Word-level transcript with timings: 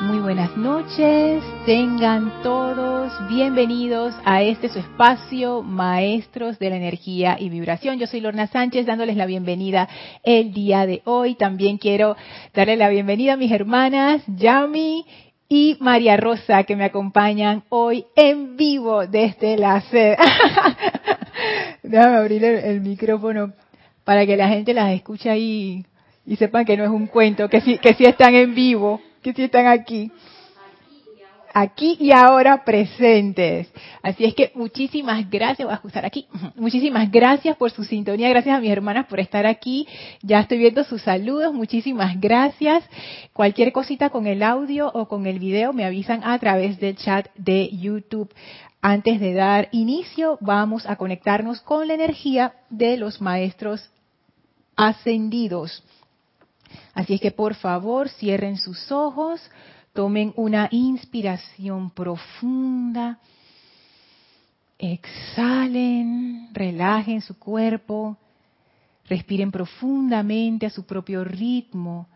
Muy 0.00 0.20
buenas 0.20 0.56
noches, 0.56 1.42
tengan 1.66 2.32
todos 2.44 3.12
bienvenidos 3.28 4.14
a 4.24 4.42
este 4.42 4.68
su 4.68 4.78
espacio, 4.78 5.64
Maestros 5.64 6.60
de 6.60 6.70
la 6.70 6.76
Energía 6.76 7.36
y 7.36 7.48
Vibración. 7.48 7.98
Yo 7.98 8.06
soy 8.06 8.20
Lorna 8.20 8.46
Sánchez 8.46 8.86
dándoles 8.86 9.16
la 9.16 9.26
bienvenida 9.26 9.88
el 10.22 10.52
día 10.52 10.86
de 10.86 11.02
hoy. 11.04 11.34
También 11.34 11.78
quiero 11.78 12.16
darle 12.54 12.76
la 12.76 12.88
bienvenida 12.90 13.32
a 13.32 13.36
mis 13.36 13.50
hermanas 13.50 14.22
Yami 14.28 15.04
y 15.48 15.76
María 15.80 16.16
Rosa 16.16 16.62
que 16.62 16.76
me 16.76 16.84
acompañan 16.84 17.64
hoy 17.68 18.06
en 18.14 18.56
vivo 18.56 19.04
desde 19.04 19.58
la 19.58 19.80
sede. 19.80 20.16
Déjame 21.82 22.16
abrir 22.18 22.44
el, 22.44 22.80
micrófono 22.82 23.52
para 24.04 24.24
que 24.26 24.36
la 24.36 24.48
gente 24.48 24.72
las 24.74 24.92
escuche 24.92 25.28
ahí 25.28 25.84
y 26.24 26.36
sepan 26.36 26.64
que 26.64 26.76
no 26.76 26.84
es 26.84 26.90
un 26.90 27.08
cuento, 27.08 27.48
que 27.48 27.60
sí, 27.62 27.78
que 27.78 27.94
sí 27.94 28.04
están 28.04 28.36
en 28.36 28.54
vivo 28.54 29.00
que 29.22 29.32
sí 29.32 29.42
están 29.44 29.66
aquí. 29.66 30.10
Aquí 31.54 31.96
y 31.98 32.12
ahora 32.12 32.62
presentes. 32.64 33.72
Así 34.02 34.24
es 34.24 34.34
que 34.34 34.52
muchísimas 34.54 35.28
gracias, 35.28 35.66
voy 35.66 35.72
a 35.72 35.76
ajustar 35.76 36.04
aquí. 36.04 36.26
Muchísimas 36.56 37.10
gracias 37.10 37.56
por 37.56 37.70
su 37.70 37.84
sintonía, 37.84 38.28
gracias 38.28 38.56
a 38.56 38.60
mis 38.60 38.70
hermanas 38.70 39.06
por 39.06 39.18
estar 39.18 39.46
aquí. 39.46 39.88
Ya 40.22 40.40
estoy 40.40 40.58
viendo 40.58 40.84
sus 40.84 41.02
saludos, 41.02 41.54
muchísimas 41.54 42.20
gracias. 42.20 42.84
Cualquier 43.32 43.72
cosita 43.72 44.10
con 44.10 44.26
el 44.26 44.42
audio 44.42 44.90
o 44.92 45.08
con 45.08 45.26
el 45.26 45.38
video 45.38 45.72
me 45.72 45.84
avisan 45.84 46.22
a 46.22 46.38
través 46.38 46.78
del 46.78 46.96
chat 46.96 47.28
de 47.34 47.70
YouTube. 47.70 48.32
Antes 48.80 49.18
de 49.18 49.32
dar 49.32 49.68
inicio, 49.72 50.38
vamos 50.40 50.86
a 50.86 50.96
conectarnos 50.96 51.60
con 51.62 51.88
la 51.88 51.94
energía 51.94 52.52
de 52.70 52.96
los 52.96 53.20
maestros 53.20 53.90
ascendidos. 54.76 55.82
Así 56.94 57.14
es 57.14 57.20
que 57.20 57.30
por 57.30 57.54
favor 57.54 58.08
cierren 58.08 58.56
sus 58.56 58.90
ojos, 58.92 59.40
tomen 59.92 60.32
una 60.36 60.68
inspiración 60.70 61.90
profunda, 61.90 63.18
exhalen, 64.78 66.48
relajen 66.52 67.20
su 67.20 67.38
cuerpo, 67.38 68.16
respiren 69.06 69.50
profundamente 69.50 70.66
a 70.66 70.70
su 70.70 70.84
propio 70.84 71.24
ritmo 71.24 72.08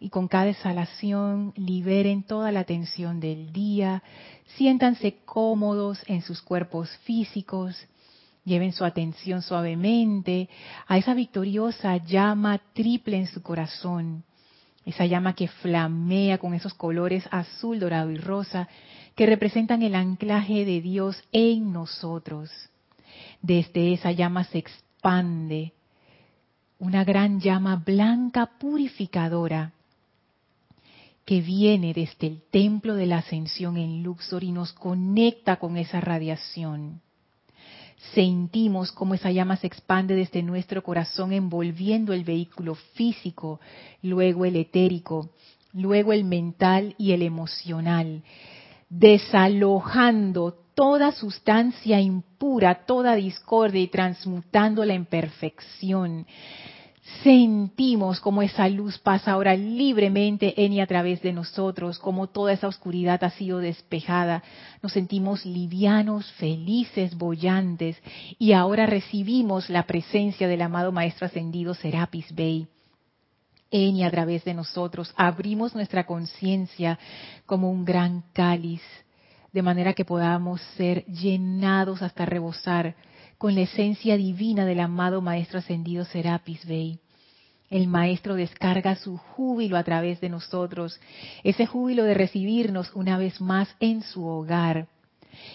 y 0.00 0.08
con 0.08 0.26
cada 0.26 0.48
exhalación 0.48 1.52
liberen 1.56 2.24
toda 2.24 2.50
la 2.50 2.64
tensión 2.64 3.20
del 3.20 3.52
día, 3.52 4.02
siéntanse 4.56 5.18
cómodos 5.24 6.02
en 6.08 6.22
sus 6.22 6.42
cuerpos 6.42 6.90
físicos, 7.04 7.86
Lleven 8.44 8.72
su 8.72 8.84
atención 8.84 9.40
suavemente 9.40 10.48
a 10.88 10.98
esa 10.98 11.14
victoriosa 11.14 11.96
llama 11.98 12.60
triple 12.72 13.16
en 13.16 13.28
su 13.28 13.40
corazón, 13.40 14.24
esa 14.84 15.06
llama 15.06 15.34
que 15.34 15.46
flamea 15.46 16.38
con 16.38 16.52
esos 16.54 16.74
colores 16.74 17.24
azul, 17.30 17.78
dorado 17.78 18.10
y 18.10 18.16
rosa 18.16 18.68
que 19.14 19.26
representan 19.26 19.82
el 19.82 19.94
anclaje 19.94 20.64
de 20.64 20.80
Dios 20.80 21.22
en 21.30 21.72
nosotros. 21.72 22.50
Desde 23.40 23.92
esa 23.92 24.10
llama 24.10 24.42
se 24.44 24.58
expande 24.58 25.72
una 26.80 27.04
gran 27.04 27.40
llama 27.40 27.76
blanca 27.76 28.50
purificadora 28.58 29.70
que 31.24 31.40
viene 31.40 31.94
desde 31.94 32.26
el 32.26 32.42
templo 32.50 32.96
de 32.96 33.06
la 33.06 33.18
ascensión 33.18 33.76
en 33.76 34.02
Luxor 34.02 34.42
y 34.42 34.50
nos 34.50 34.72
conecta 34.72 35.60
con 35.60 35.76
esa 35.76 36.00
radiación 36.00 37.00
sentimos 38.14 38.92
cómo 38.92 39.14
esa 39.14 39.30
llama 39.30 39.56
se 39.56 39.66
expande 39.66 40.14
desde 40.14 40.42
nuestro 40.42 40.82
corazón 40.82 41.32
envolviendo 41.32 42.12
el 42.12 42.24
vehículo 42.24 42.74
físico, 42.74 43.60
luego 44.02 44.44
el 44.44 44.56
etérico, 44.56 45.30
luego 45.72 46.12
el 46.12 46.24
mental 46.24 46.94
y 46.98 47.12
el 47.12 47.22
emocional, 47.22 48.22
desalojando 48.88 50.58
toda 50.74 51.12
sustancia 51.12 52.00
impura, 52.00 52.86
toda 52.86 53.14
discordia 53.14 53.82
y 53.82 53.88
transmutándola 53.88 54.94
en 54.94 55.06
perfección 55.06 56.26
sentimos 57.22 58.20
como 58.20 58.42
esa 58.42 58.68
luz 58.68 58.98
pasa 58.98 59.32
ahora 59.32 59.54
libremente 59.56 60.64
en 60.64 60.72
y 60.72 60.80
a 60.80 60.86
través 60.86 61.20
de 61.22 61.32
nosotros, 61.32 61.98
como 61.98 62.28
toda 62.28 62.52
esa 62.52 62.68
oscuridad 62.68 63.22
ha 63.24 63.30
sido 63.30 63.58
despejada. 63.58 64.42
Nos 64.82 64.92
sentimos 64.92 65.44
livianos, 65.44 66.30
felices, 66.32 67.16
bollantes 67.16 67.96
y 68.38 68.52
ahora 68.52 68.86
recibimos 68.86 69.68
la 69.68 69.84
presencia 69.84 70.46
del 70.46 70.62
amado 70.62 70.92
Maestro 70.92 71.26
Ascendido 71.26 71.74
Serapis 71.74 72.32
Bey. 72.34 72.68
En 73.70 73.96
y 73.96 74.04
a 74.04 74.10
través 74.10 74.44
de 74.44 74.54
nosotros 74.54 75.12
abrimos 75.16 75.74
nuestra 75.74 76.04
conciencia 76.06 76.98
como 77.46 77.70
un 77.70 77.84
gran 77.84 78.22
cáliz, 78.32 78.82
de 79.52 79.62
manera 79.62 79.94
que 79.94 80.04
podamos 80.04 80.60
ser 80.76 81.04
llenados 81.06 82.02
hasta 82.02 82.26
rebosar 82.26 82.94
con 83.42 83.56
la 83.56 83.62
esencia 83.62 84.16
divina 84.16 84.64
del 84.64 84.78
amado 84.78 85.20
Maestro 85.20 85.58
Ascendido 85.58 86.04
Serapis 86.04 86.64
Bey. 86.64 87.00
El 87.70 87.88
Maestro 87.88 88.36
descarga 88.36 88.94
su 88.94 89.16
júbilo 89.16 89.76
a 89.76 89.82
través 89.82 90.20
de 90.20 90.28
nosotros, 90.28 91.00
ese 91.42 91.66
júbilo 91.66 92.04
de 92.04 92.14
recibirnos 92.14 92.92
una 92.94 93.18
vez 93.18 93.40
más 93.40 93.68
en 93.80 94.04
su 94.04 94.24
hogar, 94.24 94.86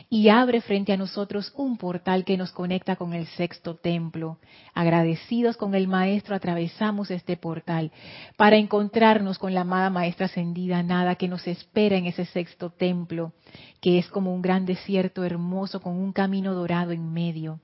y 0.10 0.28
abre 0.28 0.60
frente 0.60 0.92
a 0.92 0.98
nosotros 0.98 1.54
un 1.56 1.78
portal 1.78 2.26
que 2.26 2.36
nos 2.36 2.52
conecta 2.52 2.98
con 2.98 3.14
el 3.14 3.26
sexto 3.26 3.76
templo. 3.76 4.38
Agradecidos 4.74 5.56
con 5.56 5.74
el 5.74 5.88
Maestro 5.88 6.36
atravesamos 6.36 7.10
este 7.10 7.38
portal 7.38 7.94
para 8.36 8.58
encontrarnos 8.58 9.40
con 9.40 9.54
la 9.54 9.62
amada 9.62 9.90
Maestra 9.90 10.26
ascendida 10.26 10.84
Nada 10.84 11.16
que 11.16 11.30
nos 11.30 11.48
espera 11.48 11.96
en 11.96 12.06
ese 12.06 12.26
sexto 12.26 12.70
templo, 12.70 13.32
que 13.80 13.98
es 13.98 14.10
como 14.10 14.36
un 14.36 14.42
gran 14.42 14.66
desierto 14.66 15.24
hermoso 15.24 15.80
con 15.82 15.96
un 15.96 16.12
camino 16.12 16.54
dorado 16.54 16.92
en 16.92 17.14
medio. 17.14 17.62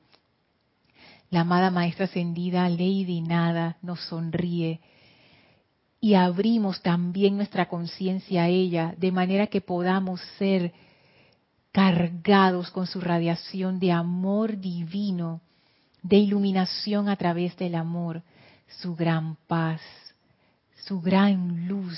La 1.33 1.39
amada 1.39 1.71
Maestra 1.71 2.05
Ascendida, 2.05 2.69
Lady 2.69 3.19
Nada, 3.21 3.77
nos 3.81 3.99
sonríe 4.01 4.79
y 5.99 6.13
abrimos 6.13 6.83
también 6.83 7.37
nuestra 7.37 7.67
conciencia 7.69 8.43
a 8.43 8.49
ella, 8.49 8.93
de 8.99 9.11
manera 9.11 9.47
que 9.47 9.59
podamos 9.59 10.21
ser 10.37 10.73
cargados 11.71 12.69
con 12.69 12.85
su 12.85 13.01
radiación 13.01 13.79
de 13.79 13.91
amor 13.91 14.59
divino, 14.59 15.41
de 16.03 16.17
iluminación 16.17 17.09
a 17.09 17.15
través 17.15 17.57
del 17.57 17.73
amor, 17.73 18.21
su 18.67 18.95
gran 18.95 19.35
paz, 19.47 19.81
su 20.85 21.01
gran 21.01 21.67
luz. 21.67 21.97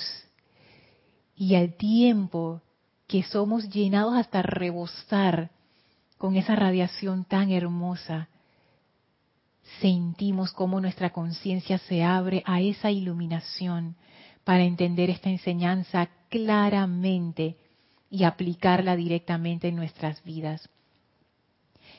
Y 1.36 1.56
al 1.56 1.74
tiempo 1.74 2.62
que 3.06 3.22
somos 3.22 3.68
llenados 3.68 4.14
hasta 4.16 4.40
rebosar 4.40 5.50
con 6.16 6.36
esa 6.36 6.56
radiación 6.56 7.24
tan 7.24 7.50
hermosa, 7.50 8.30
sentimos 9.80 10.52
cómo 10.52 10.80
nuestra 10.80 11.10
conciencia 11.10 11.78
se 11.78 12.02
abre 12.02 12.42
a 12.46 12.60
esa 12.60 12.90
iluminación 12.90 13.96
para 14.44 14.64
entender 14.64 15.10
esta 15.10 15.28
enseñanza 15.28 16.08
claramente 16.28 17.56
y 18.10 18.24
aplicarla 18.24 18.96
directamente 18.96 19.68
en 19.68 19.76
nuestras 19.76 20.22
vidas. 20.24 20.68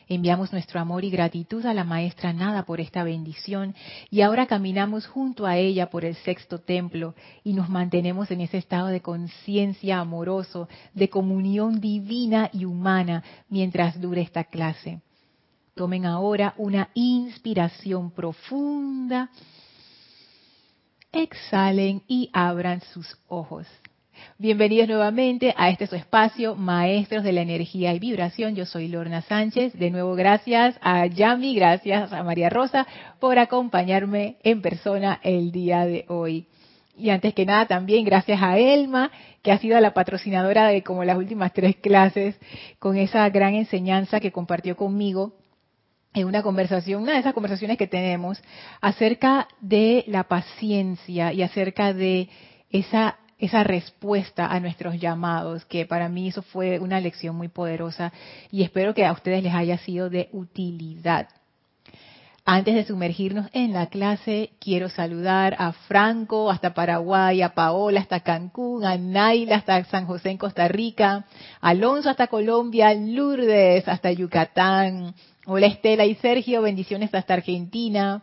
Enviamos 0.09 0.53
nuestro 0.53 0.79
amor 0.79 1.03
y 1.03 1.09
gratitud 1.09 1.65
a 1.65 1.73
la 1.73 1.83
maestra 1.83 2.31
Nada 2.31 2.63
por 2.63 2.79
esta 2.79 3.03
bendición 3.03 3.75
y 4.09 4.21
ahora 4.21 4.45
caminamos 4.45 5.05
junto 5.05 5.45
a 5.45 5.57
ella 5.57 5.89
por 5.89 6.05
el 6.05 6.15
sexto 6.15 6.59
templo 6.59 7.13
y 7.43 7.51
nos 7.51 7.67
mantenemos 7.67 8.31
en 8.31 8.39
ese 8.39 8.57
estado 8.57 8.87
de 8.87 9.01
conciencia 9.01 9.99
amoroso, 9.99 10.69
de 10.93 11.09
comunión 11.09 11.81
divina 11.81 12.49
y 12.53 12.63
humana 12.63 13.23
mientras 13.49 13.99
dure 13.99 14.21
esta 14.21 14.45
clase. 14.45 15.01
Tomen 15.77 16.07
ahora 16.07 16.55
una 16.57 16.89
inspiración 16.95 18.09
profunda. 18.09 19.29
Exhalen 21.11 22.01
y 22.07 22.31
abran 22.33 22.81
sus 22.81 23.15
ojos. 23.27 23.67
Bienvenidos 24.39 24.87
nuevamente 24.87 25.53
a 25.55 25.69
este 25.69 25.85
su 25.85 25.95
espacio, 25.95 26.55
Maestros 26.55 27.23
de 27.23 27.31
la 27.31 27.41
Energía 27.41 27.93
y 27.93 27.99
Vibración. 27.99 28.55
Yo 28.55 28.65
soy 28.65 28.87
Lorna 28.87 29.21
Sánchez. 29.21 29.73
De 29.73 29.91
nuevo, 29.91 30.15
gracias 30.15 30.79
a 30.81 31.05
Yami, 31.05 31.53
gracias 31.53 32.11
a 32.11 32.23
María 32.23 32.49
Rosa 32.49 32.87
por 33.19 33.37
acompañarme 33.37 34.37
en 34.41 34.63
persona 34.63 35.19
el 35.21 35.51
día 35.51 35.85
de 35.85 36.05
hoy. 36.07 36.47
Y 36.97 37.11
antes 37.11 37.35
que 37.35 37.45
nada, 37.45 37.67
también 37.67 38.03
gracias 38.03 38.41
a 38.41 38.57
Elma, 38.57 39.11
que 39.43 39.51
ha 39.51 39.59
sido 39.59 39.79
la 39.79 39.93
patrocinadora 39.93 40.69
de 40.69 40.81
como 40.81 41.03
las 41.03 41.17
últimas 41.19 41.53
tres 41.53 41.75
clases, 41.75 42.35
con 42.79 42.97
esa 42.97 43.29
gran 43.29 43.53
enseñanza 43.53 44.19
que 44.19 44.31
compartió 44.31 44.75
conmigo 44.75 45.35
en 46.17 46.27
una 46.27 46.43
conversación, 46.43 47.03
una 47.03 47.13
de 47.13 47.19
esas 47.19 47.33
conversaciones 47.33 47.77
que 47.77 47.87
tenemos 47.87 48.41
acerca 48.81 49.47
de 49.61 50.03
la 50.07 50.23
paciencia 50.23 51.31
y 51.31 51.43
acerca 51.43 51.93
de 51.93 52.29
esa 52.71 53.17
esa 53.39 53.63
respuesta 53.63 54.47
a 54.47 54.59
nuestros 54.59 54.99
llamados, 54.99 55.63
que 55.65 55.85
para 55.85 56.09
mí 56.09 56.29
eso 56.29 56.41
fue 56.41 56.79
una 56.79 56.99
lección 56.99 57.35
muy 57.35 57.49
poderosa 57.49 58.11
y 58.51 58.63
espero 58.63 58.95
que 58.95 59.05
a 59.05 59.11
ustedes 59.11 59.43
les 59.43 59.53
haya 59.53 59.77
sido 59.77 60.09
de 60.09 60.29
utilidad. 60.31 61.27
Antes 62.49 62.75
de 62.75 62.85
sumergirnos 62.85 63.49
en 63.51 63.73
la 63.73 63.87
clase, 63.87 64.51
quiero 64.61 64.87
saludar 64.87 65.55
a 65.59 65.73
Franco 65.73 66.49
hasta 66.49 66.73
Paraguay, 66.73 67.41
a 67.41 67.53
Paola 67.53 67.99
hasta 67.99 68.21
Cancún, 68.21 68.85
a 68.85 68.97
Naila 68.97 69.57
hasta 69.57 69.83
San 69.83 70.05
José 70.05 70.29
en 70.29 70.37
Costa 70.37 70.69
Rica, 70.69 71.25
a 71.59 71.69
Alonso 71.69 72.09
hasta 72.09 72.27
Colombia, 72.27 72.93
Lourdes 72.93 73.85
hasta 73.87 74.13
Yucatán. 74.13 75.13
Hola 75.49 75.67
Estela 75.67 76.05
y 76.05 76.13
Sergio, 76.15 76.61
bendiciones 76.61 77.13
hasta 77.13 77.35
Argentina. 77.35 78.21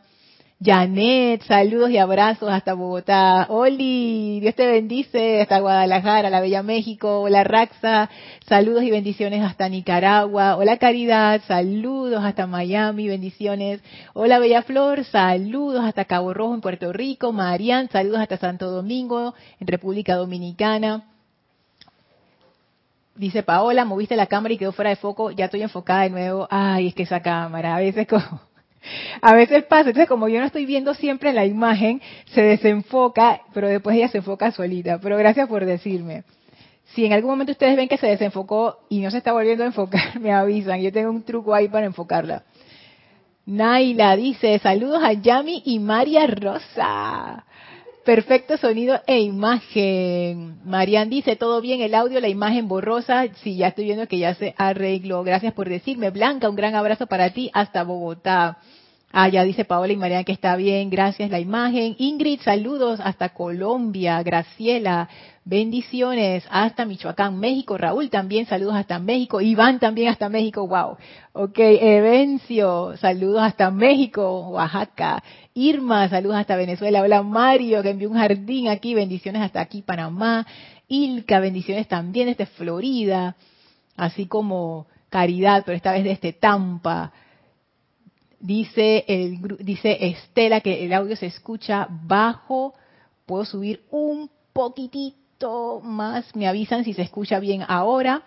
Janet, 0.63 1.43
saludos 1.45 1.89
y 1.89 1.97
abrazos 1.97 2.51
hasta 2.51 2.75
Bogotá. 2.75 3.47
Oli, 3.49 4.41
Dios 4.41 4.55
te 4.55 4.67
bendice 4.67 5.41
hasta 5.41 5.61
Guadalajara, 5.61 6.29
la 6.29 6.43
Bella 6.43 6.63
México. 6.63 7.23
Hola 7.23 7.43
Raxa, 7.43 8.11
saludos 8.47 8.83
y 8.83 8.91
bendiciones 8.91 9.43
hasta 9.43 9.71
Nicaragua. 9.71 10.57
Hola 10.57 10.77
Caridad, 10.77 11.41
saludos 11.49 12.23
hasta 12.23 12.47
Miami, 12.47 13.09
bendiciones. 13.09 13.81
Hola 14.13 14.39
Bella 14.39 14.61
Flor, 14.61 15.03
saludos 15.05 15.83
hasta 15.83 16.05
Cabo 16.05 16.35
Rojo 16.35 16.53
en 16.53 16.61
Puerto 16.61 16.93
Rico. 16.93 17.33
Marian, 17.33 17.89
saludos 17.89 18.21
hasta 18.21 18.37
Santo 18.37 18.71
Domingo 18.71 19.33
en 19.61 19.67
República 19.67 20.17
Dominicana. 20.17 21.14
Dice 23.17 23.45
Paola, 23.45 23.85
moviste 23.85 24.17
la 24.17 24.27
cámara 24.27 24.55
y 24.55 24.59
quedó 24.59 24.73
fuera 24.73 24.91
de 24.91 24.97
foco, 24.97 25.31
ya 25.31 25.45
estoy 25.45 25.63
enfocada 25.63 26.03
de 26.03 26.11
nuevo. 26.11 26.49
Ay, 26.51 26.89
es 26.89 26.95
que 26.95 27.05
esa 27.05 27.21
cámara, 27.21 27.77
a 27.77 27.79
veces 27.79 28.09
como 28.09 28.41
a 29.23 29.35
veces 29.35 29.65
pasa, 29.65 29.91
entonces 29.91 30.09
como 30.09 30.29
yo 30.29 30.41
no 30.41 30.47
estoy 30.47 30.67
viendo 30.67 30.95
siempre 30.95 31.33
la 31.33 31.47
imagen, 31.47 32.03
se 32.27 32.43
desenfoca, 32.43 33.41
pero 33.53 33.69
después 33.69 33.97
ella 33.97 34.09
se 34.09 34.19
enfoca 34.19 34.51
solita. 34.51 34.99
Pero 34.99 35.17
gracias 35.17 35.49
por 35.49 35.65
decirme. 35.65 36.25
Si 36.87 37.05
en 37.05 37.13
algún 37.13 37.31
momento 37.31 37.53
ustedes 37.53 37.77
ven 37.77 37.89
que 37.89 37.97
se 37.97 38.07
desenfocó 38.09 38.81
y 38.89 39.01
no 39.01 39.11
se 39.11 39.19
está 39.19 39.33
volviendo 39.33 39.65
a 39.65 39.69
enfocar, 39.69 40.19
me 40.21 40.33
avisan. 40.33 40.81
Yo 40.81 40.93
tengo 40.93 41.11
un 41.11 41.23
truco 41.23 41.55
ahí 41.55 41.69
para 41.69 41.87
enfocarla. 41.87 42.43
Naila 43.47 44.17
dice, 44.17 44.59
saludos 44.59 45.03
a 45.05 45.13
Yami 45.13 45.63
y 45.67 45.79
María 45.79 46.27
Rosa. 46.27 47.45
Perfecto 48.05 48.59
sonido 48.59 49.01
e 49.07 49.21
imagen. 49.21 50.59
Marian 50.65 51.09
dice, 51.09 51.37
todo 51.37 51.63
bien, 51.63 51.81
el 51.81 51.95
audio, 51.95 52.21
la 52.21 52.29
imagen 52.29 52.69
borrosa. 52.69 53.25
Sí, 53.43 53.57
ya 53.57 53.69
estoy 53.69 53.87
viendo 53.87 54.07
que 54.07 54.19
ya 54.19 54.35
se 54.35 54.55
arregló. 54.59 55.25
Gracias 55.25 55.55
por 55.55 55.71
decirme. 55.71 56.11
Blanca, 56.11 56.51
un 56.51 56.57
gran 56.57 56.75
abrazo 56.75 57.07
para 57.07 57.31
ti 57.31 57.51
hasta 57.55 57.83
Bogotá. 57.83 58.59
Ah, 59.17 59.29
ya 59.29 59.45
dice 59.45 59.65
Paola 59.65 59.93
y 59.93 59.97
Marian 59.97 60.25
que 60.25 60.33
está 60.33 60.57
bien, 60.57 60.91
gracias 60.91 61.31
la 61.31 61.39
imagen. 61.39 61.95
Ingrid, 61.99 62.41
saludos 62.41 62.99
hasta 62.99 63.29
Colombia. 63.29 64.21
Graciela, 64.25 65.09
bendiciones 65.45 66.45
hasta 66.51 66.85
Michoacán, 66.85 67.39
México. 67.39 67.79
Raúl 67.79 68.11
también, 68.11 68.47
saludos 68.47 68.75
hasta 68.75 68.99
México. 68.99 69.41
Iván 69.41 69.79
también 69.79 70.09
hasta 70.09 70.29
México, 70.29 70.67
wow. 70.67 70.97
Ok, 71.33 71.59
Evencio, 71.61 72.97
saludos 72.97 73.43
hasta 73.43 73.71
México, 73.71 74.49
Oaxaca. 74.49 75.23
Irma, 75.55 76.09
saludos 76.09 76.39
hasta 76.39 76.57
Venezuela. 76.57 77.01
Hola 77.01 77.23
Mario, 77.23 77.85
que 77.85 77.91
envió 77.91 78.11
un 78.11 78.17
jardín 78.17 78.67
aquí, 78.67 78.95
bendiciones 78.95 79.43
hasta 79.43 79.61
aquí, 79.61 79.83
Panamá. 79.83 80.45
Ilka, 80.89 81.39
bendiciones 81.39 81.87
también 81.87 82.27
desde 82.27 82.47
Florida. 82.47 83.37
Así 83.97 84.27
como 84.27 84.89
Caridad, 85.09 85.63
pero 85.65 85.77
esta 85.77 85.93
vez 85.93 86.03
desde 86.03 86.33
Tampa. 86.33 87.13
Dice, 88.45 89.07
el, 89.09 89.41
dice 89.61 89.97
Estela 90.07 90.61
que 90.61 90.85
el 90.85 90.93
audio 90.93 91.17
se 91.17 91.25
escucha 91.25 91.89
bajo. 91.89 92.75
Puedo 93.25 93.47
subir 93.47 93.85
un 93.91 94.29
poquitito 94.53 95.81
más. 95.83 96.37
Me 96.37 96.47
avisan 96.47 96.85
si 96.85 96.93
se 96.93 97.01
escucha 97.01 97.41
bien 97.41 97.65
ahora. 97.67 98.23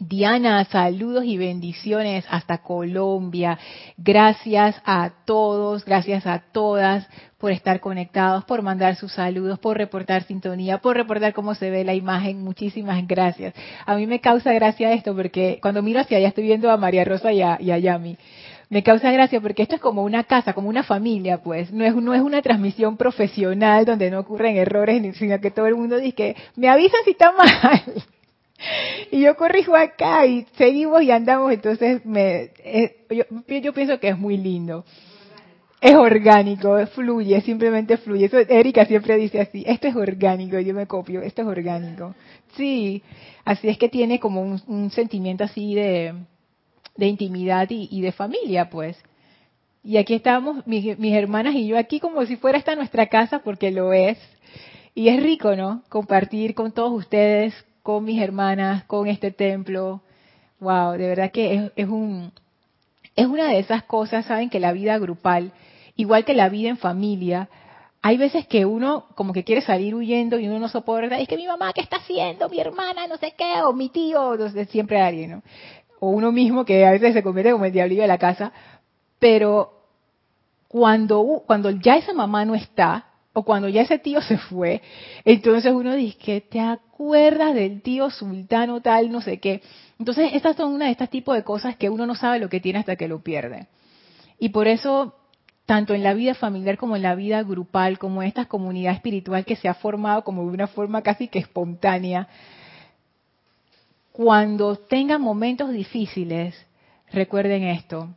Diana, 0.00 0.64
saludos 0.64 1.24
y 1.26 1.36
bendiciones 1.36 2.24
hasta 2.28 2.58
Colombia. 2.58 3.56
Gracias 3.96 4.74
a 4.84 5.12
todos, 5.24 5.84
gracias 5.84 6.26
a 6.26 6.40
todas 6.50 7.08
por 7.38 7.52
estar 7.52 7.78
conectados, 7.78 8.44
por 8.44 8.62
mandar 8.62 8.96
sus 8.96 9.12
saludos, 9.12 9.60
por 9.60 9.76
reportar 9.76 10.24
sintonía, 10.24 10.78
por 10.78 10.96
reportar 10.96 11.34
cómo 11.34 11.54
se 11.54 11.70
ve 11.70 11.84
la 11.84 11.94
imagen. 11.94 12.42
Muchísimas 12.42 13.06
gracias. 13.06 13.54
A 13.86 13.94
mí 13.94 14.08
me 14.08 14.20
causa 14.20 14.52
gracia 14.52 14.92
esto 14.92 15.14
porque 15.14 15.60
cuando 15.62 15.82
miro 15.82 16.00
hacia 16.00 16.18
allá 16.18 16.28
estoy 16.28 16.44
viendo 16.44 16.68
a 16.68 16.76
María 16.76 17.04
Rosa 17.04 17.32
y 17.32 17.42
a, 17.42 17.58
y 17.60 17.70
a 17.70 17.78
Yami 17.78 18.18
me 18.70 18.84
causa 18.84 19.10
gracia 19.10 19.40
porque 19.40 19.62
esto 19.62 19.74
es 19.74 19.80
como 19.80 20.04
una 20.04 20.22
casa, 20.24 20.52
como 20.52 20.68
una 20.68 20.84
familia, 20.84 21.42
pues. 21.42 21.72
No 21.72 21.84
es, 21.84 21.94
no 21.94 22.14
es 22.14 22.22
una 22.22 22.40
transmisión 22.40 22.96
profesional 22.96 23.84
donde 23.84 24.10
no 24.12 24.20
ocurren 24.20 24.56
errores, 24.56 25.16
sino 25.16 25.40
que 25.40 25.50
todo 25.50 25.66
el 25.66 25.74
mundo 25.74 25.98
dice 25.98 26.14
que 26.14 26.36
me 26.54 26.68
avisan 26.68 27.00
si 27.04 27.10
está 27.10 27.32
mal. 27.36 27.82
Y 29.10 29.22
yo 29.22 29.36
corrijo 29.36 29.74
acá 29.74 30.24
y 30.24 30.46
seguimos 30.56 31.02
y 31.02 31.10
andamos, 31.10 31.52
entonces 31.52 32.04
me, 32.06 32.50
eh, 32.62 33.06
yo, 33.10 33.24
yo 33.58 33.72
pienso 33.72 33.98
que 33.98 34.08
es 34.08 34.18
muy 34.18 34.36
lindo. 34.36 34.84
Es 35.80 35.96
orgánico, 35.96 36.86
fluye, 36.88 37.40
simplemente 37.40 37.96
fluye. 37.96 38.26
Eso 38.26 38.38
Erika 38.38 38.84
siempre 38.84 39.16
dice 39.16 39.40
así, 39.40 39.64
esto 39.66 39.88
es 39.88 39.96
orgánico, 39.96 40.60
yo 40.60 40.74
me 40.74 40.86
copio, 40.86 41.22
esto 41.22 41.42
es 41.42 41.48
orgánico. 41.48 42.14
Sí, 42.54 43.02
así 43.44 43.68
es 43.68 43.78
que 43.78 43.88
tiene 43.88 44.20
como 44.20 44.42
un 44.42 44.90
sentimiento 44.90 45.42
así 45.42 45.74
de, 45.74 46.14
de 47.00 47.06
intimidad 47.06 47.66
y, 47.70 48.00
de 48.00 48.12
familia, 48.12 48.68
pues. 48.68 49.02
Y 49.82 49.96
aquí 49.96 50.14
estamos, 50.14 50.66
mis, 50.66 50.86
hermanas 50.86 51.54
y 51.54 51.66
yo 51.66 51.78
aquí 51.78 51.98
como 51.98 52.24
si 52.26 52.36
fuera 52.36 52.58
esta 52.58 52.76
nuestra 52.76 53.06
casa, 53.06 53.40
porque 53.40 53.70
lo 53.70 53.94
es. 53.94 54.18
Y 54.94 55.08
es 55.08 55.22
rico, 55.22 55.56
¿no? 55.56 55.82
Compartir 55.88 56.54
con 56.54 56.72
todos 56.72 56.92
ustedes, 56.92 57.54
con 57.82 58.04
mis 58.04 58.20
hermanas, 58.20 58.84
con 58.84 59.08
este 59.08 59.30
templo. 59.30 60.02
Wow, 60.60 60.92
de 60.92 61.08
verdad 61.08 61.30
que 61.30 61.70
es, 61.74 61.88
un, 61.88 62.32
es 63.16 63.26
una 63.26 63.48
de 63.48 63.58
esas 63.58 63.84
cosas, 63.84 64.26
saben, 64.26 64.50
que 64.50 64.60
la 64.60 64.72
vida 64.72 64.98
grupal, 64.98 65.52
igual 65.96 66.26
que 66.26 66.34
la 66.34 66.50
vida 66.50 66.68
en 66.68 66.76
familia, 66.76 67.48
hay 68.02 68.18
veces 68.18 68.46
que 68.46 68.66
uno 68.66 69.06
como 69.14 69.32
que 69.32 69.44
quiere 69.44 69.62
salir 69.62 69.94
huyendo 69.94 70.38
y 70.38 70.48
uno 70.48 70.58
no 70.58 70.68
soporta, 70.68 71.18
es 71.18 71.28
que 71.28 71.36
mi 71.36 71.46
mamá, 71.46 71.72
¿qué 71.72 71.80
está 71.80 71.96
haciendo? 71.96 72.50
Mi 72.50 72.60
hermana, 72.60 73.06
no 73.06 73.16
sé 73.16 73.32
qué, 73.38 73.62
o 73.62 73.72
mi 73.72 73.88
tío, 73.88 74.34
entonces 74.34 74.68
siempre 74.68 75.00
alguien, 75.00 75.30
¿no? 75.30 75.42
O 76.00 76.08
uno 76.08 76.32
mismo 76.32 76.64
que 76.64 76.84
a 76.84 76.90
veces 76.90 77.14
se 77.14 77.22
convierte 77.22 77.52
como 77.52 77.66
el 77.66 77.72
diablillo 77.72 78.02
de 78.02 78.08
la 78.08 78.18
casa, 78.18 78.52
pero 79.18 79.72
cuando, 80.66 81.42
cuando 81.46 81.70
ya 81.70 81.96
esa 81.96 82.14
mamá 82.14 82.44
no 82.44 82.54
está, 82.54 83.06
o 83.32 83.44
cuando 83.44 83.68
ya 83.68 83.82
ese 83.82 83.98
tío 83.98 84.20
se 84.22 84.38
fue, 84.38 84.82
entonces 85.24 85.72
uno 85.72 85.94
dice 85.94 86.18
que 86.18 86.40
te 86.40 86.58
acuerdas 86.58 87.54
del 87.54 87.82
tío 87.82 88.10
sultano 88.10 88.80
tal, 88.80 89.12
no 89.12 89.20
sé 89.20 89.38
qué. 89.38 89.62
Entonces, 89.98 90.30
estas 90.32 90.56
son 90.56 90.72
una 90.72 90.86
de 90.86 90.92
estas 90.92 91.10
tipos 91.10 91.36
de 91.36 91.44
cosas 91.44 91.76
que 91.76 91.90
uno 91.90 92.06
no 92.06 92.14
sabe 92.14 92.40
lo 92.40 92.48
que 92.48 92.60
tiene 92.60 92.78
hasta 92.78 92.96
que 92.96 93.06
lo 93.06 93.20
pierde. 93.20 93.68
Y 94.38 94.48
por 94.48 94.66
eso, 94.66 95.14
tanto 95.66 95.94
en 95.94 96.02
la 96.02 96.14
vida 96.14 96.34
familiar 96.34 96.78
como 96.78 96.96
en 96.96 97.02
la 97.02 97.14
vida 97.14 97.42
grupal, 97.42 97.98
como 97.98 98.22
en 98.22 98.28
esta 98.28 98.46
comunidad 98.46 98.94
espiritual 98.94 99.44
que 99.44 99.56
se 99.56 99.68
ha 99.68 99.74
formado 99.74 100.24
como 100.24 100.42
de 100.42 100.48
una 100.48 100.66
forma 100.66 101.02
casi 101.02 101.28
que 101.28 101.38
espontánea, 101.38 102.28
cuando 104.12 104.76
tengan 104.76 105.22
momentos 105.22 105.72
difíciles, 105.72 106.54
recuerden 107.12 107.64
esto, 107.64 108.08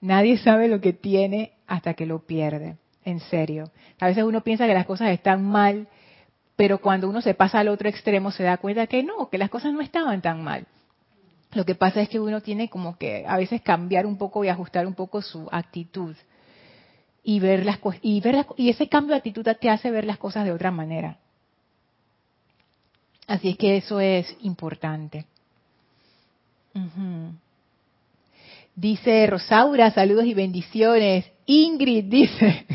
nadie 0.00 0.38
sabe 0.38 0.68
lo 0.68 0.80
que 0.80 0.92
tiene 0.92 1.52
hasta 1.66 1.94
que 1.94 2.06
lo 2.06 2.20
pierde, 2.20 2.76
en 3.04 3.20
serio. 3.20 3.70
A 4.00 4.06
veces 4.06 4.24
uno 4.24 4.42
piensa 4.42 4.66
que 4.66 4.74
las 4.74 4.86
cosas 4.86 5.10
están 5.10 5.44
mal, 5.44 5.88
pero 6.56 6.78
cuando 6.78 7.08
uno 7.08 7.20
se 7.20 7.34
pasa 7.34 7.58
al 7.58 7.68
otro 7.68 7.88
extremo 7.88 8.30
se 8.30 8.44
da 8.44 8.58
cuenta 8.58 8.86
que 8.86 9.02
no, 9.02 9.28
que 9.28 9.38
las 9.38 9.50
cosas 9.50 9.72
no 9.72 9.80
estaban 9.80 10.22
tan 10.22 10.42
mal. 10.42 10.66
Lo 11.52 11.64
que 11.64 11.74
pasa 11.74 12.00
es 12.00 12.08
que 12.08 12.20
uno 12.20 12.40
tiene 12.40 12.68
como 12.68 12.98
que 12.98 13.24
a 13.26 13.36
veces 13.36 13.62
cambiar 13.62 14.06
un 14.06 14.18
poco 14.18 14.44
y 14.44 14.48
ajustar 14.48 14.86
un 14.86 14.94
poco 14.94 15.22
su 15.22 15.48
actitud 15.52 16.16
y 17.22 17.40
ver 17.40 17.64
las 17.64 17.78
y 18.02 18.20
ver 18.20 18.46
y 18.56 18.70
ese 18.70 18.88
cambio 18.88 19.12
de 19.12 19.18
actitud 19.18 19.46
te 19.60 19.70
hace 19.70 19.90
ver 19.90 20.04
las 20.04 20.18
cosas 20.18 20.44
de 20.44 20.52
otra 20.52 20.70
manera. 20.70 21.18
Así 23.26 23.50
es 23.50 23.56
que 23.56 23.76
eso 23.76 24.00
es 24.00 24.36
importante. 24.42 25.24
Dice 28.74 29.26
Rosaura, 29.26 29.90
saludos 29.92 30.24
y 30.26 30.34
bendiciones. 30.34 31.24
Ingrid 31.46 32.04
dice, 32.04 32.66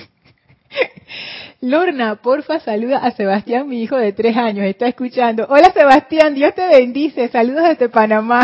Lorna, 1.62 2.16
porfa, 2.16 2.60
saluda 2.62 3.00
a 3.00 3.12
Sebastián, 3.12 3.68
mi 3.68 3.84
hijo 3.84 3.98
de 3.98 4.14
tres 4.14 4.38
años, 4.38 4.66
está 4.66 4.88
escuchando. 4.88 5.46
Hola 5.50 5.72
Sebastián, 5.74 6.34
Dios 6.34 6.56
te 6.56 6.68
bendice, 6.68 7.28
saludos 7.28 7.64
desde 7.64 7.90
Panamá. 7.90 8.42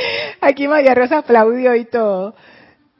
Aquí 0.40 0.66
María 0.66 0.94
Rosa 0.94 1.18
aplaudió 1.18 1.74
y 1.74 1.84
todo. 1.84 2.34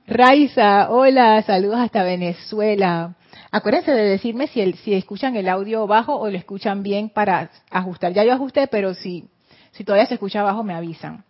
Raiza, 0.07 0.91
hola, 0.91 1.41
saludos 1.43 1.79
hasta 1.79 2.03
Venezuela. 2.03 3.15
Acuérdense 3.55 3.93
de 3.93 4.03
decirme 4.03 4.49
si, 4.49 4.61
el, 4.61 4.75
si 4.79 4.95
escuchan 4.95 5.37
el 5.37 5.49
audio 5.49 5.87
bajo 5.87 6.17
o 6.17 6.29
lo 6.29 6.37
escuchan 6.37 6.83
bien 6.83 7.09
para 7.09 7.53
ajustar. 7.71 8.13
Ya 8.13 8.25
yo 8.25 8.33
ajusté, 8.33 8.67
pero 8.67 8.95
si, 8.95 9.29
si 9.71 9.85
todavía 9.85 10.07
se 10.07 10.15
escucha 10.15 10.43
bajo 10.43 10.65
me 10.65 10.75
avisan. 10.75 11.23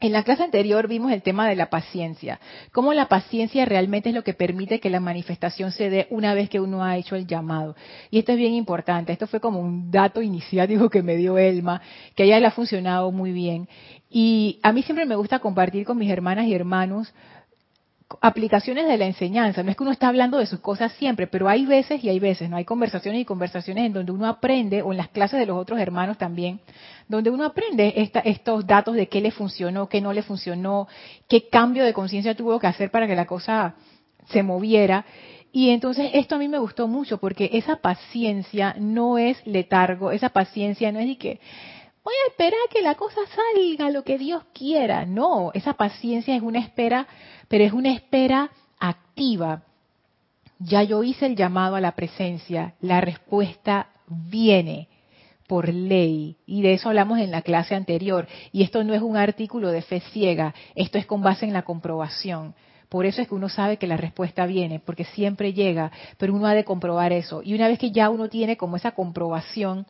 En 0.00 0.12
la 0.12 0.22
clase 0.22 0.44
anterior 0.44 0.88
vimos 0.88 1.12
el 1.12 1.20
tema 1.20 1.46
de 1.46 1.56
la 1.56 1.68
paciencia, 1.68 2.40
cómo 2.72 2.94
la 2.94 3.08
paciencia 3.08 3.66
realmente 3.66 4.08
es 4.08 4.14
lo 4.14 4.24
que 4.24 4.32
permite 4.32 4.80
que 4.80 4.88
la 4.88 5.00
manifestación 5.00 5.70
se 5.72 5.90
dé 5.90 6.06
una 6.08 6.32
vez 6.32 6.48
que 6.48 6.58
uno 6.58 6.82
ha 6.82 6.96
hecho 6.96 7.16
el 7.16 7.26
llamado. 7.26 7.76
Y 8.10 8.18
esto 8.20 8.32
es 8.32 8.38
bien 8.38 8.54
importante, 8.54 9.12
esto 9.12 9.26
fue 9.26 9.40
como 9.40 9.60
un 9.60 9.90
dato 9.90 10.22
iniciático 10.22 10.88
que 10.90 11.02
me 11.02 11.16
dio 11.16 11.36
Elma, 11.36 11.82
que 12.14 12.22
a 12.22 12.26
ella 12.26 12.40
le 12.40 12.46
ha 12.46 12.52
funcionado 12.52 13.12
muy 13.12 13.32
bien. 13.32 13.68
Y 14.08 14.58
a 14.62 14.72
mí 14.72 14.82
siempre 14.84 15.04
me 15.04 15.16
gusta 15.16 15.40
compartir 15.40 15.84
con 15.84 15.98
mis 15.98 16.10
hermanas 16.10 16.46
y 16.46 16.54
hermanos 16.54 17.12
aplicaciones 18.20 18.86
de 18.86 18.96
la 18.96 19.06
enseñanza. 19.06 19.62
No 19.62 19.70
es 19.70 19.76
que 19.76 19.82
uno 19.82 19.92
está 19.92 20.08
hablando 20.08 20.38
de 20.38 20.46
sus 20.46 20.60
cosas 20.60 20.92
siempre, 20.94 21.26
pero 21.26 21.48
hay 21.48 21.66
veces 21.66 22.02
y 22.02 22.08
hay 22.08 22.18
veces, 22.18 22.48
¿no? 22.48 22.56
Hay 22.56 22.64
conversaciones 22.64 23.20
y 23.20 23.24
conversaciones 23.24 23.84
en 23.84 23.92
donde 23.92 24.12
uno 24.12 24.26
aprende, 24.26 24.82
o 24.82 24.92
en 24.92 24.98
las 24.98 25.08
clases 25.08 25.38
de 25.38 25.46
los 25.46 25.58
otros 25.58 25.78
hermanos 25.78 26.16
también, 26.16 26.60
donde 27.06 27.30
uno 27.30 27.44
aprende 27.44 28.10
estos 28.24 28.66
datos 28.66 28.94
de 28.94 29.08
qué 29.08 29.20
le 29.20 29.30
funcionó, 29.30 29.88
qué 29.88 30.00
no 30.00 30.12
le 30.12 30.22
funcionó, 30.22 30.88
qué 31.28 31.48
cambio 31.48 31.84
de 31.84 31.92
conciencia 31.92 32.34
tuvo 32.34 32.58
que 32.58 32.66
hacer 32.66 32.90
para 32.90 33.06
que 33.06 33.14
la 33.14 33.26
cosa 33.26 33.74
se 34.30 34.42
moviera. 34.42 35.04
Y 35.52 35.70
entonces 35.70 36.10
esto 36.14 36.34
a 36.34 36.38
mí 36.38 36.48
me 36.48 36.58
gustó 36.58 36.88
mucho 36.88 37.18
porque 37.18 37.50
esa 37.54 37.76
paciencia 37.76 38.74
no 38.78 39.18
es 39.18 39.38
letargo, 39.46 40.12
esa 40.12 40.28
paciencia 40.30 40.92
no 40.92 40.98
es 40.98 41.08
de 41.08 41.18
que 41.18 41.40
voy 42.08 42.16
a 42.24 42.30
esperar 42.30 42.68
que 42.70 42.80
la 42.80 42.94
cosa 42.94 43.20
salga 43.26 43.90
lo 43.90 44.02
que 44.02 44.16
Dios 44.16 44.42
quiera. 44.54 45.04
No, 45.04 45.50
esa 45.52 45.74
paciencia 45.74 46.34
es 46.34 46.40
una 46.40 46.58
espera, 46.58 47.06
pero 47.48 47.64
es 47.64 47.72
una 47.74 47.92
espera 47.92 48.50
activa. 48.78 49.62
Ya 50.58 50.82
yo 50.84 51.02
hice 51.02 51.26
el 51.26 51.36
llamado 51.36 51.76
a 51.76 51.82
la 51.82 51.92
presencia, 51.92 52.74
la 52.80 53.02
respuesta 53.02 53.90
viene 54.06 54.88
por 55.46 55.68
ley. 55.68 56.36
Y 56.46 56.62
de 56.62 56.72
eso 56.72 56.88
hablamos 56.88 57.18
en 57.18 57.30
la 57.30 57.42
clase 57.42 57.74
anterior. 57.74 58.26
Y 58.52 58.62
esto 58.62 58.82
no 58.84 58.94
es 58.94 59.02
un 59.02 59.18
artículo 59.18 59.70
de 59.70 59.82
fe 59.82 60.00
ciega, 60.00 60.54
esto 60.74 60.96
es 60.96 61.04
con 61.04 61.20
base 61.20 61.44
en 61.44 61.52
la 61.52 61.62
comprobación. 61.62 62.54
Por 62.88 63.04
eso 63.04 63.20
es 63.20 63.28
que 63.28 63.34
uno 63.34 63.50
sabe 63.50 63.76
que 63.76 63.86
la 63.86 63.98
respuesta 63.98 64.46
viene, 64.46 64.80
porque 64.80 65.04
siempre 65.04 65.52
llega, 65.52 65.92
pero 66.16 66.34
uno 66.34 66.46
ha 66.46 66.54
de 66.54 66.64
comprobar 66.64 67.12
eso. 67.12 67.42
Y 67.44 67.54
una 67.54 67.68
vez 67.68 67.78
que 67.78 67.90
ya 67.90 68.08
uno 68.08 68.30
tiene 68.30 68.56
como 68.56 68.76
esa 68.76 68.92
comprobación, 68.92 69.86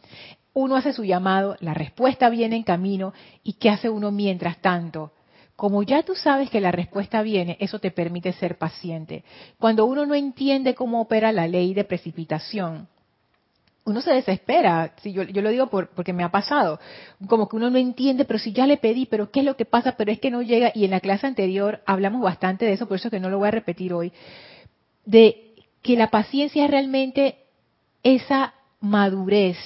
uno 0.58 0.74
hace 0.74 0.92
su 0.92 1.04
llamado, 1.04 1.56
la 1.60 1.72
respuesta 1.72 2.28
viene 2.28 2.56
en 2.56 2.64
camino, 2.64 3.14
¿y 3.44 3.54
qué 3.54 3.70
hace 3.70 3.88
uno 3.88 4.10
mientras 4.10 4.58
tanto? 4.58 5.12
Como 5.54 5.84
ya 5.84 6.02
tú 6.02 6.16
sabes 6.16 6.50
que 6.50 6.60
la 6.60 6.72
respuesta 6.72 7.22
viene, 7.22 7.56
eso 7.60 7.78
te 7.78 7.92
permite 7.92 8.32
ser 8.32 8.58
paciente. 8.58 9.22
Cuando 9.58 9.86
uno 9.86 10.04
no 10.04 10.14
entiende 10.14 10.74
cómo 10.74 11.00
opera 11.00 11.30
la 11.30 11.46
ley 11.46 11.74
de 11.74 11.84
precipitación, 11.84 12.88
uno 13.84 14.00
se 14.00 14.10
desespera, 14.12 14.94
yo, 15.04 15.22
lo 15.24 15.50
digo 15.50 15.68
porque 15.68 16.12
me 16.12 16.24
ha 16.24 16.30
pasado, 16.30 16.80
como 17.28 17.48
que 17.48 17.54
uno 17.54 17.70
no 17.70 17.78
entiende, 17.78 18.24
pero 18.24 18.40
si 18.40 18.52
ya 18.52 18.66
le 18.66 18.78
pedí, 18.78 19.06
pero 19.06 19.30
qué 19.30 19.40
es 19.40 19.46
lo 19.46 19.56
que 19.56 19.64
pasa, 19.64 19.92
pero 19.96 20.10
es 20.10 20.18
que 20.18 20.32
no 20.32 20.42
llega, 20.42 20.72
y 20.74 20.84
en 20.84 20.90
la 20.90 21.00
clase 21.00 21.28
anterior 21.28 21.82
hablamos 21.86 22.20
bastante 22.20 22.64
de 22.64 22.72
eso, 22.72 22.88
por 22.88 22.96
eso 22.96 23.10
que 23.10 23.20
no 23.20 23.30
lo 23.30 23.38
voy 23.38 23.48
a 23.48 23.52
repetir 23.52 23.94
hoy, 23.94 24.12
de 25.06 25.54
que 25.82 25.96
la 25.96 26.10
paciencia 26.10 26.64
es 26.64 26.70
realmente 26.70 27.38
esa 28.02 28.54
madurez, 28.80 29.56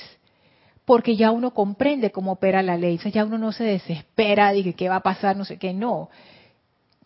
porque 0.84 1.16
ya 1.16 1.30
uno 1.30 1.52
comprende 1.52 2.10
cómo 2.10 2.32
opera 2.32 2.62
la 2.62 2.76
ley, 2.76 2.98
o 3.04 3.08
ya 3.08 3.24
uno 3.24 3.38
no 3.38 3.52
se 3.52 3.64
desespera 3.64 4.52
de 4.52 4.64
que 4.64 4.74
qué 4.74 4.88
va 4.88 4.96
a 4.96 5.00
pasar, 5.00 5.36
no 5.36 5.44
sé 5.44 5.58
qué, 5.58 5.72
no, 5.72 6.10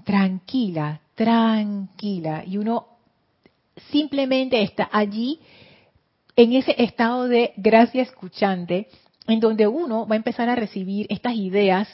tranquila, 0.05 1.01
tranquila, 1.15 2.45
y 2.47 2.59
uno 2.59 2.87
simplemente 3.91 4.63
está 4.63 4.89
allí 4.91 5.41
en 6.37 6.53
ese 6.53 6.75
estado 6.83 7.29
de 7.29 7.53
gracia 7.57 8.03
escuchante, 8.03 8.89
en 9.27 9.41
donde 9.41 9.67
uno 9.67 10.07
va 10.07 10.15
a 10.15 10.19
empezar 10.19 10.49
a 10.49 10.55
recibir 10.55 11.07
estas 11.11 11.35
ideas 11.35 11.89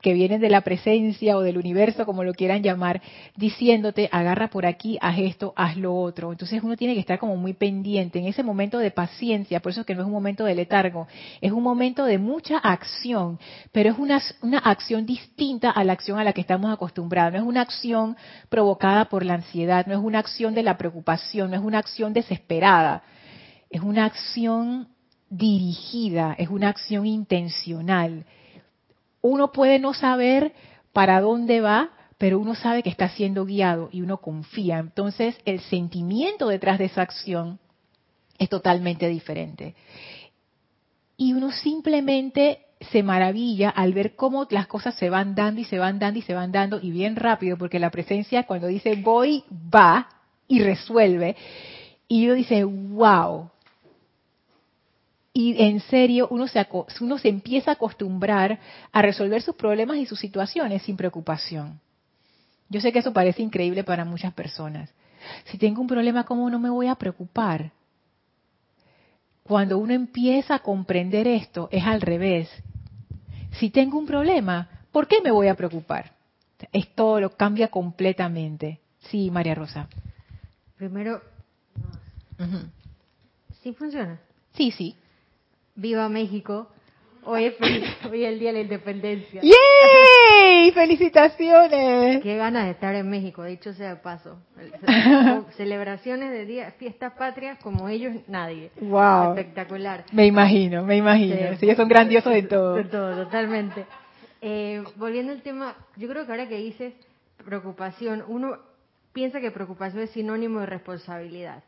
que 0.00 0.14
vienen 0.14 0.40
de 0.40 0.48
la 0.48 0.62
presencia 0.62 1.36
o 1.36 1.40
del 1.40 1.58
universo, 1.58 2.06
como 2.06 2.24
lo 2.24 2.32
quieran 2.32 2.62
llamar, 2.62 3.00
diciéndote, 3.36 4.08
agarra 4.12 4.48
por 4.48 4.66
aquí, 4.66 4.98
haz 5.00 5.18
esto, 5.18 5.52
haz 5.56 5.76
lo 5.76 5.94
otro. 5.94 6.32
Entonces 6.32 6.62
uno 6.62 6.76
tiene 6.76 6.94
que 6.94 7.00
estar 7.00 7.18
como 7.18 7.36
muy 7.36 7.52
pendiente 7.52 8.18
en 8.18 8.26
ese 8.26 8.42
momento 8.42 8.78
de 8.78 8.90
paciencia, 8.90 9.60
por 9.60 9.72
eso 9.72 9.84
que 9.84 9.94
no 9.94 10.02
es 10.02 10.06
un 10.06 10.12
momento 10.12 10.44
de 10.44 10.54
letargo, 10.54 11.06
es 11.40 11.52
un 11.52 11.62
momento 11.62 12.04
de 12.04 12.18
mucha 12.18 12.58
acción, 12.58 13.38
pero 13.72 13.90
es 13.90 13.98
una, 13.98 14.20
una 14.42 14.58
acción 14.58 15.06
distinta 15.06 15.70
a 15.70 15.84
la 15.84 15.92
acción 15.92 16.18
a 16.18 16.24
la 16.24 16.32
que 16.32 16.40
estamos 16.40 16.72
acostumbrados. 16.72 17.32
No 17.32 17.38
es 17.38 17.44
una 17.44 17.62
acción 17.62 18.16
provocada 18.48 19.06
por 19.06 19.24
la 19.24 19.34
ansiedad, 19.34 19.86
no 19.86 19.94
es 19.94 20.00
una 20.00 20.18
acción 20.18 20.54
de 20.54 20.62
la 20.62 20.78
preocupación, 20.78 21.50
no 21.50 21.56
es 21.56 21.62
una 21.62 21.78
acción 21.78 22.12
desesperada 22.12 23.02
es 23.70 23.80
una 23.82 24.04
acción 24.04 24.88
dirigida, 25.30 26.34
es 26.36 26.48
una 26.48 26.68
acción 26.68 27.06
intencional. 27.06 28.26
Uno 29.22 29.52
puede 29.52 29.78
no 29.78 29.94
saber 29.94 30.52
para 30.92 31.20
dónde 31.20 31.60
va, 31.60 31.90
pero 32.18 32.38
uno 32.38 32.54
sabe 32.54 32.82
que 32.82 32.90
está 32.90 33.08
siendo 33.08 33.44
guiado 33.44 33.88
y 33.92 34.02
uno 34.02 34.18
confía. 34.18 34.78
Entonces, 34.78 35.36
el 35.44 35.60
sentimiento 35.60 36.48
detrás 36.48 36.78
de 36.78 36.86
esa 36.86 37.02
acción 37.02 37.58
es 38.38 38.48
totalmente 38.48 39.08
diferente. 39.08 39.74
Y 41.16 41.34
uno 41.34 41.50
simplemente 41.52 42.66
se 42.90 43.02
maravilla 43.02 43.68
al 43.68 43.92
ver 43.92 44.16
cómo 44.16 44.46
las 44.50 44.66
cosas 44.66 44.94
se 44.94 45.10
van 45.10 45.34
dando 45.34 45.60
y 45.60 45.64
se 45.64 45.78
van 45.78 45.98
dando 45.98 46.18
y 46.18 46.22
se 46.22 46.34
van 46.34 46.50
dando 46.50 46.80
y 46.80 46.90
bien 46.90 47.16
rápido, 47.16 47.58
porque 47.58 47.78
la 47.78 47.90
presencia 47.90 48.44
cuando 48.44 48.66
dice 48.68 48.96
voy, 48.96 49.44
va 49.50 50.08
y 50.48 50.62
resuelve. 50.62 51.36
Y 52.08 52.26
uno 52.26 52.34
dice, 52.34 52.64
wow, 52.64 53.50
y 55.32 55.62
en 55.62 55.80
serio 55.80 56.28
uno 56.30 56.48
se, 56.48 56.66
uno 57.00 57.18
se 57.18 57.28
empieza 57.28 57.70
a 57.70 57.74
acostumbrar 57.74 58.58
a 58.90 59.02
resolver 59.02 59.42
sus 59.42 59.54
problemas 59.54 59.98
y 59.98 60.06
sus 60.06 60.18
situaciones 60.18 60.82
sin 60.82 60.96
preocupación. 60.96 61.80
Yo 62.68 62.80
sé 62.80 62.92
que 62.92 63.00
eso 63.00 63.12
parece 63.12 63.42
increíble 63.42 63.84
para 63.84 64.04
muchas 64.04 64.32
personas. 64.32 64.90
Si 65.44 65.58
tengo 65.58 65.80
un 65.80 65.86
problema, 65.86 66.24
¿cómo 66.24 66.48
no 66.50 66.58
me 66.58 66.70
voy 66.70 66.86
a 66.86 66.94
preocupar? 66.94 67.72
Cuando 69.42 69.78
uno 69.78 69.92
empieza 69.92 70.56
a 70.56 70.58
comprender 70.60 71.26
esto, 71.26 71.68
es 71.72 71.84
al 71.84 72.00
revés. 72.00 72.48
Si 73.52 73.70
tengo 73.70 73.98
un 73.98 74.06
problema, 74.06 74.68
¿por 74.92 75.08
qué 75.08 75.20
me 75.22 75.30
voy 75.30 75.48
a 75.48 75.54
preocupar? 75.54 76.12
Esto 76.72 77.20
lo 77.20 77.36
cambia 77.36 77.68
completamente. 77.68 78.80
Sí, 79.00 79.30
María 79.30 79.54
Rosa. 79.54 79.88
Primero, 80.76 81.20
¿sí 83.62 83.72
funciona? 83.72 84.20
Sí, 84.54 84.70
sí. 84.70 84.96
Viva 85.80 86.10
México. 86.10 86.68
Hoy 87.24 87.44
es, 87.46 87.54
hoy 88.10 88.24
el 88.24 88.38
Día 88.38 88.50
de 88.50 88.58
la 88.58 88.60
Independencia. 88.60 89.40
¡Yay! 89.40 90.70
¡Felicitaciones! 90.72 92.22
Qué 92.22 92.36
ganas 92.36 92.66
de 92.66 92.72
estar 92.72 92.94
en 92.94 93.08
México, 93.08 93.42
dicho 93.44 93.72
sea 93.72 93.94
de 93.94 93.96
paso. 93.96 94.36
Celebraciones 95.56 96.32
de 96.32 96.44
día, 96.44 96.70
fiestas 96.72 97.14
patrias 97.14 97.58
como 97.62 97.88
ellos, 97.88 98.14
nadie. 98.28 98.70
¡Wow! 98.78 99.30
Espectacular. 99.30 100.04
Me 100.12 100.26
imagino, 100.26 100.84
me 100.84 100.98
imagino. 100.98 101.56
Sí, 101.58 101.64
ellos 101.64 101.78
son 101.78 101.88
grandiosos 101.88 102.34
de 102.34 102.42
todo. 102.42 102.74
De 102.74 102.84
todo, 102.84 103.24
totalmente. 103.24 103.86
Eh, 104.42 104.84
volviendo 104.96 105.32
al 105.32 105.40
tema, 105.40 105.76
yo 105.96 106.08
creo 106.08 106.26
que 106.26 106.32
ahora 106.32 106.46
que 106.46 106.58
dices 106.58 106.92
preocupación, 107.42 108.22
uno 108.28 108.58
piensa 109.14 109.40
que 109.40 109.50
preocupación 109.50 110.02
es 110.02 110.10
sinónimo 110.10 110.60
de 110.60 110.66
responsabilidad. 110.66 111.64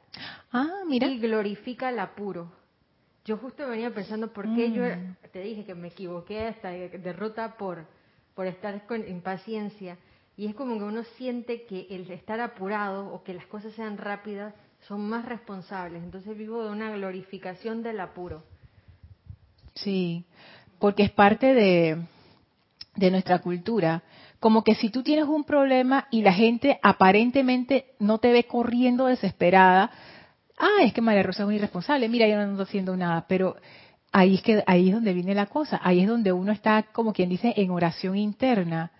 Ah, 0.52 0.82
mira. 0.86 1.06
Y 1.06 1.18
glorifica 1.18 1.88
el 1.88 1.98
apuro. 1.98 2.52
Yo 3.24 3.36
justo 3.36 3.68
venía 3.68 3.94
pensando 3.94 4.32
por 4.32 4.52
qué 4.54 4.72
yo 4.72 4.82
mm. 4.82 5.30
te 5.32 5.40
dije 5.40 5.64
que 5.64 5.74
me 5.74 5.88
equivoqué 5.88 6.46
hasta 6.46 6.70
derrota 6.70 7.56
por, 7.56 7.86
por 8.34 8.46
estar 8.46 8.86
con 8.86 9.08
impaciencia. 9.08 9.96
Y 10.36 10.46
es 10.46 10.54
como 10.54 10.76
que 10.78 10.84
uno 10.84 11.04
siente 11.16 11.64
que 11.64 11.86
el 11.90 12.10
estar 12.10 12.40
apurado 12.40 13.12
o 13.12 13.22
que 13.22 13.34
las 13.34 13.46
cosas 13.46 13.74
sean 13.74 13.96
rápidas 13.96 14.54
son 14.88 15.08
más 15.08 15.24
responsables. 15.24 16.02
Entonces 16.02 16.36
vivo 16.36 16.64
de 16.64 16.70
una 16.70 16.90
glorificación 16.90 17.82
del 17.82 18.00
apuro. 18.00 18.42
Sí, 19.74 20.24
porque 20.80 21.04
es 21.04 21.10
parte 21.12 21.54
de, 21.54 22.02
de 22.96 23.10
nuestra 23.10 23.38
cultura. 23.38 24.02
Como 24.40 24.64
que 24.64 24.74
si 24.74 24.90
tú 24.90 25.04
tienes 25.04 25.26
un 25.26 25.44
problema 25.44 26.08
y 26.10 26.22
la 26.22 26.32
gente 26.32 26.80
aparentemente 26.82 27.86
no 28.00 28.18
te 28.18 28.32
ve 28.32 28.44
corriendo 28.44 29.06
desesperada, 29.06 29.92
ah, 30.58 30.82
es 30.82 30.92
que 30.92 31.00
María 31.00 31.22
Rosa 31.22 31.42
es 31.42 31.46
muy 31.46 31.56
irresponsable, 31.56 32.08
mira, 32.08 32.26
yo 32.26 32.36
no 32.36 32.42
ando 32.42 32.62
haciendo 32.62 32.96
nada, 32.96 33.24
pero 33.28 33.56
ahí 34.12 34.34
es 34.36 34.42
que 34.42 34.62
ahí 34.66 34.88
es 34.88 34.94
donde 34.94 35.12
viene 35.12 35.34
la 35.34 35.46
cosa, 35.46 35.80
ahí 35.82 36.00
es 36.00 36.08
donde 36.08 36.32
uno 36.32 36.52
está 36.52 36.84
como 36.92 37.12
quien 37.12 37.28
dice 37.28 37.54
en 37.56 37.70
oración 37.70 38.16
interna, 38.16 38.92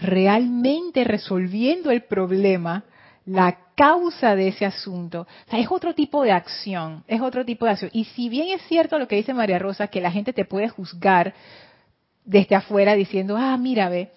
realmente 0.00 1.04
resolviendo 1.04 1.90
el 1.90 2.02
problema, 2.04 2.84
la 3.26 3.58
causa 3.74 4.34
de 4.34 4.48
ese 4.48 4.64
asunto. 4.64 5.22
O 5.46 5.50
sea, 5.50 5.60
es 5.60 5.68
otro 5.70 5.94
tipo 5.94 6.22
de 6.22 6.32
acción, 6.32 7.04
es 7.06 7.20
otro 7.20 7.44
tipo 7.44 7.66
de 7.66 7.72
acción. 7.72 7.90
Y 7.92 8.04
si 8.04 8.28
bien 8.28 8.48
es 8.48 8.62
cierto 8.62 8.98
lo 8.98 9.06
que 9.06 9.16
dice 9.16 9.34
María 9.34 9.58
Rosa, 9.58 9.88
que 9.88 10.00
la 10.00 10.10
gente 10.10 10.32
te 10.32 10.44
puede 10.44 10.68
juzgar 10.68 11.34
desde 12.24 12.56
afuera 12.56 12.94
diciendo, 12.94 13.36
ah, 13.36 13.56
mira, 13.56 13.88
ve, 13.88 14.12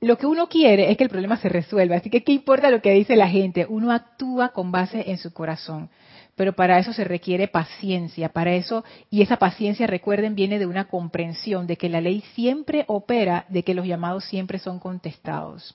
lo 0.00 0.16
que 0.16 0.26
uno 0.26 0.48
quiere 0.48 0.90
es 0.90 0.96
que 0.96 1.04
el 1.04 1.10
problema 1.10 1.36
se 1.36 1.48
resuelva. 1.48 1.96
Así 1.96 2.08
que, 2.08 2.24
¿qué 2.24 2.32
importa 2.32 2.70
lo 2.70 2.80
que 2.80 2.92
dice 2.92 3.16
la 3.16 3.28
gente? 3.28 3.66
Uno 3.68 3.92
actúa 3.92 4.50
con 4.50 4.72
base 4.72 5.10
en 5.10 5.18
su 5.18 5.32
corazón. 5.32 5.90
Pero 6.36 6.54
para 6.54 6.78
eso 6.78 6.94
se 6.94 7.04
requiere 7.04 7.48
paciencia, 7.48 8.30
para 8.30 8.54
eso, 8.54 8.82
y 9.10 9.20
esa 9.20 9.36
paciencia, 9.36 9.86
recuerden, 9.86 10.34
viene 10.34 10.58
de 10.58 10.66
una 10.66 10.88
comprensión 10.88 11.66
de 11.66 11.76
que 11.76 11.90
la 11.90 12.00
ley 12.00 12.22
siempre 12.34 12.84
opera, 12.86 13.44
de 13.48 13.62
que 13.62 13.74
los 13.74 13.86
llamados 13.86 14.24
siempre 14.24 14.58
son 14.58 14.78
contestados. 14.78 15.74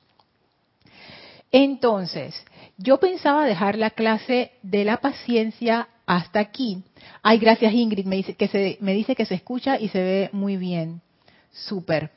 Entonces, 1.52 2.44
yo 2.78 3.00
pensaba 3.00 3.46
dejar 3.46 3.78
la 3.78 3.92
clase 3.92 4.54
de 4.64 4.86
la 4.86 4.98
paciencia 4.98 5.88
hasta 6.08 6.40
aquí. 6.40 6.84
Ay, 7.22 7.38
gracias 7.38 7.72
Ingrid, 7.74 8.06
me 8.06 8.16
dice 8.16 8.34
que 8.34 8.48
se, 8.48 8.78
me 8.82 8.94
dice 8.94 9.16
que 9.16 9.26
se 9.26 9.36
escucha 9.36 9.80
y 9.80 9.90
se 9.90 10.02
ve 10.02 10.30
muy 10.32 10.58
bien. 10.58 11.02
Súper. 11.52 12.10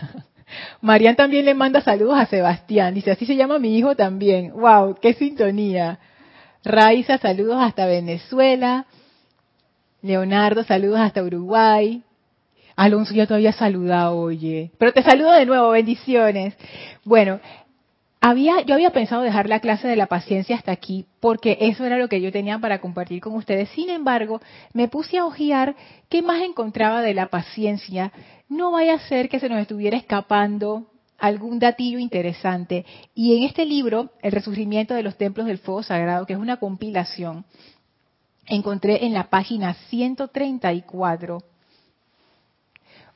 Marian 0.80 1.16
también 1.16 1.44
le 1.44 1.54
manda 1.54 1.80
saludos 1.80 2.18
a 2.18 2.26
Sebastián. 2.26 2.94
Dice, 2.94 3.10
así 3.10 3.26
se 3.26 3.36
llama 3.36 3.58
mi 3.58 3.76
hijo 3.76 3.94
también. 3.94 4.52
¡Wow! 4.52 4.96
¡Qué 5.00 5.14
sintonía! 5.14 5.98
Raiza, 6.64 7.18
saludos 7.18 7.56
hasta 7.60 7.86
Venezuela. 7.86 8.86
Leonardo, 10.02 10.64
saludos 10.64 11.00
hasta 11.00 11.22
Uruguay. 11.22 12.02
Alonso 12.76 13.14
ya 13.14 13.26
todavía 13.26 13.52
saludado, 13.52 14.18
oye. 14.18 14.70
Pero 14.78 14.92
te 14.92 15.02
saludo 15.02 15.32
de 15.32 15.46
nuevo, 15.46 15.70
bendiciones. 15.70 16.56
Bueno, 17.04 17.40
había, 18.22 18.60
yo 18.62 18.74
había 18.74 18.90
pensado 18.90 19.22
dejar 19.22 19.48
la 19.48 19.60
clase 19.60 19.88
de 19.88 19.96
la 19.96 20.06
paciencia 20.06 20.56
hasta 20.56 20.72
aquí, 20.72 21.06
porque 21.20 21.56
eso 21.60 21.84
era 21.84 21.98
lo 21.98 22.08
que 22.08 22.20
yo 22.20 22.30
tenía 22.30 22.58
para 22.58 22.80
compartir 22.80 23.20
con 23.20 23.34
ustedes. 23.34 23.70
Sin 23.70 23.90
embargo, 23.90 24.40
me 24.72 24.88
puse 24.88 25.18
a 25.18 25.24
ojear 25.24 25.74
qué 26.08 26.22
más 26.22 26.42
encontraba 26.42 27.00
de 27.02 27.14
la 27.14 27.26
paciencia. 27.26 28.12
No 28.50 28.72
vaya 28.72 28.94
a 28.94 29.08
ser 29.08 29.28
que 29.28 29.40
se 29.40 29.48
nos 29.48 29.60
estuviera 29.60 29.96
escapando 29.96 30.86
algún 31.18 31.58
datillo 31.58 31.98
interesante. 31.98 32.84
Y 33.14 33.36
en 33.36 33.44
este 33.44 33.64
libro, 33.64 34.10
El 34.20 34.32
resurgimiento 34.32 34.92
de 34.92 35.02
los 35.02 35.16
templos 35.16 35.46
del 35.46 35.58
fuego 35.58 35.82
sagrado, 35.82 36.26
que 36.26 36.32
es 36.32 36.38
una 36.38 36.58
compilación, 36.58 37.44
encontré 38.46 39.06
en 39.06 39.14
la 39.14 39.30
página 39.30 39.74
134 39.88 41.38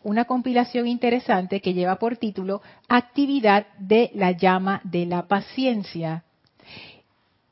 una 0.05 0.27
compilación 0.27 0.87
interesante 0.87 1.61
que 1.61 1.73
lleva 1.73 1.97
por 1.97 2.19
título 2.19 2.61
Actividad 2.89 3.67
de 3.79 4.11
la 4.15 4.33
llama 4.33 4.83
de 4.85 5.07
la 5.07 5.27
paciencia. 5.27 6.25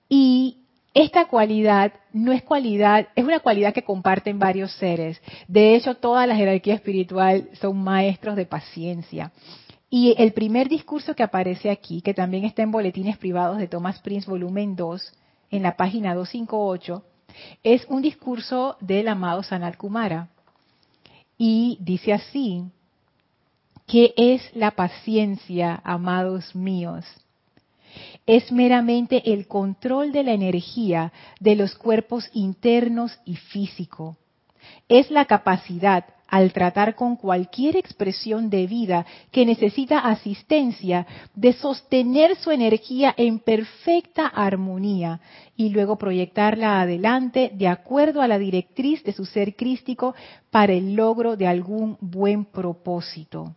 Y 0.08 0.58
esta 0.94 1.26
cualidad 1.26 1.92
no 2.12 2.32
es 2.32 2.42
cualidad, 2.42 3.08
es 3.16 3.24
una 3.24 3.40
cualidad 3.40 3.72
que 3.72 3.82
comparten 3.82 4.38
varios 4.38 4.72
seres. 4.72 5.20
De 5.48 5.74
hecho, 5.74 5.94
toda 5.94 6.26
la 6.26 6.36
jerarquía 6.36 6.74
espiritual 6.74 7.48
son 7.54 7.82
maestros 7.82 8.36
de 8.36 8.44
paciencia. 8.44 9.32
Y 9.88 10.14
el 10.18 10.32
primer 10.32 10.68
discurso 10.68 11.14
que 11.14 11.22
aparece 11.22 11.70
aquí, 11.70 12.02
que 12.02 12.14
también 12.14 12.44
está 12.44 12.62
en 12.62 12.70
Boletines 12.70 13.16
Privados 13.16 13.58
de 13.58 13.68
Thomas 13.68 14.00
Prince, 14.00 14.30
volumen 14.30 14.76
2, 14.76 15.12
en 15.50 15.62
la 15.62 15.76
página 15.76 16.14
258, 16.14 17.02
es 17.62 17.86
un 17.88 18.02
discurso 18.02 18.76
del 18.80 19.08
amado 19.08 19.42
Sanat 19.42 19.76
Kumara. 19.76 20.28
Y 21.38 21.78
dice 21.80 22.12
así, 22.12 22.64
¿qué 23.86 24.12
es 24.16 24.42
la 24.54 24.72
paciencia, 24.72 25.80
amados 25.84 26.54
míos? 26.54 27.04
Es 28.26 28.52
meramente 28.52 29.32
el 29.32 29.46
control 29.46 30.12
de 30.12 30.22
la 30.22 30.32
energía 30.32 31.12
de 31.40 31.56
los 31.56 31.74
cuerpos 31.74 32.30
internos 32.32 33.18
y 33.24 33.36
físico. 33.36 34.16
Es 34.88 35.10
la 35.10 35.24
capacidad 35.24 36.04
al 36.32 36.50
tratar 36.54 36.94
con 36.94 37.16
cualquier 37.16 37.76
expresión 37.76 38.48
de 38.48 38.66
vida 38.66 39.04
que 39.30 39.44
necesita 39.44 39.98
asistencia, 39.98 41.06
de 41.34 41.52
sostener 41.52 42.36
su 42.36 42.50
energía 42.50 43.14
en 43.18 43.38
perfecta 43.38 44.28
armonía 44.28 45.20
y 45.56 45.68
luego 45.68 45.98
proyectarla 45.98 46.80
adelante 46.80 47.50
de 47.52 47.68
acuerdo 47.68 48.22
a 48.22 48.28
la 48.28 48.38
directriz 48.38 49.04
de 49.04 49.12
su 49.12 49.26
ser 49.26 49.56
crístico 49.56 50.14
para 50.50 50.72
el 50.72 50.94
logro 50.94 51.36
de 51.36 51.48
algún 51.48 51.98
buen 52.00 52.46
propósito. 52.46 53.54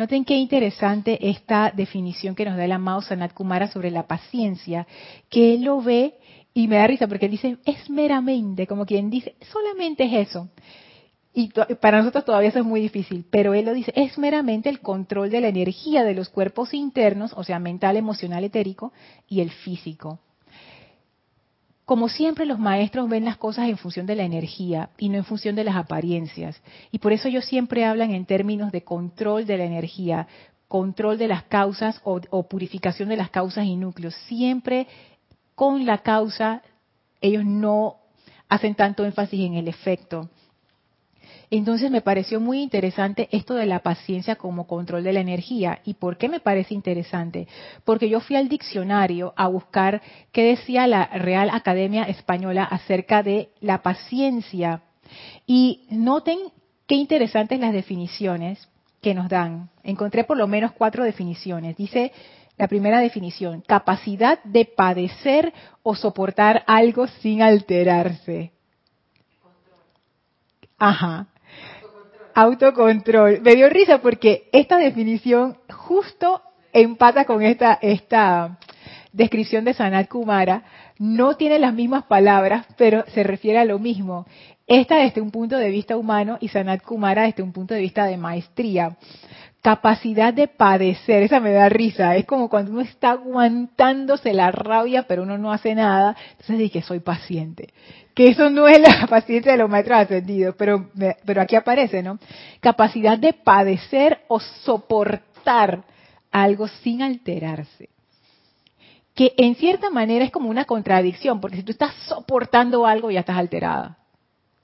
Noten 0.00 0.24
qué 0.24 0.38
interesante 0.38 1.28
esta 1.28 1.72
definición 1.76 2.34
que 2.34 2.46
nos 2.46 2.56
da 2.56 2.64
el 2.64 2.72
amado 2.72 3.02
Sanat 3.02 3.34
Kumara 3.34 3.68
sobre 3.68 3.90
la 3.90 4.06
paciencia, 4.06 4.86
que 5.28 5.52
él 5.52 5.64
lo 5.64 5.82
ve 5.82 6.14
y 6.54 6.68
me 6.68 6.76
da 6.76 6.86
risa 6.86 7.06
porque 7.06 7.26
él 7.26 7.32
dice, 7.32 7.58
es 7.66 7.90
meramente, 7.90 8.66
como 8.66 8.86
quien 8.86 9.10
dice, 9.10 9.34
solamente 9.52 10.04
es 10.04 10.30
eso. 10.30 10.48
Y 11.34 11.50
para 11.82 11.98
nosotros 11.98 12.24
todavía 12.24 12.48
eso 12.48 12.60
es 12.60 12.64
muy 12.64 12.80
difícil, 12.80 13.26
pero 13.30 13.52
él 13.52 13.66
lo 13.66 13.74
dice, 13.74 13.92
es 13.94 14.16
meramente 14.16 14.70
el 14.70 14.80
control 14.80 15.28
de 15.28 15.42
la 15.42 15.48
energía 15.48 16.02
de 16.02 16.14
los 16.14 16.30
cuerpos 16.30 16.72
internos, 16.72 17.34
o 17.36 17.44
sea, 17.44 17.58
mental, 17.58 17.98
emocional, 17.98 18.42
etérico, 18.42 18.94
y 19.28 19.42
el 19.42 19.50
físico. 19.50 20.18
Como 21.90 22.08
siempre, 22.08 22.46
los 22.46 22.60
maestros 22.60 23.08
ven 23.08 23.24
las 23.24 23.36
cosas 23.36 23.68
en 23.68 23.76
función 23.76 24.06
de 24.06 24.14
la 24.14 24.22
energía 24.22 24.90
y 24.96 25.08
no 25.08 25.16
en 25.16 25.24
función 25.24 25.56
de 25.56 25.64
las 25.64 25.74
apariencias. 25.74 26.62
Y 26.92 27.00
por 27.00 27.12
eso 27.12 27.26
ellos 27.26 27.44
siempre 27.44 27.84
hablan 27.84 28.12
en 28.12 28.26
términos 28.26 28.70
de 28.70 28.84
control 28.84 29.44
de 29.44 29.58
la 29.58 29.64
energía, 29.64 30.28
control 30.68 31.18
de 31.18 31.26
las 31.26 31.42
causas 31.42 32.00
o, 32.04 32.44
purificación 32.44 33.08
de 33.08 33.16
las 33.16 33.30
causas 33.30 33.64
y 33.64 33.74
núcleos. 33.74 34.14
Siempre 34.28 34.86
con 35.56 35.84
la 35.84 35.98
causa, 35.98 36.62
ellos 37.20 37.44
no 37.44 37.96
hacen 38.48 38.76
tanto 38.76 39.04
énfasis 39.04 39.40
en 39.40 39.54
el 39.54 39.66
efecto. 39.66 40.30
Entonces 41.50 41.90
me 41.90 42.00
pareció 42.00 42.40
muy 42.40 42.62
interesante 42.62 43.28
esto 43.32 43.54
de 43.54 43.66
la 43.66 43.80
paciencia 43.80 44.36
como 44.36 44.68
control 44.68 45.02
de 45.02 45.12
la 45.12 45.20
energía. 45.20 45.80
¿Y 45.84 45.94
por 45.94 46.16
qué 46.16 46.28
me 46.28 46.38
parece 46.38 46.74
interesante? 46.74 47.48
Porque 47.84 48.08
yo 48.08 48.20
fui 48.20 48.36
al 48.36 48.48
diccionario 48.48 49.34
a 49.36 49.48
buscar 49.48 50.00
qué 50.30 50.44
decía 50.44 50.86
la 50.86 51.06
Real 51.06 51.50
Academia 51.50 52.04
Española 52.04 52.62
acerca 52.62 53.24
de 53.24 53.50
la 53.60 53.82
paciencia. 53.82 54.82
Y 55.44 55.86
noten 55.90 56.38
qué 56.86 56.94
interesantes 56.94 57.58
las 57.58 57.72
definiciones 57.72 58.68
que 59.02 59.14
nos 59.14 59.28
dan. 59.28 59.70
Encontré 59.82 60.22
por 60.22 60.36
lo 60.36 60.46
menos 60.46 60.70
cuatro 60.72 61.02
definiciones. 61.02 61.76
Dice 61.76 62.12
la 62.58 62.68
primera 62.68 63.00
definición, 63.00 63.62
capacidad 63.62 64.40
de 64.44 64.66
padecer 64.66 65.52
o 65.82 65.96
soportar 65.96 66.62
algo 66.68 67.08
sin 67.08 67.42
alterarse. 67.42 68.52
Ajá. 70.78 71.26
Autocontrol. 72.40 73.42
Me 73.42 73.54
dio 73.54 73.68
risa 73.68 73.98
porque 73.98 74.48
esta 74.50 74.78
definición 74.78 75.58
justo 75.70 76.40
empata 76.72 77.26
con 77.26 77.42
esta, 77.42 77.78
esta 77.82 78.58
descripción 79.12 79.66
de 79.66 79.74
Sanat 79.74 80.08
Kumara. 80.08 80.64
No 80.98 81.36
tiene 81.36 81.58
las 81.58 81.74
mismas 81.74 82.04
palabras, 82.04 82.64
pero 82.78 83.04
se 83.08 83.24
refiere 83.24 83.58
a 83.58 83.66
lo 83.66 83.78
mismo. 83.78 84.26
Esta 84.66 84.96
desde 84.96 85.20
un 85.20 85.30
punto 85.30 85.58
de 85.58 85.68
vista 85.68 85.98
humano 85.98 86.38
y 86.40 86.48
Sanat 86.48 86.82
Kumara 86.82 87.24
desde 87.24 87.42
un 87.42 87.52
punto 87.52 87.74
de 87.74 87.80
vista 87.80 88.06
de 88.06 88.16
maestría. 88.16 88.96
Capacidad 89.62 90.32
de 90.32 90.48
padecer, 90.48 91.22
esa 91.22 91.38
me 91.38 91.52
da 91.52 91.68
risa. 91.68 92.16
Es 92.16 92.24
como 92.24 92.48
cuando 92.48 92.72
uno 92.72 92.80
está 92.80 93.10
aguantándose 93.10 94.32
la 94.32 94.50
rabia, 94.50 95.02
pero 95.02 95.22
uno 95.22 95.36
no 95.36 95.52
hace 95.52 95.74
nada. 95.74 96.16
Entonces 96.32 96.58
dije, 96.58 96.82
soy 96.82 97.00
paciente 97.00 97.68
que 98.20 98.28
eso 98.28 98.50
no 98.50 98.68
es 98.68 98.78
la 98.78 99.06
paciencia 99.08 99.52
de 99.52 99.58
los 99.58 99.70
maestros 99.70 100.00
ascendidos, 100.00 100.54
pero, 100.56 100.90
pero 101.24 101.40
aquí 101.40 101.56
aparece, 101.56 102.02
¿no? 102.02 102.18
Capacidad 102.60 103.18
de 103.18 103.32
padecer 103.32 104.20
o 104.28 104.40
soportar 104.40 105.84
algo 106.30 106.68
sin 106.68 107.02
alterarse. 107.02 107.88
Que 109.14 109.32
en 109.36 109.54
cierta 109.54 109.88
manera 109.90 110.24
es 110.24 110.30
como 110.30 110.48
una 110.48 110.64
contradicción, 110.64 111.40
porque 111.40 111.56
si 111.56 111.62
tú 111.62 111.72
estás 111.72 111.94
soportando 112.06 112.86
algo, 112.86 113.10
ya 113.10 113.20
estás 113.20 113.38
alterada. 113.38 113.96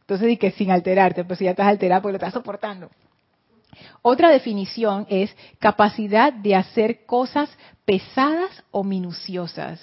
Entonces, 0.01 0.29
di 0.29 0.37
que 0.37 0.53
sin 0.53 0.71
alterarte, 0.71 1.25
pues 1.25 1.39
si 1.39 1.47
ya 1.47 1.51
estás 1.51 1.67
alterada, 1.67 2.01
porque 2.01 2.13
lo 2.13 2.19
estás 2.19 2.35
soportando. 2.35 2.91
Otra 4.03 4.31
definición 4.31 5.07
es 5.09 5.35
capacidad 5.59 6.33
de 6.33 6.55
hacer 6.55 7.05
cosas 7.07 7.51
pesadas 7.85 8.65
o 8.71 8.85
minuciosas. 8.85 9.81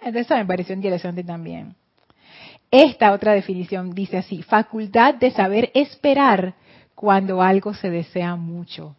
Esa 0.00 0.36
me 0.36 0.46
pareció 0.46 0.74
interesante 0.74 1.24
también. 1.24 1.74
Esta 2.70 3.12
otra 3.12 3.32
definición 3.32 3.94
dice 3.94 4.18
así, 4.18 4.42
facultad 4.42 5.14
de 5.14 5.30
saber 5.30 5.70
esperar 5.74 6.54
cuando 6.94 7.42
algo 7.42 7.74
se 7.74 7.90
desea 7.90 8.36
mucho. 8.36 8.96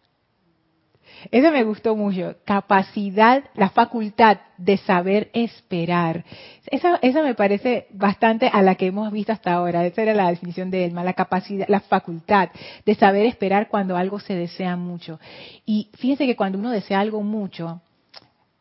Eso 1.30 1.50
me 1.50 1.64
gustó 1.64 1.96
mucho. 1.96 2.36
Capacidad, 2.44 3.44
la 3.54 3.70
facultad 3.70 4.38
de 4.56 4.76
saber 4.76 5.30
esperar. 5.32 6.24
Esa, 6.66 6.96
esa 7.02 7.22
me 7.22 7.34
parece 7.34 7.86
bastante 7.90 8.48
a 8.52 8.62
la 8.62 8.74
que 8.74 8.86
hemos 8.86 9.10
visto 9.12 9.32
hasta 9.32 9.52
ahora. 9.52 9.84
Esa 9.86 10.02
era 10.02 10.14
la 10.14 10.30
definición 10.30 10.70
de 10.70 10.84
Elma, 10.84 11.04
la 11.04 11.14
capacidad, 11.14 11.66
la 11.68 11.80
facultad 11.80 12.50
de 12.84 12.94
saber 12.94 13.26
esperar 13.26 13.68
cuando 13.68 13.96
algo 13.96 14.20
se 14.20 14.34
desea 14.34 14.76
mucho. 14.76 15.20
Y 15.64 15.90
fíjense 15.94 16.26
que 16.26 16.36
cuando 16.36 16.58
uno 16.58 16.70
desea 16.70 17.00
algo 17.00 17.22
mucho, 17.22 17.80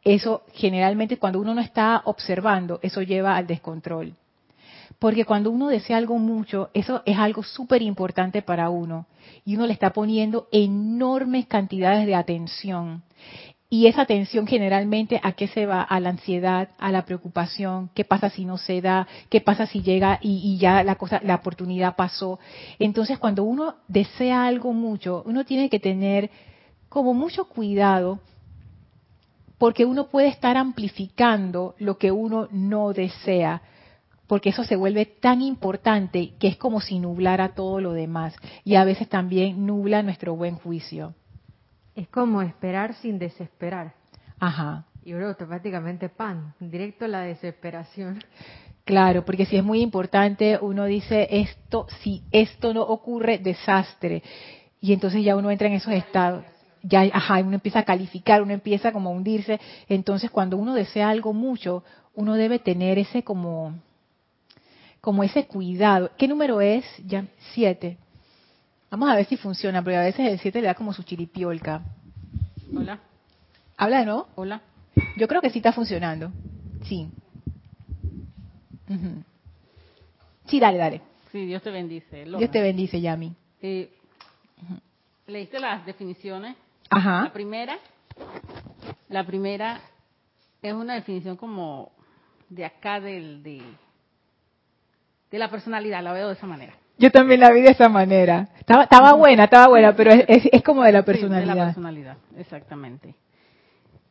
eso 0.04 0.44
generalmente 0.54 1.18
cuando 1.18 1.40
uno 1.40 1.54
no 1.54 1.62
está 1.62 2.02
observando, 2.06 2.80
eso 2.82 3.02
lleva 3.02 3.36
al 3.36 3.48
descontrol. 3.48 4.16
Porque 5.00 5.26
cuando 5.26 5.52
uno 5.52 5.68
desea 5.68 5.98
algo 5.98 6.18
mucho, 6.18 6.70
eso 6.74 7.04
es 7.06 7.18
algo 7.18 7.44
súper 7.44 7.82
importante 7.82 8.42
para 8.42 8.70
uno. 8.70 9.06
Y 9.46 9.56
uno 9.56 9.68
le 9.68 9.74
está 9.74 9.94
poniendo 9.94 10.48
enormes 10.52 11.46
cantidades 11.46 12.08
de 12.08 12.16
atención. 12.16 13.04
Y 13.70 13.88
esa 13.88 14.04
atención 14.04 14.48
generalmente 14.48 15.20
a 15.22 15.34
qué 15.34 15.48
se 15.48 15.66
va? 15.66 15.82
A 15.82 16.00
la 16.00 16.10
ansiedad, 16.10 16.70
a 16.80 16.92
la 16.92 17.06
preocupación, 17.06 17.90
qué 17.94 18.06
pasa 18.06 18.30
si 18.30 18.46
no 18.46 18.58
se 18.58 18.82
da, 18.82 19.08
qué 19.30 19.42
pasa 19.42 19.68
si 19.68 19.82
llega 19.82 20.20
y, 20.22 20.38
y, 20.38 20.58
ya 20.58 20.84
la 20.84 20.96
cosa, 20.96 21.20
la 21.24 21.36
oportunidad 21.36 21.98
pasó. 21.98 22.40
Entonces 22.80 23.20
cuando 23.20 23.44
uno 23.44 23.76
desea 23.90 24.46
algo 24.46 24.72
mucho, 24.72 25.22
uno 25.26 25.44
tiene 25.44 25.70
que 25.70 25.80
tener 25.80 26.32
como 26.88 27.14
mucho 27.14 27.50
cuidado 27.50 28.20
porque 29.58 29.84
uno 29.84 30.08
puede 30.08 30.30
estar 30.30 30.56
amplificando 30.56 31.76
lo 31.78 31.98
que 31.98 32.12
uno 32.12 32.48
no 32.52 32.94
desea 32.94 33.62
porque 34.28 34.50
eso 34.50 34.64
se 34.64 34.76
vuelve 34.76 35.06
tan 35.06 35.42
importante 35.42 36.34
que 36.40 36.48
es 36.48 36.58
como 36.58 36.82
si 36.82 37.00
nublara 37.00 37.50
todo 37.50 37.80
lo 37.80 37.94
demás 37.94 38.36
y 38.64 38.76
a 38.76 38.84
veces 38.84 39.10
también 39.10 39.66
nubla 39.66 40.04
nuestro 40.04 40.36
buen 40.36 40.56
juicio. 40.56 41.16
Es 41.96 42.08
como 42.10 42.42
esperar 42.42 42.94
sin 42.96 43.18
desesperar. 43.18 43.94
Ajá. 44.40 44.86
Y 45.04 45.14
ahora 45.14 45.30
automáticamente 45.30 46.10
pan, 46.10 46.54
directo 46.60 47.06
a 47.06 47.08
la 47.08 47.22
desesperación. 47.22 48.20
Claro, 48.84 49.26
porque 49.26 49.46
si 49.46 49.58
es 49.58 49.64
muy 49.64 49.82
importante, 49.82 50.60
uno 50.62 50.86
dice 50.86 51.28
esto, 51.30 51.88
si 52.02 52.24
esto 52.32 52.74
no 52.74 52.84
ocurre, 52.84 53.38
desastre. 53.38 54.24
Y 54.80 54.94
entonces 54.94 55.24
ya 55.24 55.36
uno 55.36 55.50
entra 55.50 55.68
en 55.68 55.74
esos 55.74 55.94
estados. 55.94 56.46
Ya, 56.84 57.02
ajá, 57.02 57.40
uno 57.40 57.56
empieza 57.56 57.80
a 57.80 57.84
calificar, 57.84 58.42
uno 58.42 58.54
empieza 58.54 58.92
como 58.92 59.10
a 59.10 59.14
hundirse. 59.14 59.60
Entonces, 59.90 60.32
cuando 60.32 60.56
uno 60.56 60.74
desea 60.74 61.10
algo 61.10 61.34
mucho, 61.34 61.84
uno 62.16 62.36
debe 62.36 62.60
tener 62.60 62.98
ese 62.98 63.24
como, 63.24 63.76
como 65.08 65.24
ese 65.24 65.48
cuidado. 65.48 66.12
¿Qué 66.18 66.28
número 66.28 66.60
es? 66.60 66.84
Ya, 67.06 67.26
siete. 67.54 67.98
Vamos 68.92 69.10
a 69.10 69.16
ver 69.16 69.26
si 69.26 69.38
funciona, 69.38 69.82
porque 69.82 69.96
a 69.96 70.02
veces 70.02 70.34
el 70.34 70.38
siete 70.38 70.60
le 70.60 70.68
da 70.68 70.74
como 70.74 70.92
su 70.92 71.02
chiripiolca. 71.04 71.82
Hola. 72.76 73.00
¿Habla 73.78 74.00
de 74.00 74.06
nuevo? 74.06 74.28
Hola. 74.36 74.62
Yo 75.16 75.30
creo 75.30 75.40
que 75.40 75.50
sí 75.50 75.60
está 75.60 75.72
funcionando. 75.72 76.30
Sí. 76.84 77.08
Sí, 80.48 80.60
dale, 80.60 80.78
dale. 80.78 81.02
Sí, 81.32 81.46
Dios 81.46 81.64
te 81.64 81.72
bendice. 81.72 82.26
Dios 82.26 82.52
te 82.52 82.62
bendice, 82.62 83.00
Yami. 83.00 83.34
Eh, 83.62 83.90
¿Leíste 85.26 85.58
las 85.62 85.86
definiciones? 85.86 86.58
Ajá. 86.90 87.24
La 87.24 87.32
primera, 87.32 87.78
la 89.08 89.26
primera 89.26 89.80
es 90.62 90.74
una 90.74 90.96
definición 90.96 91.38
como 91.38 91.94
de 92.50 92.66
acá 92.66 93.00
del 93.00 93.42
de, 93.42 93.62
de 95.32 95.40
la 95.40 95.50
personalidad, 95.50 96.02
la 96.04 96.14
veo 96.14 96.28
de 96.28 96.34
esa 96.34 96.48
manera. 96.48 96.74
Yo 96.98 97.12
también 97.12 97.40
la 97.40 97.52
vi 97.52 97.62
de 97.62 97.70
esa 97.72 97.90
manera. 97.90 98.48
Estaba, 98.60 98.84
estaba 98.84 99.14
buena, 99.14 99.44
estaba 99.44 99.68
buena, 99.68 99.96
pero 99.96 100.12
es, 100.12 100.26
es, 100.28 100.50
es 100.52 100.64
como 100.64 100.84
de 100.84 100.92
la 100.92 101.00
Sí, 101.02 101.06
de 101.06 101.14
personalidad. 101.14 101.56
la 101.56 101.66
personalidad, 101.66 102.18
exactamente. 102.38 103.14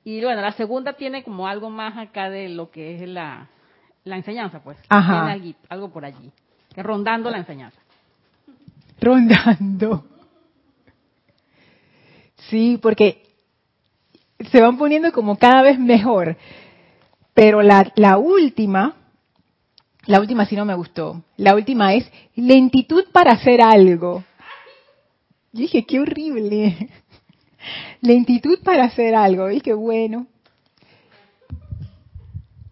Y 0.05 0.23
bueno, 0.23 0.41
la 0.41 0.53
segunda 0.53 0.93
tiene 0.93 1.25
como 1.25 1.49
algo 1.49 1.69
más 1.69 1.97
acá 1.99 2.31
de 2.31 2.49
lo 2.49 2.71
que 2.71 2.95
es 3.03 3.09
la, 3.09 3.49
la 4.05 4.17
enseñanza, 4.17 4.61
pues. 4.63 4.79
Ajá. 4.89 5.27
Allí- 5.27 5.57
algo 5.69 5.89
por 5.89 6.05
allí, 6.05 6.31
rondando 6.77 7.29
la 7.31 7.39
enseñanza. 7.39 7.81
Rondando. 9.01 10.05
Sí, 12.49 12.79
porque 12.81 13.23
se 14.51 14.61
van 14.61 14.79
poniendo 14.79 15.11
como 15.13 15.37
cada 15.39 15.63
vez 15.63 15.79
mejor. 15.79 16.37
Pero 17.35 17.63
la, 17.63 17.93
la 17.97 18.17
última, 18.19 18.95
la 20.07 20.21
última 20.21 20.47
sí 20.47 20.57
no 20.57 20.65
me 20.65 20.75
gustó. 20.75 21.23
La 21.37 21.55
última 21.55 21.95
es 21.95 22.11
lentitud 22.35 23.05
para 23.13 23.33
hacer 23.33 23.61
algo. 23.61 24.25
Yo 25.53 25.61
dije, 25.61 25.85
qué 25.85 26.01
horrible. 26.01 26.91
Lentitud 28.01 28.61
para 28.63 28.85
hacer 28.85 29.15
algo. 29.15 29.51
Y 29.51 29.61
qué 29.61 29.75
bueno. 29.75 30.27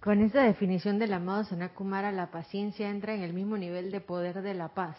Con 0.01 0.21
esa 0.23 0.43
definición 0.43 0.99
del 0.99 1.15
amado 1.15 1.45
Sanakumara, 1.45 2.13
la 2.13 2.31
paciencia 2.31 2.91
entra 2.91 3.15
en 3.15 3.23
el 3.23 3.33
mismo 3.33 3.57
nivel 3.57 3.91
de 3.91 4.01
poder 4.01 4.43
de 4.43 4.55
la 4.55 4.69
paz. 4.69 4.97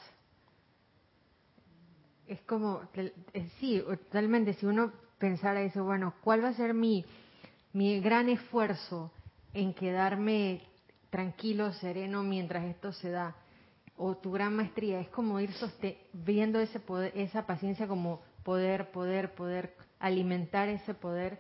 Es 2.28 2.42
como, 2.42 2.82
eh, 2.96 3.50
sí, 3.60 3.84
totalmente, 3.86 4.54
si 4.54 4.66
uno 4.66 4.92
pensara 5.20 5.62
eso, 5.62 5.84
bueno, 5.84 6.16
¿cuál 6.24 6.44
va 6.44 6.50
a 6.50 6.54
ser 6.54 6.74
mi, 6.74 7.06
mi 7.72 8.00
gran 8.00 8.30
esfuerzo 8.30 9.12
en 9.54 9.76
quedarme 9.76 10.62
tranquilo, 11.16 11.72
sereno 11.72 12.24
mientras 12.24 12.66
esto 12.66 12.92
se 12.92 13.10
da? 13.10 13.38
O 13.96 14.18
tu 14.18 14.34
gran 14.34 14.54
maestría, 14.54 15.00
es 15.00 15.08
como 15.08 15.40
ir 15.40 15.50
viendo 16.12 16.60
ese 16.60 16.82
poder, 16.82 17.14
esa 17.16 17.46
paciencia 17.46 17.88
como 17.88 18.22
poder, 18.44 18.92
poder, 18.92 19.34
poder, 19.34 19.74
alimentar 19.98 20.68
ese 20.68 20.94
poder 20.94 21.40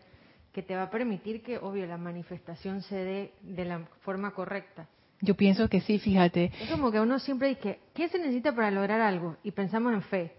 que 0.54 0.64
te 0.64 0.78
va 0.78 0.84
a 0.84 0.90
permitir 0.90 1.44
que, 1.44 1.58
obvio, 1.58 1.86
la 1.88 1.98
manifestación 1.98 2.84
se 2.84 2.96
dé 2.96 3.34
de 3.42 3.66
la 3.66 3.80
forma 4.00 4.32
correcta. 4.32 4.88
Yo 5.20 5.36
pienso 5.36 5.68
que 5.68 5.82
sí, 5.82 6.00
fíjate. 6.00 6.54
Es 6.62 6.70
como 6.72 6.90
que 6.90 7.02
uno 7.02 7.20
siempre 7.20 7.50
dice, 7.50 7.80
¿qué 7.94 8.08
se 8.08 8.18
necesita 8.18 8.56
para 8.56 8.72
lograr 8.72 9.02
algo? 9.02 9.36
Y 9.44 9.52
pensamos 9.52 9.94
en 9.94 10.04
fe. 10.04 10.32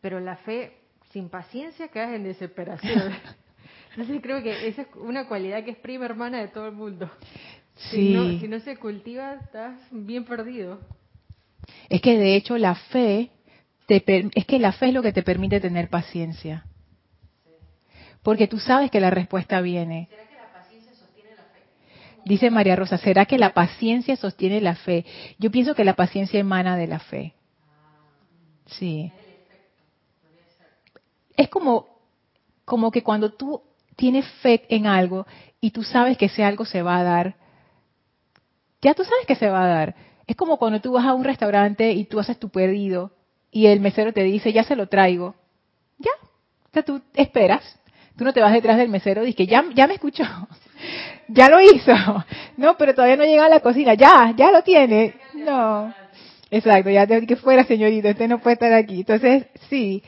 Pero 0.00 0.20
la 0.20 0.36
fe 0.36 0.78
sin 1.10 1.28
paciencia 1.28 1.88
quedas 1.88 2.14
en 2.14 2.24
desesperación. 2.24 3.12
Entonces 3.90 4.22
creo 4.22 4.42
que 4.42 4.68
esa 4.68 4.82
es 4.82 4.88
una 4.94 5.28
cualidad 5.28 5.62
que 5.64 5.72
es 5.72 5.76
prima 5.76 6.06
hermana 6.06 6.40
de 6.40 6.48
todo 6.48 6.68
el 6.68 6.74
mundo. 6.74 7.10
Si, 7.76 8.14
no, 8.14 8.38
si 8.40 8.48
no 8.48 8.58
se 8.60 8.76
cultiva, 8.76 9.34
estás 9.34 9.78
bien 9.90 10.24
perdido. 10.24 10.80
Es 11.88 12.00
que 12.00 12.18
de 12.18 12.34
hecho 12.34 12.56
la 12.58 12.74
fe, 12.74 13.30
te 13.86 14.02
es 14.34 14.46
que 14.46 14.58
la 14.58 14.72
fe 14.72 14.88
es 14.88 14.94
lo 14.94 15.02
que 15.02 15.12
te 15.12 15.22
permite 15.22 15.60
tener 15.60 15.88
paciencia. 15.88 16.64
Porque 18.22 18.48
tú 18.48 18.58
sabes 18.58 18.90
que 18.90 19.00
la 19.00 19.10
respuesta 19.10 19.60
viene. 19.60 20.08
Dice 22.24 22.50
María 22.50 22.74
Rosa, 22.74 22.98
¿será 22.98 23.24
que 23.26 23.38
la 23.38 23.54
paciencia 23.54 24.16
sostiene 24.16 24.60
la 24.60 24.74
fe? 24.74 25.04
Yo 25.38 25.52
pienso 25.52 25.76
que 25.76 25.84
la 25.84 25.94
paciencia 25.94 26.40
emana 26.40 26.76
de 26.76 26.88
la 26.88 26.98
fe. 26.98 27.34
Sí. 28.66 29.12
Es 31.36 31.48
como, 31.48 31.86
como 32.64 32.90
que 32.90 33.04
cuando 33.04 33.32
tú 33.32 33.62
tienes 33.94 34.26
fe 34.42 34.64
en 34.70 34.86
algo 34.86 35.24
y 35.60 35.70
tú 35.70 35.84
sabes 35.84 36.18
que 36.18 36.26
ese 36.26 36.42
algo 36.42 36.64
se 36.64 36.82
va 36.82 36.98
a 36.98 37.04
dar, 37.04 37.36
ya 38.82 38.94
tú 38.94 39.04
sabes 39.04 39.26
que 39.26 39.36
se 39.36 39.48
va 39.48 39.64
a 39.64 39.68
dar. 39.68 39.94
Es 40.26 40.36
como 40.36 40.58
cuando 40.58 40.80
tú 40.80 40.92
vas 40.92 41.06
a 41.06 41.14
un 41.14 41.24
restaurante 41.24 41.92
y 41.92 42.04
tú 42.04 42.18
haces 42.18 42.38
tu 42.38 42.48
pedido 42.48 43.12
y 43.50 43.66
el 43.66 43.80
mesero 43.80 44.12
te 44.12 44.22
dice, 44.22 44.52
ya 44.52 44.64
se 44.64 44.76
lo 44.76 44.88
traigo. 44.88 45.34
Ya. 45.98 46.10
O 46.22 46.72
sea, 46.72 46.82
tú 46.82 47.00
esperas. 47.14 47.62
Tú 48.16 48.24
no 48.24 48.32
te 48.32 48.40
vas 48.40 48.52
detrás 48.52 48.78
del 48.78 48.88
mesero 48.88 49.22
y 49.22 49.26
dices, 49.26 49.46
ya, 49.46 49.64
ya 49.74 49.86
me 49.86 49.94
escuchó. 49.94 50.24
ya 51.28 51.48
lo 51.48 51.60
hizo. 51.60 51.92
No, 52.56 52.78
pero 52.78 52.94
todavía 52.94 53.16
no 53.16 53.24
llega 53.24 53.44
a 53.44 53.50
la 53.50 53.60
cocina. 53.60 53.92
Ya, 53.92 54.32
ya 54.34 54.50
lo 54.50 54.62
tiene. 54.62 55.14
No. 55.34 55.92
Exacto, 56.50 56.88
ya 56.88 57.06
te 57.06 57.26
que 57.26 57.36
fuera, 57.36 57.64
señorita, 57.64 58.10
usted 58.10 58.28
no 58.28 58.38
puede 58.38 58.54
estar 58.54 58.72
aquí. 58.72 59.00
Entonces, 59.00 59.46
sí. 59.68 60.02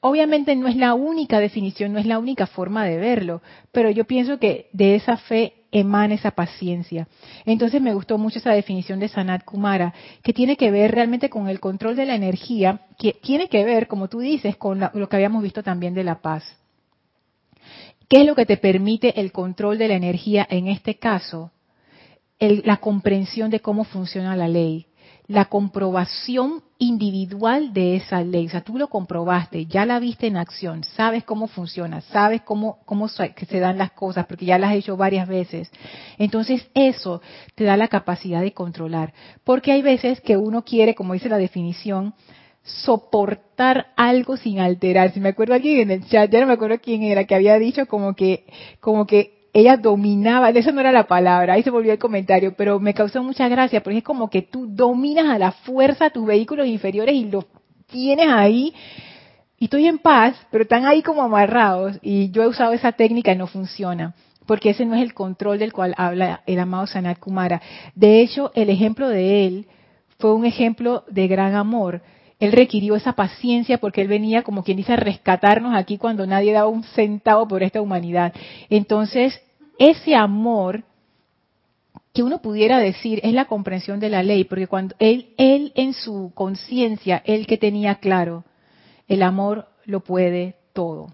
Obviamente 0.00 0.54
no 0.56 0.68
es 0.68 0.76
la 0.76 0.92
única 0.92 1.40
definición, 1.40 1.92
no 1.92 1.98
es 1.98 2.06
la 2.06 2.18
única 2.18 2.46
forma 2.46 2.84
de 2.84 2.98
verlo, 2.98 3.40
pero 3.72 3.90
yo 3.90 4.04
pienso 4.04 4.38
que 4.38 4.68
de 4.72 4.94
esa 4.94 5.16
fe 5.16 5.54
emana 5.78 6.14
esa 6.14 6.30
paciencia. 6.30 7.06
Entonces 7.44 7.80
me 7.82 7.94
gustó 7.94 8.18
mucho 8.18 8.38
esa 8.38 8.52
definición 8.52 8.98
de 8.98 9.08
Sanat 9.08 9.44
Kumara, 9.44 9.92
que 10.22 10.32
tiene 10.32 10.56
que 10.56 10.70
ver 10.70 10.92
realmente 10.92 11.28
con 11.28 11.48
el 11.48 11.60
control 11.60 11.96
de 11.96 12.06
la 12.06 12.14
energía, 12.14 12.80
que 12.98 13.12
tiene 13.12 13.48
que 13.48 13.64
ver, 13.64 13.86
como 13.86 14.08
tú 14.08 14.20
dices, 14.20 14.56
con 14.56 14.80
lo 14.92 15.08
que 15.08 15.16
habíamos 15.16 15.42
visto 15.42 15.62
también 15.62 15.94
de 15.94 16.04
la 16.04 16.20
paz. 16.20 16.44
¿Qué 18.08 18.20
es 18.20 18.26
lo 18.26 18.34
que 18.34 18.46
te 18.46 18.56
permite 18.56 19.20
el 19.20 19.32
control 19.32 19.78
de 19.78 19.88
la 19.88 19.94
energía 19.94 20.46
en 20.48 20.68
este 20.68 20.96
caso? 20.96 21.50
La 22.38 22.76
comprensión 22.78 23.50
de 23.50 23.60
cómo 23.60 23.84
funciona 23.84 24.36
la 24.36 24.46
ley, 24.46 24.86
la 25.28 25.46
comprobación 25.46 26.62
individual 26.78 27.72
de 27.72 27.96
esa 27.96 28.22
ley. 28.22 28.46
O 28.46 28.50
sea, 28.50 28.60
tú 28.60 28.78
lo 28.78 28.88
comprobaste, 28.88 29.66
ya 29.66 29.86
la 29.86 29.98
viste 29.98 30.26
en 30.26 30.36
acción, 30.36 30.84
sabes 30.84 31.24
cómo 31.24 31.48
funciona, 31.48 32.00
sabes 32.00 32.42
cómo, 32.42 32.78
cómo 32.84 33.08
se 33.08 33.34
que 33.34 33.46
se 33.46 33.60
dan 33.60 33.78
las 33.78 33.92
cosas, 33.92 34.26
porque 34.26 34.46
ya 34.46 34.58
las 34.58 34.70
has 34.70 34.76
hecho 34.76 34.96
varias 34.96 35.26
veces. 35.26 35.70
Entonces, 36.18 36.68
eso 36.74 37.22
te 37.54 37.64
da 37.64 37.76
la 37.76 37.88
capacidad 37.88 38.40
de 38.40 38.52
controlar. 38.52 39.12
Porque 39.42 39.72
hay 39.72 39.82
veces 39.82 40.20
que 40.20 40.36
uno 40.36 40.64
quiere, 40.64 40.94
como 40.94 41.14
dice 41.14 41.28
la 41.28 41.38
definición, 41.38 42.14
soportar 42.62 43.92
algo 43.96 44.36
sin 44.36 44.58
alterar. 44.58 45.12
Si 45.12 45.20
me 45.20 45.30
acuerdo 45.30 45.54
alguien 45.54 45.80
en 45.80 45.90
el 45.90 46.06
chat, 46.08 46.30
ya 46.30 46.40
no 46.40 46.46
me 46.46 46.54
acuerdo 46.54 46.78
quién 46.80 47.02
era, 47.02 47.24
que 47.24 47.34
había 47.34 47.58
dicho 47.58 47.86
como 47.86 48.14
que, 48.14 48.44
como 48.80 49.06
que 49.06 49.35
ella 49.56 49.78
dominaba, 49.78 50.50
eso 50.50 50.70
no 50.70 50.80
era 50.82 50.92
la 50.92 51.06
palabra, 51.06 51.54
ahí 51.54 51.62
se 51.62 51.70
volvió 51.70 51.90
el 51.90 51.98
comentario, 51.98 52.54
pero 52.54 52.78
me 52.78 52.92
causó 52.92 53.22
mucha 53.22 53.48
gracia, 53.48 53.82
porque 53.82 53.98
es 53.98 54.04
como 54.04 54.28
que 54.28 54.42
tú 54.42 54.66
dominas 54.68 55.30
a 55.30 55.38
la 55.38 55.50
fuerza 55.50 56.10
tus 56.10 56.26
vehículos 56.26 56.66
inferiores 56.66 57.14
y 57.14 57.24
los 57.24 57.46
tienes 57.86 58.28
ahí, 58.28 58.74
y 59.58 59.64
estoy 59.64 59.86
en 59.86 59.96
paz, 59.96 60.36
pero 60.50 60.64
están 60.64 60.84
ahí 60.84 61.00
como 61.00 61.22
amarrados, 61.22 61.98
y 62.02 62.30
yo 62.32 62.42
he 62.42 62.48
usado 62.48 62.74
esa 62.74 62.92
técnica 62.92 63.32
y 63.32 63.36
no 63.38 63.46
funciona, 63.46 64.14
porque 64.44 64.70
ese 64.70 64.84
no 64.84 64.94
es 64.94 65.00
el 65.00 65.14
control 65.14 65.58
del 65.58 65.72
cual 65.72 65.94
habla 65.96 66.42
el 66.44 66.58
amado 66.58 66.86
Sanat 66.86 67.18
Kumara. 67.18 67.62
De 67.94 68.20
hecho, 68.20 68.52
el 68.54 68.68
ejemplo 68.68 69.08
de 69.08 69.46
él 69.46 69.66
fue 70.18 70.34
un 70.34 70.44
ejemplo 70.44 71.04
de 71.08 71.28
gran 71.28 71.54
amor. 71.54 72.02
Él 72.38 72.52
requirió 72.52 72.94
esa 72.94 73.14
paciencia 73.14 73.78
porque 73.78 74.02
él 74.02 74.08
venía, 74.08 74.42
como 74.42 74.62
quien 74.62 74.76
dice, 74.76 74.92
a 74.92 74.96
rescatarnos 74.96 75.74
aquí 75.74 75.96
cuando 75.96 76.26
nadie 76.26 76.52
daba 76.52 76.68
un 76.68 76.84
centavo 76.84 77.48
por 77.48 77.62
esta 77.62 77.80
humanidad. 77.80 78.34
Entonces, 78.68 79.40
ese 79.78 80.14
amor 80.14 80.84
que 82.12 82.22
uno 82.22 82.40
pudiera 82.40 82.78
decir 82.78 83.20
es 83.22 83.34
la 83.34 83.44
comprensión 83.44 84.00
de 84.00 84.08
la 84.08 84.22
ley, 84.22 84.44
porque 84.44 84.66
cuando 84.66 84.94
él, 84.98 85.34
él 85.36 85.72
en 85.74 85.92
su 85.92 86.32
conciencia, 86.34 87.22
él 87.26 87.46
que 87.46 87.58
tenía 87.58 87.96
claro, 87.96 88.44
el 89.06 89.22
amor 89.22 89.68
lo 89.84 90.00
puede 90.00 90.56
todo. 90.72 91.12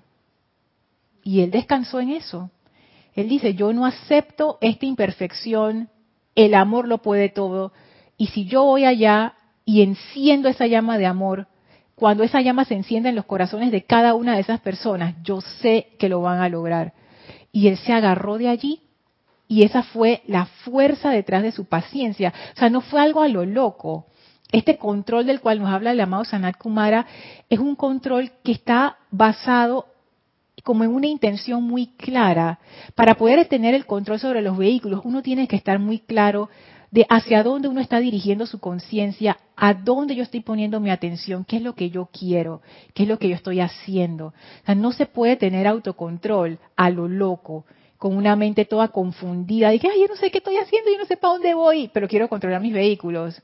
Y 1.25 1.41
él 1.41 1.51
descansó 1.51 2.01
en 2.01 2.11
eso. 2.11 2.51
Él 3.15 3.29
dice, 3.29 3.55
yo 3.55 3.73
no 3.73 3.85
acepto 3.85 4.59
esta 4.61 4.87
imperfección, 4.87 5.89
el 6.35 6.55
amor 6.55 6.89
lo 6.89 6.99
puede 6.99 7.29
todo, 7.29 7.73
y 8.17 8.29
si 8.29 8.45
yo 8.45 8.63
voy 8.63 8.85
allá 8.85 9.35
y 9.65 9.83
enciendo 9.83 10.49
esa 10.49 10.67
llama 10.67 10.99
de 10.99 11.07
amor, 11.07 11.49
cuando 11.97 12.23
esa 12.23 12.41
llama 12.41 12.65
se 12.65 12.75
enciende 12.75 13.09
en 13.09 13.17
los 13.17 13.27
corazones 13.27 13.73
de 13.73 13.85
cada 13.85 14.15
una 14.15 14.35
de 14.35 14.41
esas 14.41 14.61
personas, 14.61 15.17
yo 15.23 15.41
sé 15.41 15.89
que 15.99 16.09
lo 16.09 16.21
van 16.21 16.41
a 16.41 16.49
lograr. 16.49 16.95
Y 17.53 17.69
él 17.69 17.77
se 17.77 17.93
agarró 17.93 18.39
de 18.39 18.49
allí 18.49 18.81
y 19.47 19.65
esa 19.65 19.83
fue 19.83 20.23
la 20.27 20.47
fuerza 20.47 21.11
detrás 21.11 21.43
de 21.43 21.53
su 21.53 21.67
paciencia. 21.67 22.33
O 22.57 22.59
sea, 22.59 22.71
no 22.71 22.81
fue 22.81 23.03
algo 23.03 23.21
a 23.21 23.29
lo 23.29 23.45
loco. 23.45 24.07
Este 24.51 24.79
control 24.79 25.27
del 25.27 25.41
cual 25.41 25.61
nos 25.61 25.71
habla 25.71 25.93
el 25.93 26.01
amado 26.01 26.25
Sanat 26.25 26.57
Kumara 26.57 27.07
es 27.51 27.59
un 27.59 27.77
control 27.77 28.33
que 28.43 28.53
está 28.53 28.97
basado 29.11 29.87
como 30.63 30.85
en 30.85 30.95
una 30.95 31.07
intención 31.07 31.63
muy 31.63 31.89
clara. 31.89 32.61
Para 32.95 33.15
poder 33.15 33.47
tener 33.47 33.75
el 33.75 33.85
control 33.85 34.21
sobre 34.21 34.43
los 34.43 34.57
vehículos, 34.57 35.03
uno 35.05 35.23
tiene 35.23 35.49
que 35.49 35.57
estar 35.57 35.79
muy 35.79 35.99
claro 35.99 36.49
de 36.93 37.07
hacia 37.09 37.43
dónde 37.43 37.69
uno 37.69 37.81
está 37.81 37.99
dirigiendo 38.01 38.47
su 38.47 38.61
conciencia, 38.61 39.39
a 39.57 39.73
dónde 39.73 40.15
yo 40.15 40.23
estoy 40.23 40.41
poniendo 40.41 40.79
mi 40.79 40.91
atención, 40.91 41.45
qué 41.45 41.57
es 41.57 41.63
lo 41.63 41.75
que 41.75 41.89
yo 41.89 42.11
quiero, 42.13 42.61
qué 42.93 43.05
es 43.05 43.09
lo 43.09 43.19
que 43.19 43.31
yo 43.31 43.35
estoy 43.35 43.61
haciendo. 43.61 44.27
O 44.27 44.67
sea, 44.67 44.75
no 44.75 44.93
se 44.93 45.07
puede 45.07 45.37
tener 45.37 45.67
autocontrol 45.67 46.59
a 46.77 46.91
lo 46.91 47.09
loco, 47.09 47.65
con 47.97 48.15
una 48.15 48.37
mente 48.37 48.67
toda 48.67 48.89
confundida, 48.89 49.73
y 49.73 49.79
que, 49.79 49.89
ay, 49.89 50.03
yo 50.03 50.09
no 50.09 50.17
sé 50.17 50.31
qué 50.31 50.39
estoy 50.39 50.57
haciendo, 50.57 50.91
yo 50.91 50.99
no 50.99 51.07
sé 51.07 51.17
para 51.17 51.33
dónde 51.33 51.55
voy, 51.55 51.89
pero 51.95 52.07
quiero 52.09 52.29
controlar 52.29 52.61
mis 52.61 52.75
vehículos. 52.75 53.41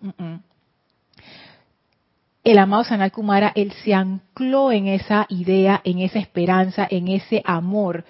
El 2.45 2.59
amado 2.59 2.85
Sanal 2.85 3.13
Kumara, 3.13 3.53
él 3.55 3.73
se 3.83 3.95
ancló 3.95 4.73
en 4.73 4.89
esa 4.89 5.27
idea, 5.31 5.81
en 5.85 6.01
esa 6.01 6.19
esperanza, 6.19 6.87
en 6.91 7.09
ese 7.09 7.41
amor 7.47 8.05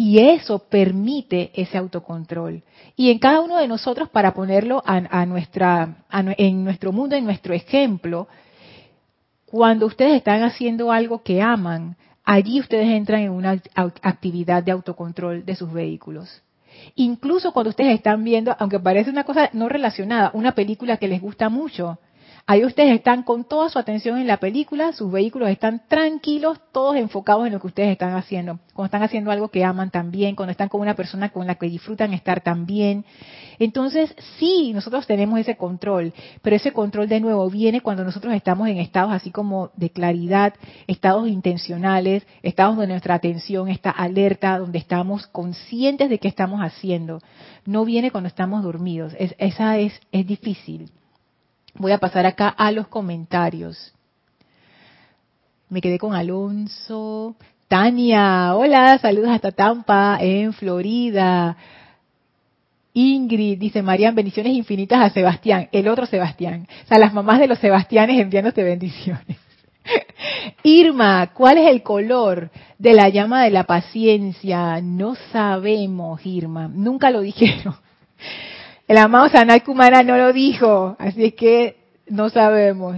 y 0.00 0.20
eso 0.20 0.60
permite 0.60 1.50
ese 1.60 1.76
autocontrol. 1.76 2.62
Y 2.94 3.10
en 3.10 3.18
cada 3.18 3.40
uno 3.40 3.56
de 3.56 3.66
nosotros, 3.66 4.08
para 4.08 4.32
ponerlo 4.32 4.80
a, 4.86 5.26
nuestra, 5.26 6.04
en 6.12 6.62
nuestro 6.62 6.92
mundo, 6.92 7.16
en 7.16 7.24
nuestro 7.24 7.52
ejemplo, 7.52 8.28
cuando 9.44 9.86
ustedes 9.86 10.14
están 10.14 10.44
haciendo 10.44 10.92
algo 10.92 11.24
que 11.24 11.42
aman, 11.42 11.96
allí 12.24 12.60
ustedes 12.60 12.86
entran 12.86 13.22
en 13.22 13.32
una 13.32 13.60
actividad 14.02 14.62
de 14.62 14.70
autocontrol 14.70 15.44
de 15.44 15.56
sus 15.56 15.72
vehículos. 15.72 16.42
Incluso 16.94 17.52
cuando 17.52 17.70
ustedes 17.70 17.94
están 17.94 18.22
viendo, 18.22 18.54
aunque 18.60 18.78
parece 18.78 19.10
una 19.10 19.24
cosa 19.24 19.50
no 19.52 19.68
relacionada, 19.68 20.30
una 20.32 20.52
película 20.52 20.98
que 20.98 21.08
les 21.08 21.20
gusta 21.20 21.48
mucho, 21.48 21.98
Ahí 22.50 22.64
ustedes 22.64 22.94
están 22.94 23.24
con 23.24 23.44
toda 23.44 23.68
su 23.68 23.78
atención 23.78 24.16
en 24.16 24.26
la 24.26 24.38
película, 24.38 24.94
sus 24.94 25.12
vehículos 25.12 25.50
están 25.50 25.82
tranquilos, 25.86 26.58
todos 26.72 26.96
enfocados 26.96 27.46
en 27.46 27.52
lo 27.52 27.60
que 27.60 27.66
ustedes 27.66 27.90
están 27.90 28.14
haciendo. 28.14 28.58
Cuando 28.72 28.86
están 28.86 29.02
haciendo 29.02 29.30
algo 29.30 29.48
que 29.48 29.66
aman 29.66 29.90
también, 29.90 30.34
cuando 30.34 30.52
están 30.52 30.70
con 30.70 30.80
una 30.80 30.94
persona 30.94 31.28
con 31.28 31.46
la 31.46 31.56
que 31.56 31.66
disfrutan 31.66 32.14
estar 32.14 32.40
también. 32.40 33.04
Entonces, 33.58 34.14
sí, 34.38 34.72
nosotros 34.72 35.06
tenemos 35.06 35.38
ese 35.38 35.58
control, 35.58 36.14
pero 36.40 36.56
ese 36.56 36.72
control 36.72 37.06
de 37.06 37.20
nuevo 37.20 37.50
viene 37.50 37.82
cuando 37.82 38.02
nosotros 38.02 38.32
estamos 38.32 38.66
en 38.68 38.78
estados 38.78 39.12
así 39.12 39.30
como 39.30 39.70
de 39.76 39.90
claridad, 39.90 40.54
estados 40.86 41.28
intencionales, 41.28 42.26
estados 42.42 42.76
donde 42.76 42.94
nuestra 42.94 43.16
atención 43.16 43.68
está 43.68 43.90
alerta, 43.90 44.58
donde 44.58 44.78
estamos 44.78 45.26
conscientes 45.26 46.08
de 46.08 46.18
qué 46.18 46.28
estamos 46.28 46.62
haciendo. 46.62 47.20
No 47.66 47.84
viene 47.84 48.10
cuando 48.10 48.28
estamos 48.28 48.62
dormidos. 48.62 49.14
esa 49.18 49.76
es, 49.76 50.00
es 50.12 50.26
difícil. 50.26 50.90
Voy 51.78 51.92
a 51.92 51.98
pasar 51.98 52.26
acá 52.26 52.48
a 52.48 52.72
los 52.72 52.88
comentarios. 52.88 53.94
Me 55.68 55.80
quedé 55.80 55.98
con 55.98 56.14
Alonso. 56.14 57.36
Tania, 57.68 58.54
hola, 58.54 58.98
saludos 58.98 59.30
hasta 59.30 59.52
Tampa, 59.52 60.18
en 60.20 60.52
Florida. 60.54 61.56
Ingrid 62.94 63.58
dice, 63.58 63.82
Marian, 63.82 64.14
bendiciones 64.14 64.54
infinitas 64.54 65.00
a 65.00 65.10
Sebastián, 65.10 65.68
el 65.70 65.86
otro 65.88 66.06
Sebastián. 66.06 66.66
O 66.84 66.88
sea, 66.88 66.98
las 66.98 67.12
mamás 67.12 67.38
de 67.38 67.46
los 67.46 67.58
Sebastianes 67.58 68.20
enviándote 68.20 68.64
bendiciones. 68.64 69.36
Irma, 70.64 71.30
¿cuál 71.34 71.58
es 71.58 71.68
el 71.68 71.82
color 71.82 72.50
de 72.78 72.94
la 72.94 73.08
llama 73.08 73.44
de 73.44 73.50
la 73.50 73.64
paciencia? 73.64 74.80
No 74.80 75.14
sabemos, 75.30 76.24
Irma. 76.24 76.68
Nunca 76.68 77.10
lo 77.10 77.20
dijeron. 77.20 77.76
El 78.88 78.96
amado 78.96 79.28
Sanay 79.28 79.60
Kumara 79.60 80.02
no 80.02 80.16
lo 80.16 80.32
dijo, 80.32 80.96
así 80.98 81.32
que 81.32 81.76
no 82.08 82.30
sabemos. 82.30 82.96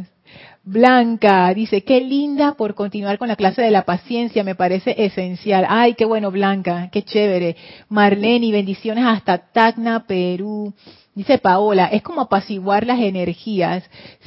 Blanca 0.62 1.52
dice, 1.52 1.82
qué 1.82 2.00
linda 2.00 2.54
por 2.54 2.76
continuar 2.76 3.18
con 3.18 3.26
la 3.26 3.34
clase 3.34 3.60
de 3.62 3.72
la 3.72 3.84
paciencia, 3.84 4.44
me 4.44 4.54
parece 4.54 4.94
esencial. 4.96 5.66
Ay, 5.68 5.94
qué 5.94 6.04
bueno, 6.04 6.30
Blanca, 6.30 6.90
qué 6.92 7.02
chévere. 7.02 7.56
Marlene, 7.88 8.52
bendiciones 8.52 9.04
hasta 9.04 9.38
Tacna, 9.38 10.06
Perú. 10.06 10.72
Dice 11.12 11.38
Paola, 11.38 11.86
es 11.86 12.02
como 12.02 12.20
apaciguar 12.20 12.86
las 12.86 13.00
energías. 13.00 13.82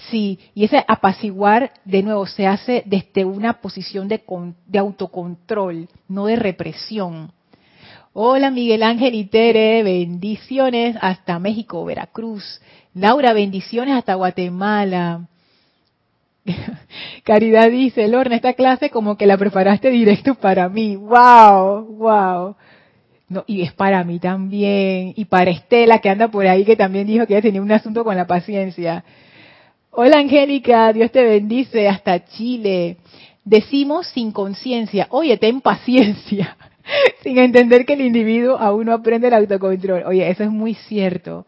Sí, 0.09 0.39
y 0.53 0.65
ese 0.65 0.83
apaciguar, 0.85 1.71
de 1.85 2.03
nuevo, 2.03 2.25
se 2.25 2.45
hace 2.45 2.83
desde 2.85 3.23
una 3.23 3.61
posición 3.61 4.09
de, 4.09 4.21
de 4.67 4.79
autocontrol, 4.79 5.87
no 6.09 6.25
de 6.25 6.35
represión. 6.35 7.31
Hola 8.15 8.51
Miguel 8.51 8.83
Ángel 8.83 9.15
y 9.15 9.23
Tere, 9.23 9.81
bendiciones 9.81 10.95
hasta 11.01 11.39
México, 11.39 11.83
Veracruz. 11.83 12.61
Laura, 12.93 13.33
bendiciones 13.33 13.95
hasta 13.95 14.13
Guatemala. 14.13 15.27
Caridad 17.23 17.71
dice, 17.71 18.07
Lorna, 18.07 18.35
esta 18.35 18.53
clase 18.53 18.91
como 18.91 19.17
que 19.17 19.25
la 19.25 19.35
preparaste 19.35 19.89
directo 19.89 20.35
para 20.35 20.69
mí. 20.69 20.95
¡Wow! 20.95 21.87
¡Wow! 21.97 22.55
No, 23.29 23.45
y 23.47 23.63
es 23.63 23.73
para 23.73 24.03
mí 24.03 24.19
también. 24.19 25.13
Y 25.15 25.25
para 25.25 25.49
Estela, 25.49 25.97
que 25.97 26.09
anda 26.11 26.27
por 26.27 26.45
ahí, 26.45 26.65
que 26.65 26.75
también 26.75 27.07
dijo 27.07 27.25
que 27.25 27.33
ella 27.33 27.41
tenía 27.41 27.63
un 27.63 27.71
asunto 27.71 28.03
con 28.03 28.15
la 28.15 28.27
paciencia. 28.27 29.03
Hola 29.89 30.19
Angélica, 30.19 30.93
Dios 30.93 31.11
te 31.11 31.23
bendice 31.23 31.89
hasta 31.89 32.23
Chile. 32.25 32.97
Decimos 33.43 34.05
sin 34.05 34.31
conciencia, 34.31 35.07
oye, 35.09 35.35
ten 35.37 35.61
paciencia. 35.61 36.55
sin 37.23 37.37
entender 37.37 37.85
que 37.85 37.93
el 37.93 38.01
individuo 38.01 38.57
aún 38.57 38.85
no 38.85 38.93
aprende 38.93 39.27
el 39.27 39.33
autocontrol. 39.33 40.03
Oye, 40.05 40.29
eso 40.29 40.43
es 40.43 40.49
muy 40.49 40.73
cierto, 40.75 41.45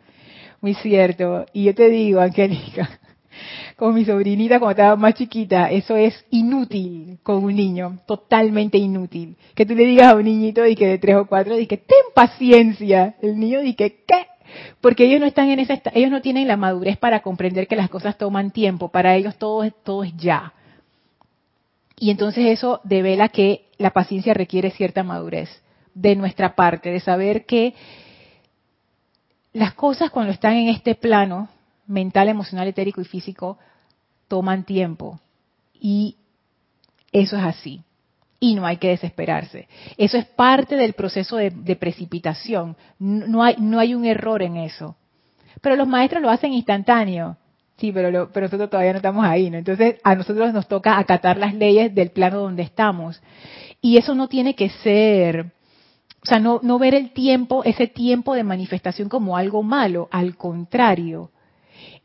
muy 0.62 0.74
cierto. 0.76 1.46
Y 1.54 1.66
yo 1.66 1.76
te 1.76 1.90
digo, 1.90 2.20
Angélica, 2.20 3.00
con 3.76 3.94
mi 3.94 4.06
sobrinita 4.06 4.60
cuando 4.60 4.72
estaba 4.72 4.96
más 4.96 5.16
chiquita, 5.16 5.70
eso 5.72 5.96
es 5.96 6.26
inútil 6.32 7.20
con 7.24 7.44
un 7.44 7.56
niño, 7.56 8.00
totalmente 8.06 8.78
inútil. 8.78 9.36
Que 9.54 9.66
tú 9.66 9.76
le 9.76 9.86
digas 9.86 10.14
a 10.14 10.16
un 10.16 10.24
niñito 10.24 10.66
y 10.66 10.76
que 10.76 10.88
de 10.88 10.98
tres 10.98 11.16
o 11.16 11.26
cuatro, 11.26 11.60
y 11.60 11.68
que 11.68 11.78
ten 11.78 11.98
paciencia. 12.14 13.16
El 13.22 13.40
niño 13.40 13.62
dice, 13.62 14.04
¿qué? 14.08 14.28
Porque 14.80 15.06
ellos 15.06 15.20
no 15.20 15.26
están 15.26 15.50
en 15.50 15.60
ese, 15.60 15.82
ellos 15.94 16.12
no 16.12 16.22
tienen 16.22 16.48
la 16.48 16.56
madurez 16.56 16.98
para 16.98 17.22
comprender 17.22 17.68
que 17.68 17.76
las 17.76 17.90
cosas 17.90 18.18
toman 18.18 18.52
tiempo. 18.52 18.90
Para 18.90 19.16
ellos 19.16 19.36
todo, 19.38 19.70
todo 19.72 20.04
es 20.04 20.16
ya. 20.16 20.54
Y 21.98 22.12
entonces 22.12 22.46
eso 22.46 22.82
devela 22.84 23.30
que 23.30 23.68
la 23.78 23.92
paciencia 23.92 24.34
requiere 24.34 24.72
cierta 24.72 25.04
madurez 25.04 25.50
de 25.94 26.16
nuestra 26.16 26.56
parte, 26.56 26.92
de 26.92 27.00
saber 27.00 27.46
que 27.46 27.74
las 29.54 29.74
cosas 29.74 30.12
cuando 30.12 30.34
están 30.34 30.54
en 30.54 30.70
este 30.70 30.96
plano 30.96 31.48
mental, 31.88 32.28
emocional, 32.28 32.68
etérico 32.68 33.02
y 33.02 33.06
físico 33.06 33.58
toman 34.28 34.66
tiempo. 34.66 35.20
Y 35.80 36.18
eso 37.12 37.38
es 37.38 37.44
así. 37.44 37.82
Y 38.40 38.56
no 38.56 38.66
hay 38.66 38.78
que 38.78 38.90
desesperarse. 38.90 39.70
Eso 39.98 40.18
es 40.18 40.26
parte 40.26 40.76
del 40.76 40.94
proceso 40.94 41.38
de, 41.38 41.76
precipitación. 41.78 42.76
No 43.00 43.44
hay, 43.44 43.56
no 43.58 43.80
hay 43.80 43.96
un 43.96 44.06
error 44.06 44.42
en 44.42 44.58
eso. 44.58 44.98
Pero 45.62 45.78
los 45.78 45.88
maestros 45.88 46.22
lo 46.22 46.30
hacen 46.30 46.52
instantáneo. 46.52 47.38
Sí, 47.78 47.92
pero, 47.92 48.30
pero 48.32 48.46
nosotros 48.46 48.70
todavía 48.70 48.94
no 48.94 48.98
estamos 48.98 49.26
ahí, 49.26 49.50
¿no? 49.50 49.58
Entonces 49.58 49.96
a 50.04 50.16
nosotros 50.16 50.54
nos 50.54 50.68
toca 50.68 50.98
acatar 50.98 51.38
las 51.38 51.54
leyes 51.54 51.94
del 51.94 52.12
plano 52.12 52.40
donde 52.40 52.64
estamos. 52.64 53.22
Y 53.82 53.98
eso 53.98 54.16
no 54.16 54.28
tiene 54.30 54.56
que 54.56 54.70
ser, 54.70 55.52
o 56.24 56.26
sea, 56.26 56.40
no, 56.40 56.60
no 56.64 56.80
ver 56.80 56.96
el 56.96 57.12
tiempo, 57.12 57.64
ese 57.66 57.88
tiempo 57.88 58.34
de 58.34 58.44
manifestación 58.44 59.10
como 59.10 59.36
algo 59.36 59.62
malo, 59.62 60.08
al 60.12 60.38
contrario. 60.38 61.32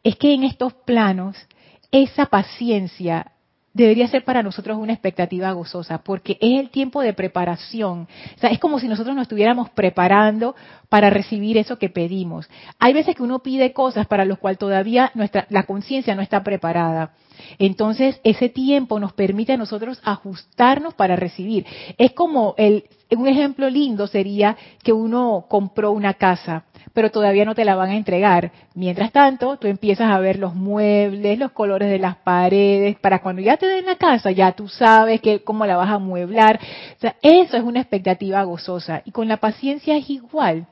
Es 0.03 0.17
que 0.17 0.35
en 0.35 0.43
estos 0.43 0.75
planos, 0.75 1.37
esa 1.93 2.27
paciencia 2.27 3.33
debería 3.73 4.09
ser 4.09 4.25
para 4.25 4.43
nosotros 4.43 4.79
una 4.79 4.93
expectativa 4.93 5.53
gozosa, 5.53 5.99
porque 5.99 6.39
es 6.41 6.59
el 6.61 6.71
tiempo 6.71 7.03
de 7.03 7.13
preparación. 7.13 8.09
O 8.37 8.41
sea, 8.41 8.51
es 8.51 8.59
como 8.59 8.79
si 8.81 8.89
nosotros 8.89 9.15
nos 9.15 9.23
estuviéramos 9.23 9.71
preparando 9.71 10.57
para 10.89 11.11
recibir 11.11 11.57
eso 11.57 11.79
que 11.79 11.89
pedimos. 11.89 12.49
Hay 12.79 12.93
veces 12.93 13.15
que 13.15 13.23
uno 13.23 13.41
pide 13.41 13.73
cosas 13.73 14.07
para 14.07 14.25
las 14.25 14.39
cuales 14.39 14.59
todavía 14.59 15.13
nuestra, 15.15 15.47
la 15.51 15.65
conciencia 15.65 16.15
no 16.15 16.23
está 16.23 16.43
preparada. 16.43 17.13
Entonces, 17.59 18.21
ese 18.25 18.49
tiempo 18.49 19.01
nos 19.01 19.13
permite 19.13 19.53
a 19.53 19.57
nosotros 19.57 20.01
ajustarnos 20.05 20.95
para 20.95 21.17
recibir. 21.17 21.65
Es 21.97 22.13
como 22.13 22.55
el, 22.59 22.85
un 23.17 23.29
ejemplo 23.29 23.69
lindo 23.69 24.07
sería 24.07 24.57
que 24.83 24.93
uno 24.93 25.47
compró 25.49 25.93
una 25.93 26.15
casa 26.15 26.65
pero 26.93 27.11
todavía 27.11 27.45
no 27.45 27.55
te 27.55 27.65
la 27.65 27.77
van 27.77 27.91
a 27.91 27.97
entregar. 27.97 28.53
Mientras 28.75 29.13
tanto, 29.13 29.57
tú 29.57 29.67
empiezas 29.67 30.11
a 30.11 30.19
ver 30.19 30.39
los 30.39 30.55
muebles, 30.55 31.39
los 31.39 31.53
colores 31.53 31.91
de 31.91 31.99
las 31.99 32.17
paredes, 32.17 32.99
para 32.99 33.21
cuando 33.21 33.43
ya 33.43 33.57
te 33.57 33.67
den 33.67 33.87
la 33.87 33.97
casa, 33.97 34.31
ya 34.31 34.53
tú 34.53 34.69
sabes 34.69 35.21
que, 35.21 35.43
cómo 35.43 35.67
la 35.67 35.77
vas 35.77 35.91
a 35.91 35.99
mueblar. 35.99 36.59
O 36.97 37.01
sea, 37.01 37.17
eso 37.23 37.57
es 37.57 37.63
una 37.63 37.81
expectativa 37.81 38.43
gozosa. 38.43 39.03
Y 39.05 39.13
con 39.13 39.29
la 39.29 39.39
paciencia 39.39 39.97
es 39.97 40.11
igual. 40.11 40.67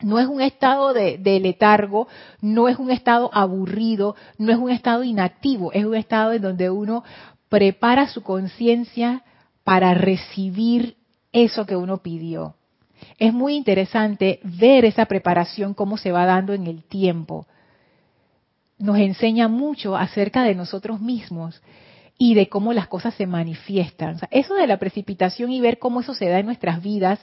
no 0.00 0.18
es 0.18 0.26
un 0.26 0.40
estado 0.40 0.92
de, 0.92 1.18
letargo, 1.40 2.08
no 2.40 2.68
es 2.68 2.76
un 2.78 2.90
estado 2.90 3.30
aburrido, 3.32 4.16
no 4.36 4.50
es 4.50 4.58
un 4.58 4.70
estado 4.70 5.04
inactivo, 5.04 5.72
es 5.72 5.84
un 5.84 5.94
estado 5.94 6.32
en 6.32 6.42
donde 6.42 6.70
uno 6.70 7.04
prepara 7.48 8.08
su 8.08 8.22
conciencia 8.22 9.22
para 9.62 9.94
recibir 9.94 10.96
eso 11.32 11.66
que 11.66 11.76
uno 11.76 11.98
pidió. 11.98 12.54
Es 13.18 13.32
muy 13.32 13.54
interesante 13.56 14.40
ver 14.42 14.84
esa 14.84 15.06
preparación, 15.06 15.74
cómo 15.74 15.96
se 15.96 16.12
va 16.12 16.24
dando 16.24 16.52
en 16.52 16.66
el 16.66 16.84
tiempo. 16.84 17.46
Nos 18.78 18.98
enseña 18.98 19.48
mucho 19.48 19.96
acerca 19.96 20.44
de 20.44 20.54
nosotros 20.54 21.00
mismos 21.00 21.62
y 22.18 22.34
de 22.34 22.48
cómo 22.48 22.72
las 22.72 22.88
cosas 22.88 23.14
se 23.14 23.26
manifiestan. 23.26 24.18
eso 24.30 24.54
de 24.54 24.66
la 24.66 24.78
precipitación 24.78 25.50
y 25.50 25.60
ver 25.60 25.78
cómo 25.78 26.00
eso 26.00 26.14
se 26.14 26.28
da 26.28 26.38
en 26.38 26.46
nuestras 26.46 26.82
vidas, 26.82 27.18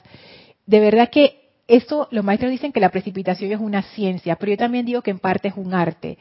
de 0.66 0.80
verdad 0.80 1.08
que 1.10 1.40
eso, 1.68 2.08
los 2.10 2.24
maestros 2.24 2.50
dicen 2.50 2.72
que 2.72 2.80
la 2.80 2.90
precipitación 2.90 3.52
es 3.52 3.60
una 3.60 3.82
ciencia, 3.82 4.36
pero 4.36 4.50
yo 4.50 4.58
también 4.58 4.84
digo 4.84 5.02
que 5.02 5.12
en 5.12 5.20
parte 5.20 5.48
es 5.48 5.54
un 5.56 5.72
arte. 5.72 6.18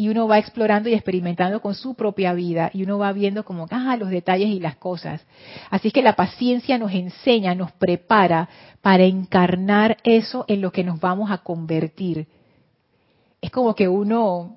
Y 0.00 0.08
uno 0.08 0.26
va 0.26 0.38
explorando 0.38 0.88
y 0.88 0.94
experimentando 0.94 1.60
con 1.60 1.74
su 1.74 1.92
propia 1.92 2.32
vida 2.32 2.70
y 2.72 2.84
uno 2.84 2.96
va 2.96 3.12
viendo 3.12 3.44
como, 3.44 3.66
ah, 3.70 3.98
los 3.98 4.08
detalles 4.08 4.48
y 4.48 4.58
las 4.58 4.76
cosas. 4.76 5.20
Así 5.68 5.88
es 5.88 5.92
que 5.92 6.00
la 6.00 6.16
paciencia 6.16 6.78
nos 6.78 6.90
enseña, 6.92 7.54
nos 7.54 7.70
prepara 7.72 8.48
para 8.80 9.04
encarnar 9.04 9.98
eso 10.02 10.46
en 10.48 10.62
lo 10.62 10.72
que 10.72 10.84
nos 10.84 11.00
vamos 11.00 11.30
a 11.30 11.42
convertir. 11.42 12.28
Es 13.42 13.50
como 13.50 13.74
que 13.74 13.88
uno, 13.88 14.56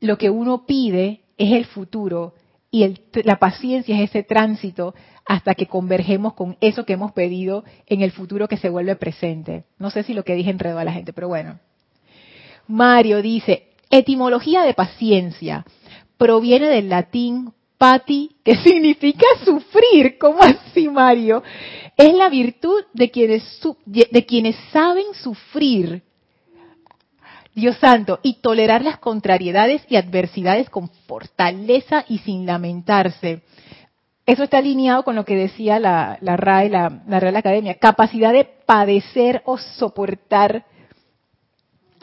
lo 0.00 0.18
que 0.18 0.28
uno 0.28 0.66
pide 0.66 1.22
es 1.38 1.50
el 1.52 1.64
futuro 1.64 2.34
y 2.70 3.00
la 3.24 3.38
paciencia 3.38 3.96
es 3.96 4.10
ese 4.10 4.24
tránsito 4.24 4.94
hasta 5.24 5.54
que 5.54 5.68
convergemos 5.68 6.34
con 6.34 6.58
eso 6.60 6.84
que 6.84 6.92
hemos 6.92 7.12
pedido 7.12 7.64
en 7.86 8.02
el 8.02 8.12
futuro 8.12 8.46
que 8.46 8.58
se 8.58 8.68
vuelve 8.68 8.94
presente. 8.96 9.64
No 9.78 9.88
sé 9.88 10.02
si 10.02 10.12
lo 10.12 10.22
que 10.22 10.34
dije 10.34 10.50
enredó 10.50 10.80
a 10.80 10.84
la 10.84 10.92
gente, 10.92 11.14
pero 11.14 11.28
bueno. 11.28 11.60
Mario 12.66 13.22
dice, 13.22 13.68
etimología 13.98 14.62
de 14.62 14.74
paciencia 14.74 15.64
proviene 16.16 16.68
del 16.68 16.88
latín 16.88 17.52
pati, 17.78 18.36
que 18.44 18.56
significa 18.64 19.26
sufrir. 19.44 20.18
¿Cómo 20.18 20.40
así, 20.40 20.88
Mario? 20.88 21.42
Es 21.96 22.14
la 22.14 22.28
virtud 22.28 22.84
de 22.92 23.10
quienes, 23.10 23.42
de 23.86 24.26
quienes 24.26 24.56
saben 24.72 25.06
sufrir 25.14 26.02
Dios 27.54 27.76
santo, 27.76 28.18
y 28.22 28.34
tolerar 28.40 28.82
las 28.82 28.98
contrariedades 28.98 29.82
y 29.88 29.96
adversidades 29.96 30.68
con 30.70 30.88
fortaleza 31.06 32.04
y 32.08 32.18
sin 32.18 32.46
lamentarse. 32.46 33.42
Eso 34.26 34.42
está 34.42 34.58
alineado 34.58 35.04
con 35.04 35.14
lo 35.14 35.24
que 35.24 35.36
decía 35.36 35.78
la, 35.78 36.18
RAE, 36.20 36.68
la, 36.68 37.02
la 37.06 37.20
Real 37.20 37.36
Academia, 37.36 37.78
capacidad 37.78 38.32
de 38.32 38.44
padecer 38.44 39.42
o 39.44 39.58
soportar 39.58 40.64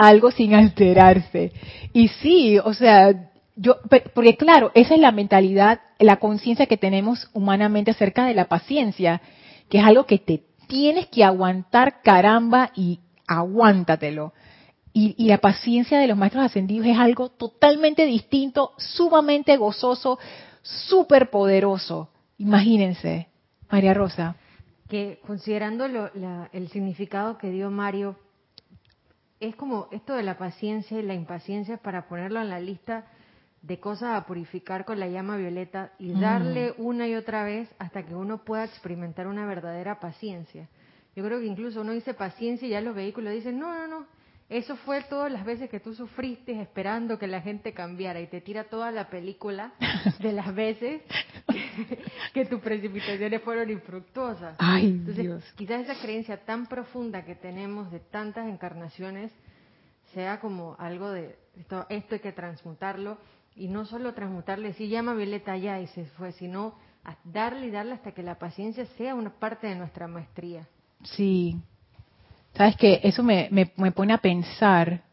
algo 0.01 0.31
sin 0.31 0.55
alterarse. 0.55 1.51
Y 1.93 2.07
sí, 2.07 2.57
o 2.57 2.73
sea, 2.73 3.31
yo, 3.55 3.77
porque 4.15 4.35
claro, 4.35 4.71
esa 4.73 4.95
es 4.95 4.99
la 4.99 5.11
mentalidad, 5.11 5.81
la 5.99 6.17
conciencia 6.17 6.65
que 6.65 6.77
tenemos 6.77 7.29
humanamente 7.33 7.91
acerca 7.91 8.25
de 8.25 8.33
la 8.33 8.45
paciencia, 8.45 9.21
que 9.69 9.77
es 9.77 9.85
algo 9.85 10.07
que 10.07 10.17
te 10.17 10.43
tienes 10.67 11.05
que 11.07 11.23
aguantar 11.23 12.01
caramba 12.01 12.71
y 12.75 12.99
aguántatelo. 13.27 14.33
Y, 14.93 15.27
la 15.27 15.37
paciencia 15.37 15.99
de 15.99 16.07
los 16.07 16.17
maestros 16.17 16.45
ascendidos 16.45 16.87
es 16.87 16.97
algo 16.97 17.29
totalmente 17.29 18.05
distinto, 18.05 18.73
sumamente 18.77 19.55
gozoso, 19.55 20.17
súper 20.63 21.29
poderoso. 21.29 22.09
Imagínense, 22.39 23.27
María 23.69 23.93
Rosa. 23.93 24.35
Que 24.89 25.19
considerando 25.25 25.85
el 25.85 26.67
significado 26.69 27.37
que 27.37 27.51
dio 27.51 27.69
Mario, 27.69 28.17
es 29.41 29.56
como 29.56 29.88
esto 29.91 30.13
de 30.13 30.23
la 30.23 30.38
paciencia 30.38 30.99
y 30.99 31.04
la 31.04 31.15
impaciencia 31.15 31.77
para 31.77 32.08
ponerlo 32.08 32.39
en 32.39 32.49
la 32.49 32.60
lista 32.60 33.06
de 33.63 33.80
cosas 33.80 34.15
a 34.15 34.25
purificar 34.25 34.86
con 34.86 34.99
la 34.99 35.08
llama 35.08 35.36
violeta 35.36 35.91
y 35.99 36.13
mm. 36.13 36.19
darle 36.21 36.73
una 36.77 37.08
y 37.08 37.15
otra 37.15 37.43
vez 37.43 37.69
hasta 37.80 38.04
que 38.06 38.15
uno 38.15 38.43
pueda 38.43 38.63
experimentar 38.63 39.27
una 39.27 39.45
verdadera 39.45 39.99
paciencia. 39.99 40.69
Yo 41.15 41.25
creo 41.25 41.39
que 41.39 41.47
incluso 41.47 41.82
uno 41.82 41.91
dice 41.91 42.13
paciencia 42.13 42.67
y 42.67 42.71
ya 42.71 42.82
los 42.82 42.95
vehículos 42.95 43.34
dicen, 43.34 43.60
no, 43.60 43.73
no, 43.73 43.88
no, 43.88 44.06
eso 44.51 44.75
fue 44.75 45.01
todas 45.03 45.31
las 45.31 45.45
veces 45.45 45.69
que 45.69 45.79
tú 45.79 45.93
sufriste 45.93 46.59
esperando 46.59 47.17
que 47.17 47.25
la 47.25 47.39
gente 47.39 47.71
cambiara 47.71 48.19
y 48.19 48.27
te 48.27 48.41
tira 48.41 48.65
toda 48.65 48.91
la 48.91 49.09
película 49.09 49.71
de 50.19 50.33
las 50.33 50.53
veces 50.53 51.01
que, 52.33 52.45
tus 52.45 52.59
precipitaciones 52.59 53.41
fueron 53.43 53.69
infructuosas. 53.69 54.57
Ay, 54.59 54.87
Entonces, 54.87 55.53
quizás 55.55 55.87
esa 55.87 56.01
creencia 56.01 56.43
tan 56.43 56.67
profunda 56.67 57.23
que 57.23 57.33
tenemos 57.33 57.89
de 57.91 58.01
tantas 58.01 58.49
encarnaciones 58.49 59.31
sea 60.13 60.41
como 60.41 60.75
algo 60.79 61.09
de 61.11 61.37
esto, 61.55 61.85
esto 61.87 62.15
hay 62.15 62.19
que 62.19 62.33
transmutarlo 62.33 63.19
y 63.55 63.69
no 63.69 63.85
solo 63.85 64.13
transmutarle, 64.13 64.69
decir 64.69 64.89
llama 64.89 65.13
Violeta 65.13 65.55
ya 65.55 65.79
y 65.79 65.87
se 65.87 66.03
fue, 66.17 66.33
sino 66.33 66.75
darle 67.23 67.67
y 67.67 67.71
darle 67.71 67.93
hasta 67.93 68.11
que 68.11 68.21
la 68.21 68.37
paciencia 68.37 68.85
sea 68.97 69.15
una 69.15 69.29
parte 69.29 69.67
de 69.67 69.75
nuestra 69.75 70.09
maestría. 70.09 70.67
Sí, 71.03 71.55
¿Sabes 72.55 72.75
qué? 72.75 72.99
Eso 73.03 73.23
me, 73.23 73.49
pone 73.95 74.13
a 74.13 74.17
pensar. 74.17 75.03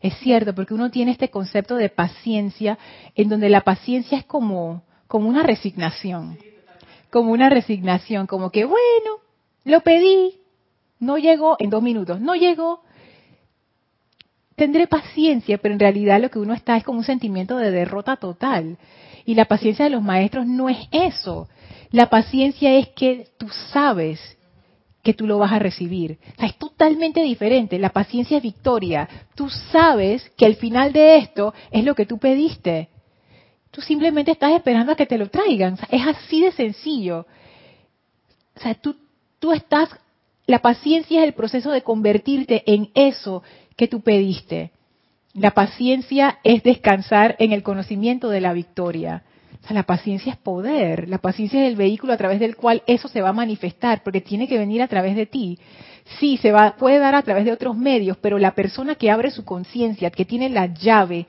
Es 0.00 0.14
cierto, 0.18 0.54
porque 0.54 0.74
uno 0.74 0.90
tiene 0.90 1.12
este 1.12 1.30
concepto 1.30 1.76
de 1.76 1.90
paciencia, 1.90 2.78
en 3.14 3.28
donde 3.28 3.48
la 3.48 3.62
paciencia 3.62 4.18
es 4.18 4.24
como, 4.24 4.84
como 5.06 5.28
una 5.28 5.42
resignación. 5.42 6.38
Como 7.10 7.32
una 7.32 7.48
resignación, 7.50 8.26
como 8.26 8.50
que, 8.50 8.64
bueno, 8.64 9.20
lo 9.64 9.80
pedí, 9.80 10.40
no 11.00 11.18
llegó 11.18 11.56
en 11.58 11.70
dos 11.70 11.82
minutos, 11.82 12.20
no 12.20 12.34
llegó. 12.34 12.82
Tendré 14.56 14.86
paciencia, 14.86 15.58
pero 15.58 15.74
en 15.74 15.80
realidad 15.80 16.20
lo 16.20 16.30
que 16.30 16.38
uno 16.38 16.54
está 16.54 16.76
es 16.76 16.84
como 16.84 16.98
un 16.98 17.04
sentimiento 17.04 17.56
de 17.56 17.70
derrota 17.70 18.16
total. 18.16 18.78
Y 19.24 19.34
la 19.34 19.44
paciencia 19.44 19.84
de 19.84 19.90
los 19.90 20.02
maestros 20.02 20.46
no 20.46 20.68
es 20.68 20.88
eso. 20.90 21.48
La 21.90 22.08
paciencia 22.08 22.74
es 22.74 22.88
que 22.88 23.28
tú 23.38 23.48
sabes 23.72 24.37
que 25.02 25.14
tú 25.14 25.26
lo 25.26 25.38
vas 25.38 25.52
a 25.52 25.58
recibir. 25.58 26.18
es 26.38 26.56
totalmente 26.56 27.22
diferente. 27.22 27.78
La 27.78 27.90
paciencia 27.90 28.36
es 28.36 28.42
victoria. 28.42 29.08
Tú 29.34 29.48
sabes 29.48 30.30
que 30.36 30.46
al 30.46 30.56
final 30.56 30.92
de 30.92 31.18
esto 31.18 31.54
es 31.70 31.84
lo 31.84 31.94
que 31.94 32.06
tú 32.06 32.18
pediste. 32.18 32.88
Tú 33.70 33.80
simplemente 33.80 34.32
estás 34.32 34.52
esperando 34.52 34.92
a 34.92 34.96
que 34.96 35.06
te 35.06 35.18
lo 35.18 35.28
traigan. 35.28 35.78
es 35.90 36.06
así 36.06 36.42
de 36.42 36.52
sencillo. 36.52 37.26
O 38.56 38.60
sea, 38.60 38.74
tú, 38.74 38.96
tú 39.38 39.52
estás, 39.52 39.88
la 40.46 40.60
paciencia 40.60 41.20
es 41.20 41.28
el 41.28 41.34
proceso 41.34 41.70
de 41.70 41.82
convertirte 41.82 42.64
en 42.66 42.90
eso 42.94 43.42
que 43.76 43.88
tú 43.88 44.00
pediste. 44.00 44.72
La 45.32 45.52
paciencia 45.52 46.38
es 46.42 46.62
descansar 46.62 47.36
en 47.38 47.52
el 47.52 47.62
conocimiento 47.62 48.30
de 48.30 48.40
la 48.40 48.52
victoria 48.52 49.22
la 49.70 49.82
paciencia 49.82 50.32
es 50.32 50.38
poder, 50.38 51.08
la 51.08 51.18
paciencia 51.18 51.62
es 51.62 51.68
el 51.68 51.76
vehículo 51.76 52.12
a 52.12 52.16
través 52.16 52.40
del 52.40 52.56
cual 52.56 52.82
eso 52.86 53.08
se 53.08 53.20
va 53.20 53.30
a 53.30 53.34
manifestar, 53.34 54.02
porque 54.02 54.20
tiene 54.20 54.48
que 54.48 54.58
venir 54.58 54.80
a 54.82 54.88
través 54.88 55.14
de 55.14 55.26
ti. 55.26 55.58
Sí, 56.18 56.38
se 56.38 56.52
va, 56.52 56.76
puede 56.76 56.98
dar 56.98 57.14
a 57.14 57.22
través 57.22 57.44
de 57.44 57.52
otros 57.52 57.76
medios, 57.76 58.16
pero 58.16 58.38
la 58.38 58.54
persona 58.54 58.94
que 58.94 59.10
abre 59.10 59.30
su 59.30 59.44
conciencia, 59.44 60.10
que 60.10 60.24
tiene 60.24 60.48
la 60.48 60.66
llave 60.66 61.26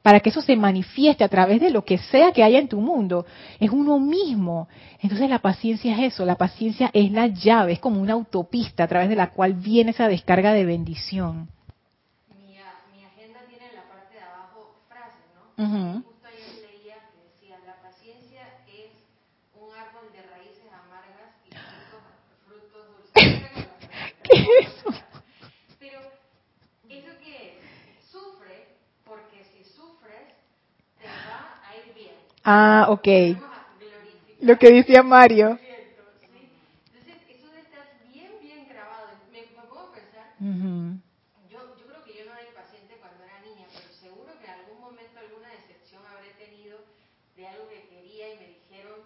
para 0.00 0.20
que 0.20 0.30
eso 0.30 0.42
se 0.42 0.56
manifieste 0.56 1.22
a 1.22 1.28
través 1.28 1.60
de 1.60 1.70
lo 1.70 1.84
que 1.84 1.98
sea 1.98 2.32
que 2.32 2.42
haya 2.42 2.58
en 2.58 2.68
tu 2.68 2.80
mundo, 2.80 3.24
es 3.60 3.70
uno 3.70 4.00
mismo. 4.00 4.68
Entonces 5.00 5.30
la 5.30 5.38
paciencia 5.38 5.92
es 5.92 6.14
eso, 6.14 6.24
la 6.24 6.36
paciencia 6.36 6.90
es 6.92 7.10
la 7.12 7.28
llave, 7.28 7.74
es 7.74 7.78
como 7.78 8.00
una 8.00 8.14
autopista 8.14 8.84
a 8.84 8.88
través 8.88 9.08
de 9.08 9.16
la 9.16 9.30
cual 9.30 9.54
viene 9.54 9.92
esa 9.92 10.08
descarga 10.08 10.52
de 10.52 10.64
bendición. 10.64 11.48
Mi, 12.36 12.56
agenda 13.04 13.40
tiene 13.48 13.68
en 13.68 13.76
la 13.76 13.84
parte 13.84 14.14
de 14.14 14.22
abajo 14.22 14.74
frases, 14.88 15.22
¿no? 15.56 16.11
Pero, 25.78 26.00
¿eso 26.88 27.10
qué 27.22 27.58
es? 27.58 28.10
Sufre, 28.10 28.68
porque 29.04 29.44
si 29.44 29.64
sufres, 29.64 30.28
te 31.00 31.06
va 31.06 31.60
a 31.68 31.76
ir 31.76 31.94
bien. 31.94 32.14
Ah, 32.44 32.86
ok. 32.88 33.08
Lo 34.40 34.58
que 34.58 34.72
decía 34.72 35.02
Mario. 35.02 35.58
Entonces, 36.94 37.14
eso 37.28 37.50
de 37.52 37.60
estar 37.60 37.86
bien, 38.12 38.30
bien 38.40 38.68
grabado. 38.68 39.08
Me, 39.32 39.40
me 39.40 39.62
puedo 39.68 39.92
pensar. 39.92 40.34
yo, 41.50 41.76
yo 41.78 41.86
creo 41.86 42.04
que 42.04 42.14
yo 42.18 42.24
no 42.26 42.32
era 42.32 42.48
impaciente 42.48 42.96
cuando 43.00 43.24
era 43.24 43.40
niña, 43.40 43.66
pero 43.74 43.92
seguro 44.00 44.32
que 44.38 44.46
en 44.46 44.52
algún 44.52 44.80
momento 44.80 45.18
alguna 45.18 45.48
decepción 45.50 46.02
habré 46.06 46.30
tenido 46.34 46.78
de 47.36 47.46
algo 47.46 47.68
que 47.68 47.88
quería 47.88 48.34
y 48.34 48.38
me 48.38 48.48
dijeron, 48.48 49.00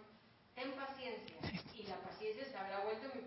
ten 0.54 0.72
paciencia. 0.72 1.36
Y 1.76 1.82
la 1.88 1.96
paciencia 2.00 2.44
se 2.44 2.56
habrá 2.56 2.84
vuelto 2.84 3.08
mi 3.14 3.22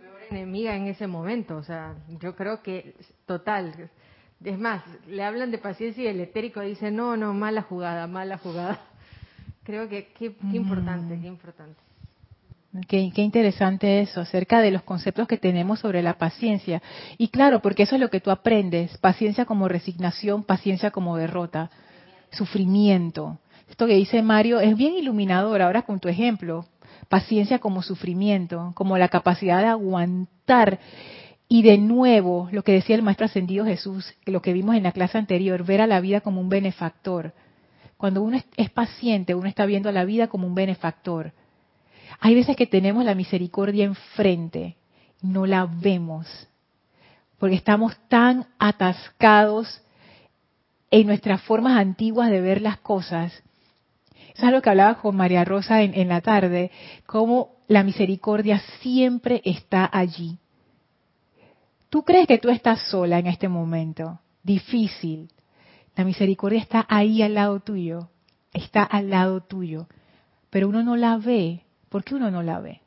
en 0.68 0.88
ese 0.88 1.08
momento. 1.08 1.58
O 1.58 1.64
sea, 1.64 1.96
yo 2.20 2.36
creo 2.36 2.62
que 2.62 2.96
total. 3.26 3.90
Es 4.44 4.58
más, 4.58 4.84
le 5.08 5.24
hablan 5.24 5.52
de 5.52 5.58
paciencia 5.58 6.04
y 6.04 6.08
el 6.08 6.20
etérico 6.20 6.62
dice, 6.62 6.92
no, 6.92 7.18
no, 7.18 7.34
mala 7.34 7.62
jugada, 7.62 8.08
mala 8.08 8.38
jugada. 8.38 8.80
Creo 9.64 9.88
que 9.88 10.08
qué, 10.18 10.34
importante, 10.54 11.20
qué 11.22 11.28
importante. 11.28 11.80
Qué, 12.88 13.12
interesante 13.22 14.00
eso, 14.02 14.22
acerca 14.22 14.62
de 14.62 14.72
los 14.72 14.84
conceptos 14.84 15.28
que 15.28 15.38
tenemos 15.38 15.80
sobre 15.80 16.02
la 16.02 16.18
paciencia. 16.18 16.82
Y 17.18 17.30
claro, 17.30 17.62
porque 17.62 17.84
eso 17.84 17.96
es 17.96 18.02
lo 18.02 18.10
que 18.10 18.20
tú 18.20 18.32
aprendes, 18.32 18.98
paciencia 18.98 19.46
como 19.46 19.68
resignación, 19.68 20.44
paciencia 20.44 20.92
como 20.92 21.18
derrota, 21.18 21.70
sufrimiento. 22.32 23.40
Esto 23.70 23.88
que 23.88 23.96
dice 23.96 24.22
Mario 24.22 24.60
es 24.60 24.76
bien 24.76 24.94
iluminador 24.94 25.62
ahora 25.62 25.82
con 25.82 26.00
tu 26.00 26.08
ejemplo. 26.08 26.66
Paciencia 27.10 27.60
como 27.60 27.82
sufrimiento, 27.82 28.72
como 28.76 28.98
la 28.98 29.10
capacidad 29.10 29.60
de 29.60 29.68
aguantar. 29.68 30.80
Y 31.50 31.64
de 31.64 31.78
nuevo, 31.78 32.48
lo 32.52 32.64
que 32.64 32.72
decía 32.72 32.96
el 32.96 33.02
Maestro 33.02 33.26
Ascendido 33.26 33.66
Jesús, 33.66 34.16
lo 34.26 34.42
que 34.42 34.54
vimos 34.54 34.76
en 34.76 34.84
la 34.84 34.94
clase 34.94 35.18
anterior, 35.18 35.66
ver 35.66 35.82
a 35.82 35.88
la 35.88 36.00
vida 36.00 36.22
como 36.22 36.40
un 36.40 36.50
benefactor. 36.50 37.34
Cuando 37.98 38.22
uno 38.22 38.40
es 38.56 38.70
paciente, 38.70 39.36
uno 39.36 39.50
está 39.50 39.66
viendo 39.66 39.90
a 39.90 39.92
la 39.92 40.06
vida 40.06 40.28
como 40.28 40.48
un 40.48 40.56
benefactor 40.56 41.34
hay 42.20 42.36
veces 42.36 42.56
que 42.56 42.68
tenemos 42.68 43.06
la 43.06 43.16
misericordia 43.16 43.86
enfrente, 43.86 44.76
no 45.22 45.46
la 45.46 45.66
vemos, 45.66 46.28
porque 47.38 47.56
estamos 47.56 47.96
tan 48.10 48.48
atascados 48.58 49.82
en 50.92 51.08
nuestras 51.08 51.42
formas 51.42 51.78
antiguas 51.78 52.30
de 52.30 52.42
ver 52.42 52.62
las 52.62 52.78
cosas. 52.80 53.44
Eso 54.40 54.48
es 54.48 54.54
lo 54.54 54.62
que 54.62 54.70
hablaba 54.70 54.96
con 54.96 55.16
María 55.16 55.44
Rosa 55.44 55.84
en, 55.84 55.94
en 55.94 56.08
la 56.08 56.22
tarde, 56.22 56.72
cómo 57.06 57.58
la 57.68 57.84
misericordia 57.84 58.60
siempre 58.82 59.42
está 59.44 59.90
allí. 59.92 60.38
Tú 61.90 62.04
crees 62.04 62.26
que 62.26 62.38
tú 62.38 62.50
estás 62.50 62.90
sola 62.90 63.20
en 63.20 63.28
este 63.28 63.50
momento, 63.50 64.20
difícil. 64.42 65.30
La 65.96 66.06
misericordia 66.06 66.60
está 66.60 66.86
ahí 66.88 67.22
al 67.22 67.34
lado 67.34 67.60
tuyo, 67.60 68.10
está 68.54 68.84
al 68.84 69.10
lado 69.10 69.42
tuyo, 69.42 69.88
pero 70.50 70.70
uno 70.70 70.84
no 70.84 70.96
la 70.96 71.18
ve 71.18 71.64
¿Por 71.90 72.04
qué 72.04 72.16
uno 72.16 72.32
no 72.32 72.42
la 72.44 72.60
ve? 72.60 72.82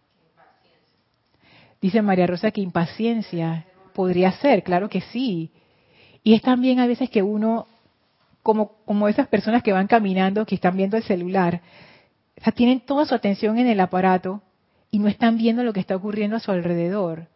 Dice 1.80 2.00
María 2.00 2.26
Rosa 2.26 2.52
que 2.52 2.60
impaciencia 2.60 3.66
podría 3.92 4.30
ser, 4.32 4.62
claro 4.62 4.88
que 4.88 5.00
sí. 5.00 5.50
Y 6.22 6.34
es 6.34 6.42
también 6.42 6.78
a 6.78 6.86
veces 6.86 7.10
que 7.10 7.22
uno, 7.22 7.66
como, 8.42 8.76
como 8.84 9.08
esas 9.08 9.28
personas 9.28 9.62
que 9.62 9.72
van 9.72 9.86
caminando, 9.86 10.46
que 10.46 10.54
están 10.54 10.76
viendo 10.76 10.96
el 10.96 11.02
celular, 11.02 11.60
o 12.44 12.52
tienen 12.52 12.80
toda 12.80 13.04
su 13.04 13.14
atención 13.14 13.58
en 13.58 13.68
el 13.68 13.80
aparato 13.80 14.42
y 14.90 14.98
no 14.98 15.08
están 15.08 15.38
viendo 15.38 15.62
lo 15.62 15.72
que 15.72 15.80
está 15.80 15.96
ocurriendo 15.96 16.36
a 16.36 16.40
su 16.40 16.50
alrededor. 16.50 17.28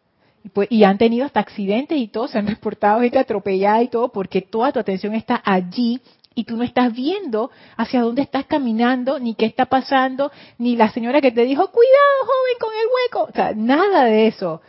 Y, 0.43 0.49
pues, 0.49 0.67
y 0.71 0.83
han 0.83 0.97
tenido 0.97 1.25
hasta 1.25 1.39
accidentes 1.39 1.97
y 1.97 2.07
todo, 2.07 2.27
se 2.27 2.37
han 2.37 2.47
reportado 2.47 3.01
gente 3.01 3.19
atropellada 3.19 3.81
y 3.81 3.87
todo, 3.87 4.09
porque 4.09 4.41
toda 4.41 4.71
tu 4.71 4.79
atención 4.79 5.15
está 5.15 5.41
allí 5.43 6.01
y 6.35 6.43
tú 6.43 6.55
no 6.55 6.63
estás 6.63 6.93
viendo 6.93 7.49
hacia 7.77 8.01
dónde 8.01 8.21
estás 8.21 8.45
caminando, 8.45 9.19
ni 9.19 9.33
qué 9.33 9.45
está 9.45 9.65
pasando, 9.65 10.31
ni 10.59 10.75
la 10.75 10.91
señora 10.91 11.19
que 11.19 11.31
te 11.31 11.43
dijo, 11.45 11.71
cuidado 11.71 12.19
joven 12.21 12.57
con 12.59 12.69
el 12.73 12.87
hueco, 12.93 13.31
o 13.31 13.33
sea, 13.33 13.53
nada 13.55 14.05
de 14.05 14.27
eso. 14.27 14.61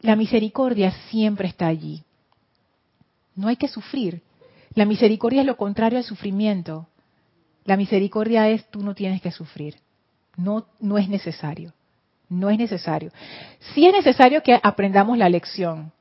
La 0.00 0.16
misericordia 0.16 0.90
siempre 1.08 1.48
está 1.48 1.66
allí. 1.66 2.02
No 3.34 3.48
hay 3.48 3.56
que 3.56 3.68
sufrir. 3.68 4.22
La 4.76 4.84
misericordia 4.84 5.40
es 5.40 5.46
lo 5.46 5.56
contrario 5.56 5.98
al 5.98 6.04
sufrimiento. 6.04 6.86
La 7.64 7.78
misericordia 7.78 8.48
es 8.50 8.70
tú 8.70 8.82
no 8.82 8.94
tienes 8.94 9.22
que 9.22 9.32
sufrir. 9.32 9.76
No, 10.36 10.66
no 10.78 10.98
es 10.98 11.08
necesario. 11.08 11.72
No 12.28 12.50
es 12.50 12.58
necesario. 12.58 13.10
Sí 13.74 13.86
es 13.86 13.92
necesario 13.94 14.42
que 14.42 14.60
aprendamos 14.62 15.16
la 15.16 15.30
lección. 15.30 15.92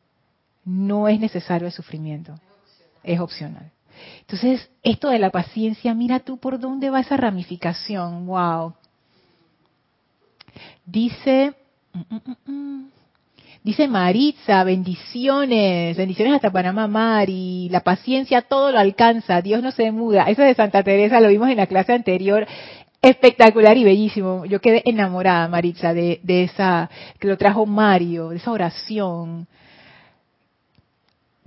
No 0.66 1.08
es 1.08 1.22
necesario 1.22 1.68
el 1.68 1.74
sufrimiento. 1.74 2.36
Es 3.02 3.18
opcional. 3.22 3.72
Entonces, 4.20 4.70
esto 4.84 5.08
de 5.08 5.20
la 5.20 5.30
paciencia, 5.30 5.94
mira 5.94 6.20
tú 6.20 6.38
por 6.38 6.60
dónde 6.60 6.90
va 6.90 7.00
esa 7.00 7.16
ramificación. 7.16 8.26
Wow. 8.28 8.74
Dice, 10.86 11.54
mm, 11.94 12.16
mm, 12.16 12.52
mm, 12.52 12.92
dice 13.66 13.88
Maritza, 13.88 14.64
bendiciones, 14.64 15.98
bendiciones 15.98 16.36
hasta 16.36 16.52
Panamá, 16.52 16.88
Mari. 16.88 17.68
La 17.70 17.80
paciencia 17.80 18.44
todo 18.44 18.72
lo 18.72 18.78
alcanza, 18.78 19.42
Dios 19.42 19.64
no 19.64 19.72
se 19.72 19.92
muda. 19.92 20.26
Eso 20.30 20.44
de 20.44 20.54
Santa 20.54 20.84
Teresa 20.84 21.20
lo 21.20 21.30
vimos 21.30 21.50
en 21.50 21.58
la 21.58 21.66
clase 21.66 21.92
anterior. 21.92 22.46
Espectacular 23.02 23.76
y 23.76 23.84
bellísimo. 23.84 24.46
Yo 24.46 24.62
quedé 24.62 24.84
enamorada, 24.86 25.48
Maritza, 25.48 25.96
de, 25.96 26.20
de 26.22 26.44
esa 26.44 26.92
que 27.20 27.28
lo 27.28 27.38
trajo 27.38 27.66
Mario, 27.66 28.30
de 28.30 28.38
esa 28.38 28.52
oración 28.52 29.48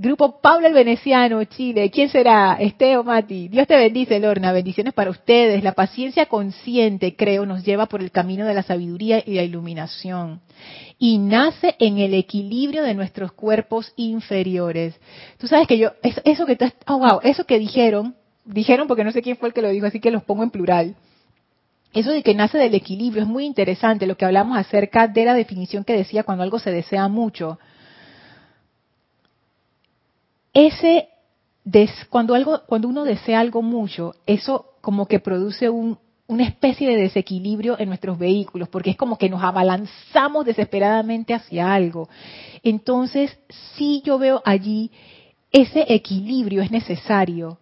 Grupo 0.01 0.41
Pablo 0.41 0.69
el 0.69 0.75
Veneciano, 0.75 1.43
Chile. 1.43 1.91
¿Quién 1.91 2.09
será? 2.09 2.55
Esteo 2.61 3.03
Mati. 3.03 3.49
Dios 3.49 3.67
te 3.67 3.77
bendice, 3.77 4.21
Lorna. 4.21 4.53
Bendiciones 4.53 4.95
para 4.95 5.11
ustedes. 5.11 5.65
La 5.65 5.73
paciencia 5.73 6.27
consciente, 6.27 7.17
creo, 7.17 7.45
nos 7.47 7.65
lleva 7.65 7.87
por 7.87 8.01
el 8.01 8.13
camino 8.13 8.47
de 8.47 8.55
la 8.55 8.63
sabiduría 8.63 9.21
y 9.27 9.35
la 9.35 9.43
iluminación. 9.43 10.41
Y 11.01 11.19
nace 11.19 11.75
en 11.81 11.99
el 11.99 12.15
equilibrio 12.15 12.85
de 12.85 12.95
nuestros 12.95 13.33
cuerpos 13.33 13.93
inferiores. 13.97 14.95
Tú 15.37 15.49
sabes 15.49 15.67
que 15.67 15.79
yo, 15.79 15.91
eso, 16.25 16.47
que 16.47 16.53
estás, 16.53 16.75
oh 16.87 16.99
wow, 16.99 17.19
eso 17.25 17.43
que 17.45 17.59
dijeron, 17.59 18.15
dijeron 18.45 18.87
porque 18.87 19.03
no 19.03 19.11
sé 19.11 19.21
quién 19.21 19.37
fue 19.37 19.49
el 19.49 19.53
que 19.53 19.63
lo 19.63 19.71
dijo, 19.71 19.87
así 19.87 19.99
que 19.99 20.13
los 20.13 20.23
pongo 20.23 20.45
en 20.45 20.51
plural. 20.51 20.95
Eso 21.93 22.13
de 22.13 22.23
que 22.23 22.37
nace 22.37 22.57
del 22.57 22.77
equilibrio 22.77 23.25
es 23.25 23.29
muy 23.29 23.45
interesante, 23.45 24.07
lo 24.07 24.17
que 24.17 24.27
hablamos 24.27 24.59
acerca 24.59 25.09
de 25.09 25.25
la 25.25 25.35
definición 25.35 25.83
que 25.83 25.97
decía 25.97 26.23
cuando 26.23 26.45
algo 26.45 26.61
se 26.61 26.71
desea 26.71 27.09
mucho 27.09 27.59
ese 30.67 31.09
cuando 32.09 32.35
algo 32.35 32.63
cuando 32.67 32.89
uno 32.89 33.05
desea 33.05 33.41
algo 33.41 33.63
mucho, 33.63 34.15
eso 34.27 34.73
como 34.81 35.07
que 35.07 35.21
produce 35.21 35.69
una 35.69 36.45
especie 36.45 36.89
de 36.89 36.97
desequilibrio 36.97 37.79
en 37.79 37.89
nuestros 37.89 38.19
vehículos, 38.19 38.69
porque 38.69 38.91
es 38.91 38.97
como 38.97 39.19
que 39.19 39.29
nos 39.29 39.43
abalanzamos 39.43 40.47
desesperadamente 40.47 41.35
hacia 41.35 41.73
algo. 41.73 42.09
Entonces, 42.63 43.39
sí 43.77 44.03
yo 44.05 44.19
veo 44.19 44.43
allí 44.45 44.91
ese 45.53 45.85
equilibrio 45.93 46.63
es 46.63 46.71
necesario. 46.71 47.59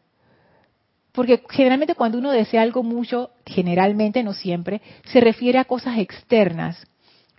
Porque 1.13 1.43
generalmente 1.51 1.95
cuando 1.95 2.19
uno 2.19 2.31
desea 2.31 2.63
algo 2.63 2.83
mucho, 2.83 3.31
generalmente, 3.47 4.23
no 4.23 4.35
siempre, 4.35 4.83
se 5.07 5.21
refiere 5.21 5.59
a 5.59 5.65
cosas 5.65 5.99
externas. 5.99 6.87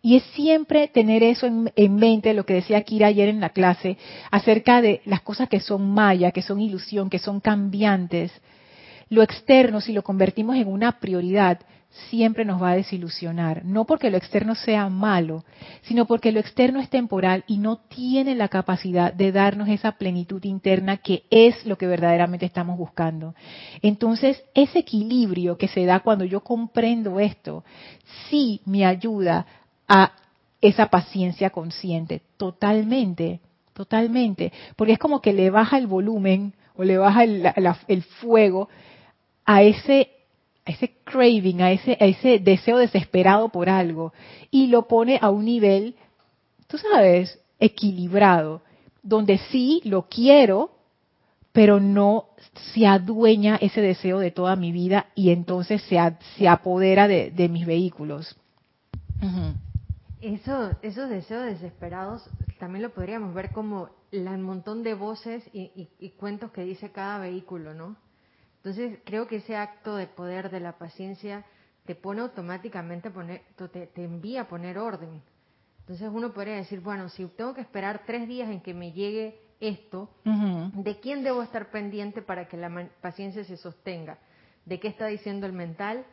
Y 0.07 0.15
es 0.15 0.23
siempre 0.35 0.87
tener 0.87 1.21
eso 1.21 1.47
en, 1.47 1.95
mente, 1.95 2.33
lo 2.33 2.45
que 2.45 2.53
decía 2.53 2.81
Kira 2.83 3.07
ayer 3.07 3.27
en 3.27 3.41
la 3.41 3.49
clase, 3.49 3.97
acerca 4.31 4.81
de 4.81 5.01
las 5.03 5.19
cosas 5.19 5.49
que 5.49 5.59
son 5.59 5.93
maya, 5.93 6.31
que 6.31 6.41
son 6.41 6.61
ilusión, 6.61 7.09
que 7.09 7.19
son 7.19 7.41
cambiantes. 7.41 8.31
Lo 9.09 9.21
externo, 9.21 9.81
si 9.81 9.91
lo 9.91 10.03
convertimos 10.03 10.55
en 10.55 10.69
una 10.69 11.01
prioridad, 11.01 11.59
siempre 12.09 12.45
nos 12.45 12.63
va 12.63 12.71
a 12.71 12.75
desilusionar. 12.77 13.65
No 13.65 13.83
porque 13.83 14.09
lo 14.09 14.15
externo 14.15 14.55
sea 14.55 14.87
malo, 14.87 15.43
sino 15.81 16.05
porque 16.05 16.31
lo 16.31 16.39
externo 16.39 16.79
es 16.79 16.89
temporal 16.89 17.43
y 17.45 17.57
no 17.57 17.75
tiene 17.75 18.33
la 18.33 18.47
capacidad 18.47 19.11
de 19.11 19.33
darnos 19.33 19.67
esa 19.67 19.97
plenitud 19.97 20.41
interna 20.45 20.95
que 20.95 21.23
es 21.29 21.65
lo 21.65 21.77
que 21.77 21.85
verdaderamente 21.85 22.45
estamos 22.45 22.77
buscando. 22.77 23.35
Entonces, 23.81 24.41
ese 24.53 24.79
equilibrio 24.79 25.57
que 25.57 25.67
se 25.67 25.83
da 25.83 25.99
cuando 25.99 26.23
yo 26.23 26.45
comprendo 26.45 27.19
esto, 27.19 27.65
sí 28.29 28.61
me 28.63 28.85
ayuda 28.85 29.45
a 29.87 30.13
esa 30.61 30.87
paciencia 30.87 31.49
consciente, 31.49 32.21
totalmente, 32.37 33.39
totalmente, 33.73 34.51
porque 34.75 34.93
es 34.93 34.99
como 34.99 35.21
que 35.21 35.33
le 35.33 35.49
baja 35.49 35.77
el 35.77 35.87
volumen 35.87 36.53
o 36.75 36.83
le 36.83 36.97
baja 36.97 37.23
el, 37.23 38.03
fuego 38.21 38.69
a 39.45 39.63
ese, 39.63 40.11
a 40.65 40.71
ese 40.71 40.95
craving, 41.03 41.61
a 41.61 41.71
ese, 41.71 41.97
a 41.99 42.05
ese 42.05 42.39
deseo 42.39 42.77
desesperado 42.77 43.49
por 43.49 43.69
algo. 43.69 44.13
Y 44.51 44.67
lo 44.67 44.87
pone 44.87 45.19
a 45.21 45.29
un 45.29 45.45
nivel, 45.45 45.95
tú 46.67 46.77
sabes, 46.77 47.39
equilibrado, 47.59 48.61
donde 49.01 49.37
sí 49.49 49.81
lo 49.85 50.07
quiero, 50.07 50.71
pero 51.51 51.79
no 51.79 52.25
se 52.73 52.85
adueña 52.85 53.57
ese 53.59 53.81
deseo 53.81 54.19
de 54.19 54.31
toda 54.31 54.55
mi 54.55 54.71
vida 54.71 55.07
y 55.15 55.31
entonces 55.31 55.81
se, 55.83 55.97
se 56.37 56.47
apodera 56.47 57.07
de, 57.07 57.49
mis 57.49 57.65
vehículos. 57.65 58.35
Eso, 60.21 60.75
esos 60.81 61.09
deseos 61.09 61.45
desesperados 61.45 62.27
también 62.59 62.81
lo 62.81 62.89
podríamos 62.89 63.35
ver 63.35 63.51
como 63.51 63.89
el 64.11 64.39
montón 64.39 64.81
de 64.81 64.95
voces 64.95 65.43
y, 65.53 66.09
cuentos 66.17 66.51
que 66.51 66.63
dice 66.63 66.91
cada 66.91 67.19
vehículo, 67.19 67.73
¿no? 67.73 67.95
Entonces 68.57 68.99
creo 69.05 69.27
que 69.27 69.37
ese 69.37 69.55
acto 69.55 69.95
de 69.95 70.07
poder 70.07 70.49
de 70.49 70.59
la 70.59 70.77
paciencia 70.77 71.45
te 71.85 71.93
pone 71.93 72.21
automáticamente, 72.21 73.11
poner, 73.11 73.43
te, 73.71 73.87
te 73.87 74.03
envía 74.03 74.41
a 74.41 74.47
poner 74.47 74.79
orden. 74.79 75.21
Entonces 75.81 76.09
uno 76.11 76.33
podría 76.33 76.55
decir, 76.55 76.81
bueno, 76.81 77.09
si 77.09 77.25
tengo 77.27 77.53
que 77.53 77.61
esperar 77.61 78.03
tres 78.05 78.27
días 78.27 78.49
en 78.49 78.61
que 78.61 78.73
me 78.73 78.91
llegue 78.91 79.39
esto, 79.59 80.09
¿de 80.23 80.99
quién 80.99 81.23
debo 81.23 81.43
estar 81.43 81.69
pendiente 81.69 82.21
para 82.21 82.47
que 82.47 82.57
la 82.57 82.89
paciencia 83.01 83.43
se 83.43 83.55
sostenga? 83.55 84.17
¿De 84.65 84.79
qué 84.79 84.87
está 84.87 85.05
diciendo 85.07 85.45
el 85.45 85.53
mental? 85.53 86.05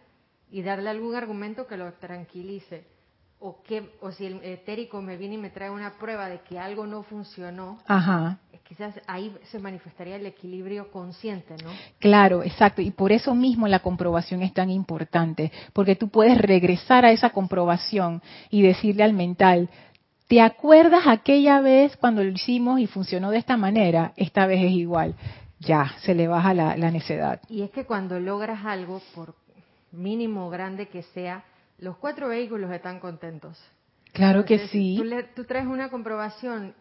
Y 0.50 0.62
darle 0.62 0.90
algún 0.90 1.14
argumento 1.14 1.66
que 1.66 1.76
lo 1.76 1.92
tranquilice 1.94 2.93
o 3.44 3.60
que 3.62 3.90
o 4.00 4.10
si 4.10 4.24
el 4.24 4.42
etérico 4.42 5.02
me 5.02 5.18
viene 5.18 5.34
y 5.34 5.38
me 5.38 5.50
trae 5.50 5.68
una 5.68 5.98
prueba 5.98 6.30
de 6.30 6.40
que 6.40 6.58
algo 6.58 6.86
no 6.86 7.02
funcionó, 7.02 7.78
Ajá. 7.86 8.38
quizás 8.66 8.98
ahí 9.06 9.36
se 9.50 9.58
manifestaría 9.58 10.16
el 10.16 10.24
equilibrio 10.24 10.90
consciente, 10.90 11.54
¿no? 11.62 11.68
Claro, 11.98 12.42
exacto. 12.42 12.80
Y 12.80 12.90
por 12.90 13.12
eso 13.12 13.34
mismo 13.34 13.68
la 13.68 13.80
comprobación 13.80 14.42
es 14.42 14.54
tan 14.54 14.70
importante, 14.70 15.52
porque 15.74 15.94
tú 15.94 16.08
puedes 16.08 16.38
regresar 16.38 17.04
a 17.04 17.12
esa 17.12 17.30
comprobación 17.30 18.22
y 18.48 18.62
decirle 18.62 19.04
al 19.04 19.12
mental, 19.12 19.68
¿te 20.26 20.40
acuerdas 20.40 21.02
aquella 21.06 21.60
vez 21.60 21.98
cuando 21.98 22.24
lo 22.24 22.30
hicimos 22.30 22.80
y 22.80 22.86
funcionó 22.86 23.30
de 23.30 23.36
esta 23.36 23.58
manera? 23.58 24.14
Esta 24.16 24.46
vez 24.46 24.64
es 24.64 24.72
igual. 24.72 25.16
Ya, 25.60 25.92
se 25.98 26.14
le 26.14 26.28
baja 26.28 26.54
la, 26.54 26.78
la 26.78 26.90
necedad. 26.90 27.42
Y 27.50 27.60
es 27.60 27.70
que 27.72 27.84
cuando 27.84 28.18
logras 28.18 28.64
algo, 28.64 29.02
por 29.14 29.34
mínimo 29.92 30.46
o 30.46 30.50
grande 30.50 30.88
que 30.88 31.02
sea, 31.02 31.44
los 31.78 31.96
cuatro 31.98 32.28
vehículos 32.28 32.70
están 32.72 33.00
contentos. 33.00 33.60
Claro 34.12 34.44
que 34.44 34.68
sí. 34.68 34.94
Tú, 34.96 35.04
le- 35.04 35.24
tú 35.24 35.44
traes 35.44 35.66
una 35.66 35.90
comprobación 35.90 36.74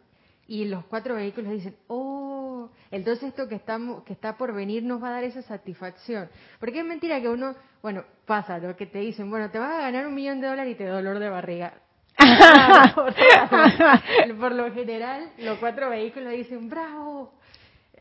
y 0.47 0.65
los 0.65 0.85
cuatro 0.85 1.15
vehículos 1.15 1.51
dicen, 1.51 1.75
oh, 1.87 2.69
entonces 2.91 3.29
esto 3.29 3.47
que, 3.47 3.55
estamos, 3.55 4.03
que 4.03 4.13
está 4.13 4.37
por 4.37 4.53
venir 4.53 4.83
nos 4.83 5.01
va 5.01 5.09
a 5.09 5.13
dar 5.13 5.23
esa 5.23 5.41
satisfacción. 5.41 6.29
Porque 6.59 6.79
es 6.79 6.85
mentira 6.85 7.19
que 7.21 7.29
uno, 7.29 7.55
bueno, 7.81 8.03
pasa 8.25 8.59
lo 8.59 8.75
que 8.75 8.85
te 8.85 8.99
dicen, 8.99 9.29
bueno, 9.29 9.49
te 9.49 9.57
vas 9.57 9.79
a 9.79 9.81
ganar 9.81 10.05
un 10.05 10.13
millón 10.13 10.41
de 10.41 10.47
dólares 10.47 10.73
y 10.73 10.77
te 10.77 10.85
da 10.85 10.95
dolor 10.95 11.19
de 11.19 11.29
barriga. 11.29 11.73
Por 14.39 14.51
lo 14.53 14.71
general, 14.73 15.31
los 15.39 15.57
cuatro 15.59 15.89
vehículos 15.89 16.31
dicen, 16.33 16.69
bravo. 16.69 17.33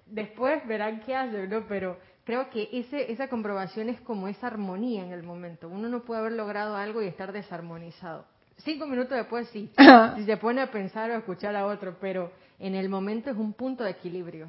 Después 0.07 0.66
verán 0.66 1.01
qué 1.01 1.16
hacen, 1.16 1.49
¿no? 1.49 1.64
Pero 1.66 1.99
creo 2.25 2.51
que 2.51 2.68
ese, 2.73 3.11
esa 3.12 3.29
comprobación 3.29 3.89
es 3.89 4.01
como 4.01 4.29
esa 4.29 4.47
armonía 4.47 5.05
en 5.05 5.12
el 5.12 5.23
momento. 5.23 5.68
Uno 5.68 5.89
no 5.89 6.05
puede 6.05 6.20
haber 6.20 6.33
logrado 6.33 6.77
algo 6.77 7.03
y 7.03 7.07
estar 7.07 7.33
desarmonizado. 7.33 8.25
Cinco 8.59 8.87
minutos 8.87 9.16
después 9.16 9.49
sí, 9.49 9.70
si 10.16 10.25
se 10.25 10.37
pone 10.37 10.61
a 10.61 10.70
pensar 10.70 11.11
o 11.11 11.14
a 11.14 11.18
escuchar 11.18 11.57
a 11.57 11.66
otro, 11.66 11.97
pero 12.01 12.31
en 12.59 12.75
el 12.75 12.89
momento 12.89 13.31
es 13.31 13.37
un 13.37 13.55
punto 13.55 13.83
de 13.83 13.91
equilibrio. 13.91 14.49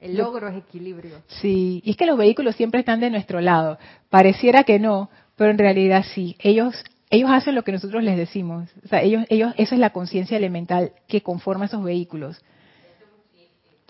El 0.00 0.16
logro 0.16 0.48
es 0.48 0.56
equilibrio. 0.56 1.22
Sí, 1.28 1.80
y 1.84 1.92
es 1.92 1.96
que 1.96 2.06
los 2.06 2.18
vehículos 2.18 2.56
siempre 2.56 2.80
están 2.80 2.98
de 2.98 3.08
nuestro 3.08 3.40
lado. 3.40 3.78
Pareciera 4.10 4.64
que 4.64 4.80
no, 4.80 5.10
pero 5.36 5.52
en 5.52 5.58
realidad 5.58 6.04
sí. 6.12 6.34
Ellos 6.40 6.74
ellos 7.08 7.30
hacen 7.30 7.54
lo 7.54 7.62
que 7.62 7.70
nosotros 7.70 8.02
les 8.02 8.16
decimos. 8.16 8.68
O 8.84 8.88
sea, 8.88 9.00
ellos 9.02 9.24
ellos 9.28 9.54
esa 9.58 9.76
es 9.76 9.80
la 9.80 9.90
conciencia 9.90 10.36
elemental 10.36 10.92
que 11.06 11.22
conforma 11.22 11.66
esos 11.66 11.84
vehículos. 11.84 12.42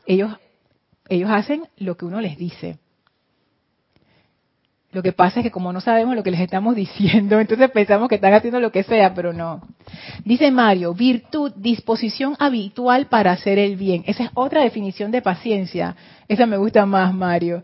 Ellos 0.04 0.36
ellos 1.08 1.30
hacen 1.30 1.66
lo 1.78 1.96
que 1.96 2.04
uno 2.04 2.20
les 2.20 2.36
dice. 2.36 2.78
Lo 4.92 5.02
que 5.02 5.12
pasa 5.12 5.40
es 5.40 5.44
que 5.44 5.50
como 5.50 5.72
no 5.72 5.80
sabemos 5.80 6.14
lo 6.14 6.22
que 6.22 6.30
les 6.30 6.40
estamos 6.40 6.76
diciendo, 6.84 7.40
entonces 7.40 7.70
pensamos 7.70 8.08
que 8.08 8.16
están 8.16 8.34
haciendo 8.34 8.60
lo 8.60 8.70
que 8.70 8.82
sea, 8.82 9.14
pero 9.14 9.32
no. 9.32 9.62
Dice 10.24 10.50
Mario, 10.50 10.94
virtud, 10.94 11.52
disposición 11.56 12.36
habitual 12.38 13.06
para 13.06 13.32
hacer 13.32 13.58
el 13.58 13.76
bien. 13.76 14.04
Esa 14.06 14.24
es 14.24 14.30
otra 14.34 14.62
definición 14.62 15.10
de 15.10 15.22
paciencia. 15.22 15.96
Esa 16.28 16.46
me 16.46 16.58
gusta 16.58 16.84
más, 16.86 17.14
Mario. 17.14 17.62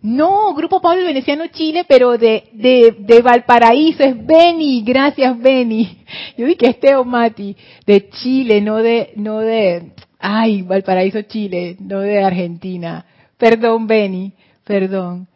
No, 0.00 0.52
Grupo 0.54 0.80
Pablo 0.80 1.04
Veneciano 1.04 1.46
Chile, 1.46 1.84
pero 1.86 2.18
de, 2.18 2.48
de, 2.52 2.96
de 2.98 3.22
Valparaíso, 3.22 4.02
es 4.02 4.26
Beni, 4.26 4.82
gracias 4.82 5.38
Beni. 5.38 6.04
Yo 6.36 6.46
dije 6.46 6.58
que 6.58 6.66
es 6.66 6.80
Teo 6.80 7.04
Mati, 7.04 7.56
de 7.86 8.08
Chile, 8.08 8.60
no 8.60 8.78
de, 8.78 9.12
no 9.14 9.38
de, 9.38 9.92
ay, 10.18 10.62
Valparaíso 10.62 11.22
Chile, 11.22 11.76
no 11.78 12.00
de 12.00 12.24
Argentina. 12.24 13.06
Perdón 13.38 13.86
Beni, 13.86 14.32
perdón. 14.64 15.28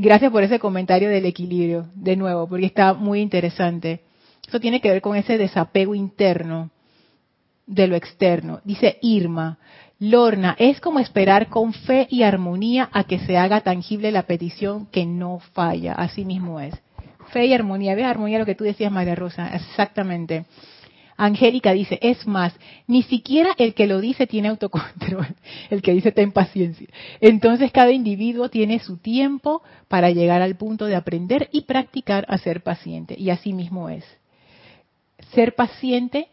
Gracias 0.00 0.30
por 0.30 0.44
ese 0.44 0.60
comentario 0.60 1.08
del 1.10 1.26
equilibrio, 1.26 1.86
de 1.96 2.14
nuevo, 2.14 2.48
porque 2.48 2.66
está 2.66 2.94
muy 2.94 3.20
interesante. 3.20 4.02
Eso 4.46 4.60
tiene 4.60 4.80
que 4.80 4.92
ver 4.92 5.00
con 5.00 5.16
ese 5.16 5.36
desapego 5.36 5.92
interno 5.92 6.70
de 7.66 7.88
lo 7.88 7.96
externo. 7.96 8.60
Dice 8.62 8.98
Irma, 9.02 9.58
Lorna, 9.98 10.54
es 10.56 10.80
como 10.80 11.00
esperar 11.00 11.48
con 11.48 11.72
fe 11.72 12.06
y 12.10 12.22
armonía 12.22 12.88
a 12.92 13.02
que 13.02 13.18
se 13.18 13.36
haga 13.38 13.62
tangible 13.62 14.12
la 14.12 14.22
petición 14.22 14.86
que 14.86 15.04
no 15.04 15.40
falla. 15.52 15.94
Así 15.94 16.24
mismo 16.24 16.60
es. 16.60 16.80
Fe 17.32 17.46
y 17.46 17.52
armonía. 17.52 17.96
¿Ves 17.96 18.04
armonía 18.04 18.38
lo 18.38 18.46
que 18.46 18.54
tú 18.54 18.62
decías, 18.62 18.92
María 18.92 19.16
Rosa? 19.16 19.48
Exactamente. 19.48 20.44
Angélica 21.20 21.72
dice, 21.72 21.98
es 22.00 22.28
más, 22.28 22.54
ni 22.86 23.02
siquiera 23.02 23.52
el 23.58 23.74
que 23.74 23.88
lo 23.88 24.00
dice 24.00 24.28
tiene 24.28 24.48
autocontrol, 24.48 25.26
el 25.70 25.82
que 25.82 25.92
dice 25.92 26.12
ten 26.12 26.30
paciencia. 26.30 26.86
Entonces 27.20 27.72
cada 27.72 27.90
individuo 27.90 28.48
tiene 28.48 28.78
su 28.78 28.98
tiempo 28.98 29.62
para 29.88 30.10
llegar 30.10 30.42
al 30.42 30.56
punto 30.56 30.86
de 30.86 30.94
aprender 30.94 31.48
y 31.50 31.62
practicar 31.62 32.24
a 32.28 32.38
ser 32.38 32.62
paciente. 32.62 33.16
Y 33.18 33.30
así 33.30 33.52
mismo 33.52 33.88
es. 33.88 34.04
Ser 35.34 35.56
paciente 35.56 36.28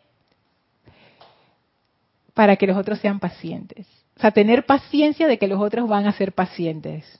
para 2.35 2.55
que 2.55 2.67
los 2.67 2.77
otros 2.77 2.99
sean 2.99 3.19
pacientes. 3.19 3.87
O 4.17 4.21
sea, 4.21 4.31
tener 4.31 4.67
paciencia 4.67 5.27
de 5.27 5.39
que 5.39 5.47
los 5.47 5.59
otros 5.59 5.89
van 5.89 6.05
a 6.05 6.13
ser 6.13 6.33
pacientes. 6.33 7.19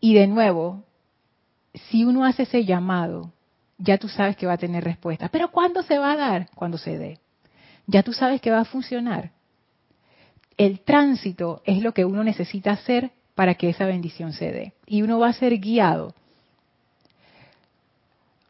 Y 0.00 0.14
de 0.14 0.26
nuevo, 0.26 0.82
si 1.90 2.04
uno 2.04 2.24
hace 2.24 2.42
ese 2.42 2.64
llamado, 2.64 3.32
ya 3.80 3.98
tú 3.98 4.08
sabes 4.08 4.36
que 4.36 4.46
va 4.46 4.52
a 4.52 4.58
tener 4.58 4.84
respuesta. 4.84 5.28
Pero 5.28 5.50
¿cuándo 5.50 5.82
se 5.82 5.98
va 5.98 6.12
a 6.12 6.16
dar? 6.16 6.48
Cuando 6.54 6.78
se 6.78 6.98
dé. 6.98 7.18
Ya 7.86 8.02
tú 8.02 8.12
sabes 8.12 8.40
que 8.40 8.50
va 8.50 8.60
a 8.60 8.64
funcionar. 8.64 9.30
El 10.56 10.80
tránsito 10.80 11.62
es 11.64 11.82
lo 11.82 11.92
que 11.92 12.04
uno 12.04 12.22
necesita 12.22 12.72
hacer 12.72 13.10
para 13.34 13.54
que 13.54 13.70
esa 13.70 13.86
bendición 13.86 14.32
se 14.32 14.52
dé. 14.52 14.74
Y 14.86 15.02
uno 15.02 15.18
va 15.18 15.28
a 15.28 15.32
ser 15.32 15.58
guiado. 15.58 16.14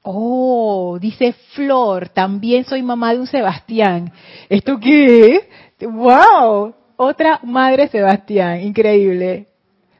Oh, 0.02 0.98
dice 1.00 1.32
Flor, 1.54 2.08
también 2.08 2.64
soy 2.64 2.82
mamá 2.82 3.12
de 3.12 3.20
un 3.20 3.26
Sebastián. 3.26 4.12
¿Esto 4.48 4.80
qué? 4.80 5.48
¡Wow! 5.80 6.74
Otra 6.96 7.38
madre 7.44 7.88
Sebastián, 7.88 8.62
increíble. 8.62 9.46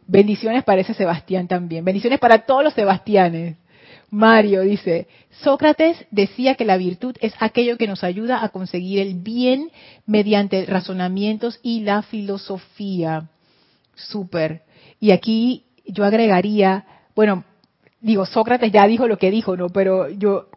Bendiciones 0.06 0.64
para 0.64 0.80
ese 0.80 0.94
Sebastián 0.94 1.46
también. 1.46 1.84
Bendiciones 1.84 2.18
para 2.18 2.38
todos 2.38 2.64
los 2.64 2.74
Sebastianes. 2.74 3.56
Mario 4.10 4.62
dice, 4.62 5.06
Sócrates 5.42 6.06
decía 6.10 6.56
que 6.56 6.64
la 6.64 6.76
virtud 6.76 7.16
es 7.20 7.32
aquello 7.38 7.76
que 7.76 7.86
nos 7.86 8.02
ayuda 8.02 8.42
a 8.44 8.48
conseguir 8.48 8.98
el 8.98 9.14
bien 9.14 9.70
mediante 10.06 10.66
razonamientos 10.66 11.60
y 11.62 11.80
la 11.80 12.02
filosofía. 12.02 13.28
Súper. 13.94 14.62
Y 14.98 15.12
aquí 15.12 15.64
yo 15.86 16.04
agregaría, 16.04 16.84
bueno, 17.14 17.44
digo, 18.00 18.26
Sócrates 18.26 18.72
ya 18.72 18.86
dijo 18.86 19.06
lo 19.06 19.18
que 19.18 19.30
dijo, 19.30 19.56
¿no? 19.56 19.68
Pero 19.68 20.08
yo, 20.10 20.48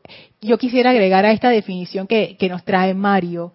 yo 0.42 0.58
quisiera 0.58 0.90
agregar 0.90 1.26
a 1.26 1.32
esta 1.32 1.50
definición 1.50 2.08
que, 2.08 2.36
que 2.38 2.50
nos 2.50 2.64
trae 2.64 2.94
Mario, 2.94 3.54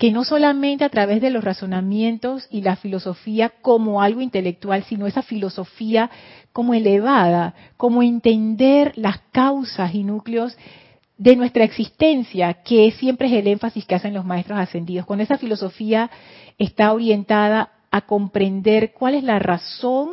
que 0.00 0.12
no 0.12 0.24
solamente 0.24 0.82
a 0.82 0.88
través 0.88 1.20
de 1.20 1.28
los 1.28 1.44
razonamientos 1.44 2.48
y 2.50 2.62
la 2.62 2.76
filosofía 2.76 3.52
como 3.60 4.00
algo 4.00 4.22
intelectual, 4.22 4.82
sino 4.84 5.06
esa 5.06 5.20
filosofía 5.20 6.10
como 6.54 6.72
elevada, 6.72 7.52
como 7.76 8.02
entender 8.02 8.94
las 8.96 9.18
causas 9.30 9.94
y 9.94 10.02
núcleos 10.02 10.56
de 11.18 11.36
nuestra 11.36 11.64
existencia, 11.64 12.62
que 12.62 12.90
siempre 12.92 13.26
es 13.28 13.34
el 13.34 13.46
énfasis 13.46 13.84
que 13.84 13.94
hacen 13.94 14.14
los 14.14 14.24
maestros 14.24 14.58
ascendidos. 14.58 15.04
Con 15.04 15.20
esa 15.20 15.36
filosofía 15.36 16.10
está 16.56 16.94
orientada 16.94 17.72
a 17.90 18.00
comprender 18.00 18.94
cuál 18.94 19.16
es 19.16 19.22
la 19.22 19.38
razón 19.38 20.12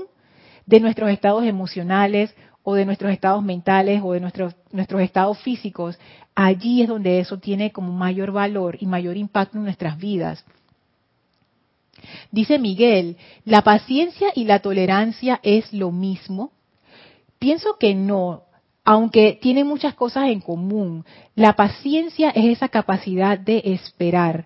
de 0.66 0.82
nuestros 0.82 1.10
estados 1.12 1.46
emocionales 1.46 2.36
o 2.62 2.76
de 2.76 2.86
nuestros 2.86 3.14
estados 3.14 3.42
mentales 3.42 4.02
o 4.04 4.12
de 4.12 4.20
nuestros, 4.20 4.54
nuestros 4.74 5.00
estados 5.00 5.38
físicos, 5.38 5.98
allí 6.38 6.84
es 6.84 6.88
donde 6.88 7.20
eso 7.20 7.40
tiene 7.40 7.72
como 7.72 7.92
mayor 7.92 8.32
valor 8.32 8.78
y 8.80 8.86
mayor 8.86 9.18
impacto 9.18 9.58
en 9.58 9.64
nuestras 9.64 9.98
vidas. 9.98 10.46
Dice 12.32 12.60
Miguel, 12.60 13.18
¿la 13.44 13.64
paciencia 13.64 14.28
y 14.36 14.44
la 14.44 14.60
tolerancia 14.60 15.40
es 15.42 15.74
lo 15.74 15.92
mismo? 15.92 16.52
Pienso 17.40 17.78
que 17.80 17.96
no, 17.96 18.44
aunque 18.86 19.40
tiene 19.42 19.64
muchas 19.64 19.96
cosas 19.96 20.30
en 20.30 20.40
común. 20.40 21.06
La 21.34 21.54
paciencia 21.54 22.30
es 22.30 22.46
esa 22.46 22.70
capacidad 22.70 23.40
de 23.40 23.64
esperar 23.66 24.46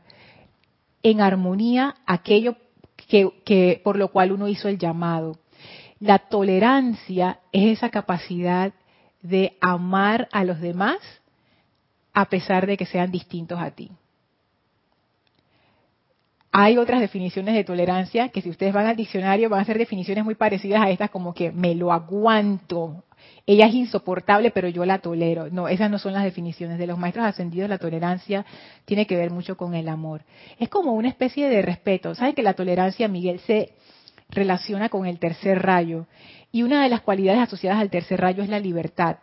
en 1.04 1.20
armonía 1.20 1.96
aquello 2.06 2.56
que, 2.96 3.30
que 3.44 3.82
por 3.84 3.98
lo 3.98 4.14
cual 4.14 4.32
uno 4.32 4.48
hizo 4.48 4.70
el 4.70 4.78
llamado. 4.78 5.39
La 6.00 6.20
tolerancia 6.20 7.42
es 7.52 7.80
esa 7.80 7.89
capacidad 7.89 8.72
de 9.22 9.58
amar 9.60 10.30
a 10.32 10.46
los 10.46 10.62
demás 10.62 10.98
a 12.14 12.26
pesar 12.26 12.68
de 12.68 12.78
que 12.78 12.86
sean 12.86 13.12
distintos 13.12 13.59
a 13.59 13.72
ti. 13.72 13.91
Hay 16.53 16.78
otras 16.78 16.99
definiciones 16.99 17.55
de 17.55 17.64
tolerancia 17.64 18.28
que 18.30 18.41
si 18.41 18.49
ustedes 18.49 18.74
van 18.74 18.86
al 18.86 18.97
diccionario 18.97 19.49
van 19.49 19.62
a 19.62 19.66
ser 19.66 19.78
definiciones 19.78 20.26
muy 20.26 20.36
parecidas 20.36 20.82
a 20.82 20.89
estas 20.89 21.09
como 21.09 21.34
que 21.34 21.51
me 21.51 21.76
lo 21.76 21.93
aguanto. 21.93 23.05
Ella 23.45 23.68
es 23.68 23.74
insoportable, 23.74 24.51
pero 24.51 24.68
yo 24.68 24.84
la 24.84 24.99
tolero. 24.99 25.49
No, 25.49 25.70
esas 25.70 25.89
no 25.89 25.97
son 25.97 26.12
las 26.12 26.24
definiciones 26.24 26.78
de 26.78 26.88
los 26.88 26.97
maestros 26.97 27.26
ascendidos. 27.26 27.70
La 27.70 27.78
tolerancia 27.78 28.45
tiene 28.84 29.07
que 29.07 29.16
ver 29.16 29.32
mucho 29.32 29.55
con 29.55 29.76
el 29.76 29.88
amor. 29.88 30.24
Es 30.59 30.68
como 30.68 30.91
una 30.91 31.07
especie 31.07 31.47
de 31.47 31.62
respeto. 31.62 32.16
¿Saben 32.16 32.36
que 32.36 32.43
la 32.43 32.53
tolerancia, 32.53 33.07
Miguel, 33.07 33.39
se 33.39 33.74
relaciona 34.30 34.89
con 34.89 35.05
el 35.05 35.20
tercer 35.20 35.62
rayo? 35.62 36.07
Y 36.51 36.64
una 36.64 36.84
de 36.84 36.89
las 36.89 37.01
cualidades 37.01 37.41
asociadas 37.41 37.80
al 37.80 37.89
tercer 37.89 38.20
rayo 38.20 38.43
es 38.43 38.49
la 38.49 38.59
libertad 38.59 39.18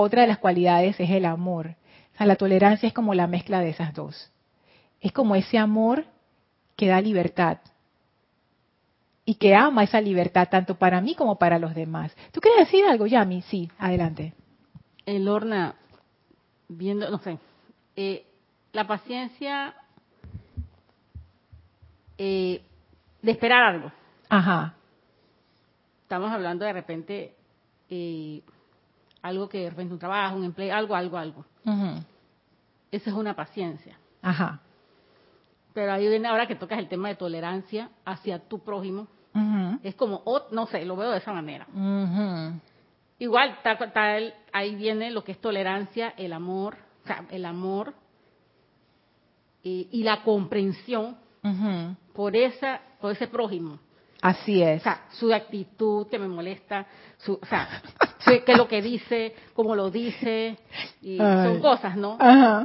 otra 0.00 0.22
de 0.22 0.28
las 0.28 0.38
cualidades 0.38 0.98
es 1.00 1.10
el 1.10 1.24
amor. 1.24 1.74
Sea, 2.18 2.26
la 2.26 2.36
tolerancia 2.36 2.88
es 2.88 2.92
como 2.92 3.14
la 3.14 3.28
mezcla 3.28 3.60
de 3.60 3.70
esas 3.70 3.94
dos. 3.94 4.30
Es 5.00 5.12
como 5.12 5.36
ese 5.36 5.56
amor 5.56 6.04
que 6.76 6.88
da 6.88 7.00
libertad 7.00 7.58
y 9.24 9.36
que 9.36 9.54
ama 9.54 9.84
esa 9.84 10.00
libertad 10.00 10.48
tanto 10.50 10.74
para 10.74 11.00
mí 11.00 11.14
como 11.14 11.38
para 11.38 11.60
los 11.60 11.74
demás. 11.74 12.16
¿Tú 12.32 12.40
quieres 12.40 12.66
decir 12.66 12.84
algo, 12.86 13.06
Yami? 13.06 13.42
Sí, 13.42 13.70
adelante. 13.78 14.34
El 15.06 15.26
Lorna, 15.26 15.76
viendo, 16.68 17.08
no 17.08 17.18
sé, 17.18 17.38
eh, 17.94 18.26
la 18.72 18.86
paciencia 18.86 19.74
eh, 22.16 22.62
de 23.22 23.30
esperar 23.30 23.62
algo. 23.62 23.92
Ajá. 24.28 24.74
Estamos 26.02 26.32
hablando 26.32 26.64
de 26.64 26.72
repente 26.72 27.34
eh, 27.90 28.42
algo 29.22 29.48
que 29.48 29.64
de 29.64 29.70
repente 29.70 29.92
un 29.92 29.98
trabajo, 29.98 30.36
un 30.36 30.44
empleo, 30.44 30.74
algo, 30.74 30.94
algo, 30.94 31.16
algo. 31.16 31.44
Esa 32.90 33.10
es 33.10 33.16
una 33.16 33.34
paciencia. 33.34 33.98
Ajá. 34.22 34.60
Pero 35.74 35.92
ahí 35.92 36.08
viene 36.08 36.28
ahora 36.28 36.46
que 36.46 36.56
tocas 36.56 36.78
el 36.78 36.88
tema 36.88 37.08
de 37.08 37.16
tolerancia 37.16 37.90
hacia 38.04 38.38
tu 38.38 38.60
prójimo. 38.60 39.06
Es 39.82 39.94
como, 39.94 40.22
no 40.50 40.66
sé, 40.66 40.84
lo 40.84 40.96
veo 40.96 41.12
de 41.12 41.18
esa 41.18 41.32
manera. 41.32 41.66
Igual, 43.18 43.58
tal, 43.62 44.34
ahí 44.52 44.74
viene 44.74 45.10
lo 45.10 45.22
que 45.22 45.32
es 45.32 45.40
tolerancia, 45.40 46.14
el 46.16 46.32
amor, 46.32 46.76
o 47.04 47.06
sea, 47.06 47.24
el 47.30 47.44
amor 47.44 47.94
y 49.62 50.02
la 50.02 50.22
comprensión 50.22 51.16
por 52.14 52.34
esa 52.34 52.80
por 53.00 53.12
ese 53.12 53.28
prójimo. 53.28 53.78
Así 54.20 54.62
es. 54.62 54.80
O 54.80 54.84
sea, 54.84 55.04
su 55.12 55.32
actitud 55.32 56.08
que 56.08 56.18
me 56.18 56.28
molesta, 56.28 56.86
su, 57.18 57.34
o 57.40 57.46
sea, 57.46 57.82
que 58.44 58.54
lo 58.54 58.68
que 58.68 58.82
dice, 58.82 59.34
cómo 59.54 59.74
lo 59.74 59.90
dice, 59.90 60.56
y 61.02 61.18
son 61.18 61.60
cosas, 61.60 61.96
¿no? 61.96 62.18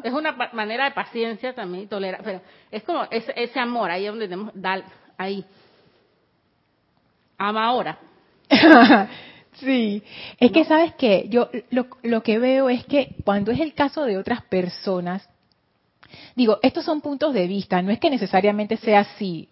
Es 0.03 0.13
una 0.13 0.31
manera 0.53 0.85
de 0.85 0.91
paciencia 0.91 1.53
también 1.53 1.83
y 1.83 1.87
tolerar, 1.87 2.21
pero 2.23 2.41
es 2.71 2.83
como 2.83 3.03
ese, 3.09 3.33
ese 3.35 3.59
amor, 3.59 3.91
ahí 3.91 4.05
es 4.05 4.11
donde 4.11 4.27
tenemos, 4.27 4.51
dar, 4.55 4.83
ahí. 5.17 5.45
Ama 7.37 7.65
ahora. 7.65 7.97
sí, 9.53 10.03
es 10.39 10.51
que 10.51 10.65
sabes 10.65 10.93
que 10.95 11.27
yo 11.29 11.49
lo, 11.71 11.87
lo 12.03 12.23
que 12.23 12.39
veo 12.39 12.69
es 12.69 12.85
que 12.85 13.15
cuando 13.23 13.51
es 13.51 13.59
el 13.59 13.73
caso 13.73 14.05
de 14.05 14.17
otras 14.17 14.43
personas, 14.43 15.27
Digo, 16.35 16.59
estos 16.61 16.85
son 16.85 17.01
puntos 17.01 17.33
de 17.33 17.47
vista, 17.47 17.81
no 17.81 17.91
es 17.91 17.99
que 17.99 18.09
necesariamente 18.09 18.77
sea 18.77 19.01
así, 19.01 19.49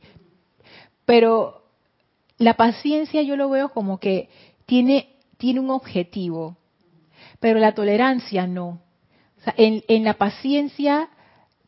pero 1.05 1.63
la 2.37 2.55
paciencia 2.55 3.21
yo 3.21 3.35
lo 3.35 3.49
veo 3.49 3.69
como 3.69 3.99
que 3.99 4.29
tiene, 4.65 5.10
tiene 5.41 5.59
un 5.59 5.71
objetivo, 5.71 6.55
pero 7.39 7.57
la 7.57 7.73
tolerancia 7.73 8.45
no. 8.45 8.79
en, 9.57 9.83
en, 9.87 10.03
la 10.03 10.13
paciencia, 10.13 11.09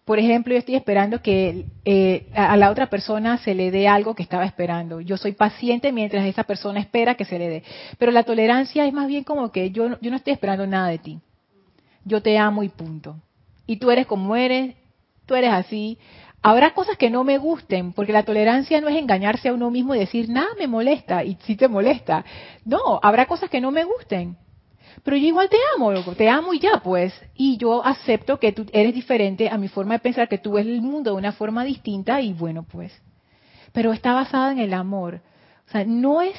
por 0.06 0.20
ejemplo, 0.20 0.54
yo 0.54 0.60
estoy 0.60 0.76
esperando 0.76 1.24
que 1.24 1.66
eh, 1.84 2.28
a 2.36 2.56
la 2.56 2.70
otra 2.70 2.92
persona 2.92 3.40
se 3.40 3.56
le 3.56 3.72
dé 3.72 3.88
algo 3.88 4.14
que 4.14 4.22
estaba 4.22 4.46
esperando. 4.46 5.02
Yo 5.02 5.18
soy 5.18 5.32
paciente 5.32 5.92
mientras 5.92 6.24
esa 6.28 6.44
persona 6.44 6.80
espera 6.80 7.16
que 7.16 7.26
se 7.26 7.40
le 7.40 7.50
dé. 7.50 7.64
Pero 7.98 8.12
la 8.12 8.22
tolerancia 8.22 8.86
es 8.86 8.94
más 8.94 9.08
bien 9.08 9.24
como 9.24 9.52
que 9.52 9.72
yo, 9.72 10.00
yo 10.00 10.12
no 10.12 10.18
estoy 10.18 10.34
esperando 10.34 10.68
nada 10.68 10.90
de 10.90 11.00
ti. 11.00 11.20
Yo 12.06 12.22
te 12.22 12.38
amo 12.38 12.62
y 12.62 12.70
punto. 12.70 13.16
Y 13.66 13.78
tú 13.78 13.90
eres 13.90 14.06
como 14.06 14.36
eres 14.36 14.76
tú 15.26 15.36
eres 15.36 15.52
así. 15.52 15.98
Habrá 16.46 16.74
cosas 16.74 16.98
que 16.98 17.10
no 17.10 17.24
me 17.24 17.38
gusten, 17.38 17.94
porque 17.94 18.12
la 18.12 18.24
tolerancia 18.24 18.82
no 18.82 18.90
es 18.90 18.98
engañarse 18.98 19.48
a 19.48 19.54
uno 19.54 19.72
mismo 19.72 19.96
y 19.96 20.00
decir, 20.00 20.28
nada 20.28 20.50
me 20.60 20.68
molesta, 20.68 21.24
y 21.24 21.38
si 21.46 21.56
te 21.56 21.70
molesta. 21.70 22.26
No, 22.66 23.00
habrá 23.02 23.28
cosas 23.28 23.50
que 23.50 23.62
no 23.62 23.72
me 23.72 23.86
gusten. 23.86 24.36
Pero 25.04 25.16
yo 25.16 25.26
igual 25.26 25.48
te 25.48 25.58
amo, 25.74 25.94
te 26.16 26.30
amo 26.30 26.54
y 26.54 26.60
ya, 26.60 26.82
pues. 26.84 27.14
Y 27.34 27.56
yo 27.56 27.84
acepto 27.84 28.40
que 28.40 28.52
tú 28.52 28.66
eres 28.74 28.94
diferente 28.94 29.48
a 29.48 29.58
mi 29.58 29.70
forma 29.70 29.94
de 29.94 30.00
pensar, 30.00 30.28
que 30.28 30.38
tú 30.38 30.52
ves 30.52 30.66
el 30.66 30.82
mundo 30.82 31.12
de 31.12 31.18
una 31.18 31.32
forma 31.32 31.64
distinta, 31.64 32.20
y 32.20 32.34
bueno, 32.34 32.64
pues. 32.70 32.92
Pero 33.72 33.94
está 33.94 34.12
basada 34.12 34.52
en 34.52 34.60
el 34.60 34.74
amor. 34.74 35.22
O 35.66 35.72
sea, 35.72 35.86
no 35.86 36.22
es, 36.22 36.36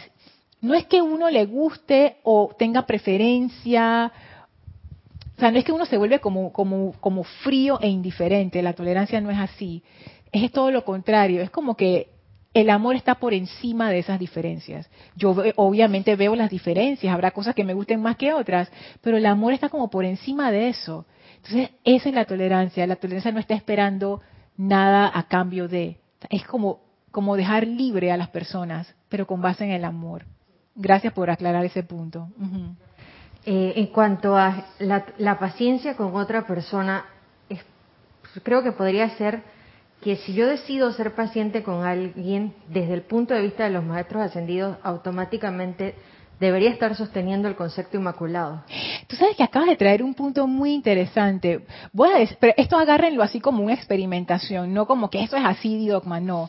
no 0.61 0.75
es 0.75 0.85
que 0.85 1.01
uno 1.01 1.31
le 1.31 1.47
guste 1.47 2.19
o 2.25 2.55
tenga 2.59 2.85
preferencia 2.85 4.13
o 5.37 5.41
sea, 5.41 5.51
no 5.51 5.59
es 5.59 5.65
que 5.65 5.73
uno 5.73 5.85
se 5.85 5.99
vuelve 5.99 6.21
como, 6.21 6.53
como, 6.53 6.93
como 7.01 7.25
frío 7.25 7.79
e 7.81 7.89
indiferente, 7.89 8.63
la 8.63 8.73
tolerancia 8.73 9.21
no 9.21 9.31
es 9.31 9.39
así. 9.39 9.83
Es 10.31 10.53
todo 10.53 10.71
lo 10.71 10.85
contrario, 10.85 11.43
es 11.43 11.51
como 11.51 11.77
que 11.77 12.09
el 12.55 12.71
amor 12.71 12.95
está 12.95 13.17
por 13.17 13.35
encima 13.35 13.91
de 13.91 13.99
esas 13.99 14.21
diferencias. 14.21 14.89
Yo 15.17 15.35
obviamente 15.57 16.15
veo 16.15 16.37
las 16.37 16.51
diferencias, 16.51 17.13
habrá 17.13 17.33
cosas 17.33 17.55
que 17.57 17.65
me 17.65 17.75
gusten 17.75 18.01
más 18.01 18.17
que 18.17 18.33
otras, 18.33 18.71
pero 19.01 19.17
el 19.17 19.27
amor 19.27 19.53
está 19.53 19.69
como 19.69 19.91
por 19.91 20.05
encima 20.05 20.53
de 20.53 20.69
eso. 20.69 21.05
Entonces, 21.37 21.71
esa 21.83 22.09
es 22.09 22.15
la 22.15 22.25
tolerancia. 22.25 22.87
La 22.87 22.97
tolerancia 22.97 23.33
no 23.33 23.41
está 23.41 23.55
esperando 23.55 24.21
nada 24.57 25.11
a 25.13 25.25
cambio 25.25 25.67
de. 25.67 25.99
Es 26.31 26.47
como, 26.47 26.81
como 27.11 27.37
dejar 27.37 27.67
libre 27.67 28.13
a 28.13 28.17
las 28.17 28.29
personas, 28.29 28.95
pero 29.09 29.27
con 29.27 29.43
base 29.43 29.65
en 29.65 29.73
el 29.73 29.85
amor. 29.85 30.25
Gracias 30.77 31.13
por 31.13 31.31
aclarar 31.31 31.65
ese 31.65 31.83
punto. 31.83 32.29
Eh, 33.47 33.75
en 33.77 33.87
cuanto 33.89 34.37
a 34.37 34.69
la, 34.79 35.39
paciencia 35.39 35.97
con 35.97 36.15
otra 36.17 36.47
persona, 36.47 37.05
creo 38.43 38.63
que 38.63 38.73
podría 38.73 39.11
ser 39.17 39.43
que 40.01 40.17
si 40.17 40.33
yo 40.33 40.47
decido 40.47 40.93
ser 40.93 41.15
paciente 41.15 41.63
con 41.63 41.85
alguien 41.85 42.55
desde 42.69 42.95
el 42.95 43.03
punto 43.03 43.35
de 43.35 43.43
vista 43.43 43.65
de 43.65 43.71
los 43.71 43.85
maestros 43.85 44.23
ascendidos, 44.23 44.79
automáticamente 44.83 45.95
debería 46.41 46.71
estar 46.71 46.97
sosteniendo 46.97 47.47
el 47.47 47.55
concepto 47.55 47.97
inmaculado. 47.99 48.63
Tú 49.09 49.17
sabes 49.17 49.37
que 49.37 49.43
acabas 49.43 49.69
de 49.69 49.77
traer 49.77 50.03
un 50.03 50.15
punto 50.15 50.47
muy 50.47 50.73
interesante. 50.73 51.65
Voy 51.93 52.11
a 52.11 52.37
pero 52.41 52.55
esto 52.57 52.79
agárrenlo 52.79 53.23
así 53.23 53.41
como 53.41 53.63
una 53.63 53.75
experimentación, 53.75 54.73
no 54.73 54.87
como 54.87 55.11
que 55.11 55.23
esto 55.23 55.37
es 55.37 55.45
así, 55.45 55.87
dogma, 55.87 56.19
no. 56.19 56.49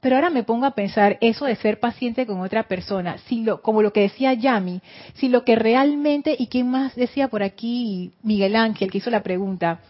Pero 0.00 0.16
ahora 0.16 0.30
me 0.30 0.42
pongo 0.42 0.66
a 0.66 0.74
pensar 0.74 1.18
eso 1.20 1.46
de 1.46 1.56
ser 1.56 1.80
paciente 1.80 2.26
con 2.26 2.40
otra 2.40 2.64
persona, 2.64 3.18
si 3.26 3.42
lo, 3.42 3.62
como 3.62 3.82
lo 3.82 3.92
que 3.92 4.02
decía 4.02 4.34
Yami, 4.34 4.80
si 5.14 5.28
lo 5.28 5.44
que 5.44 5.56
realmente, 5.56 6.36
y 6.38 6.48
quién 6.48 6.70
más 6.70 6.94
decía 6.94 7.28
por 7.28 7.42
aquí, 7.42 8.12
Miguel 8.22 8.56
Ángel, 8.56 8.90
que 8.90 8.98
hizo 8.98 9.10
la 9.10 9.22
pregunta, 9.22 9.80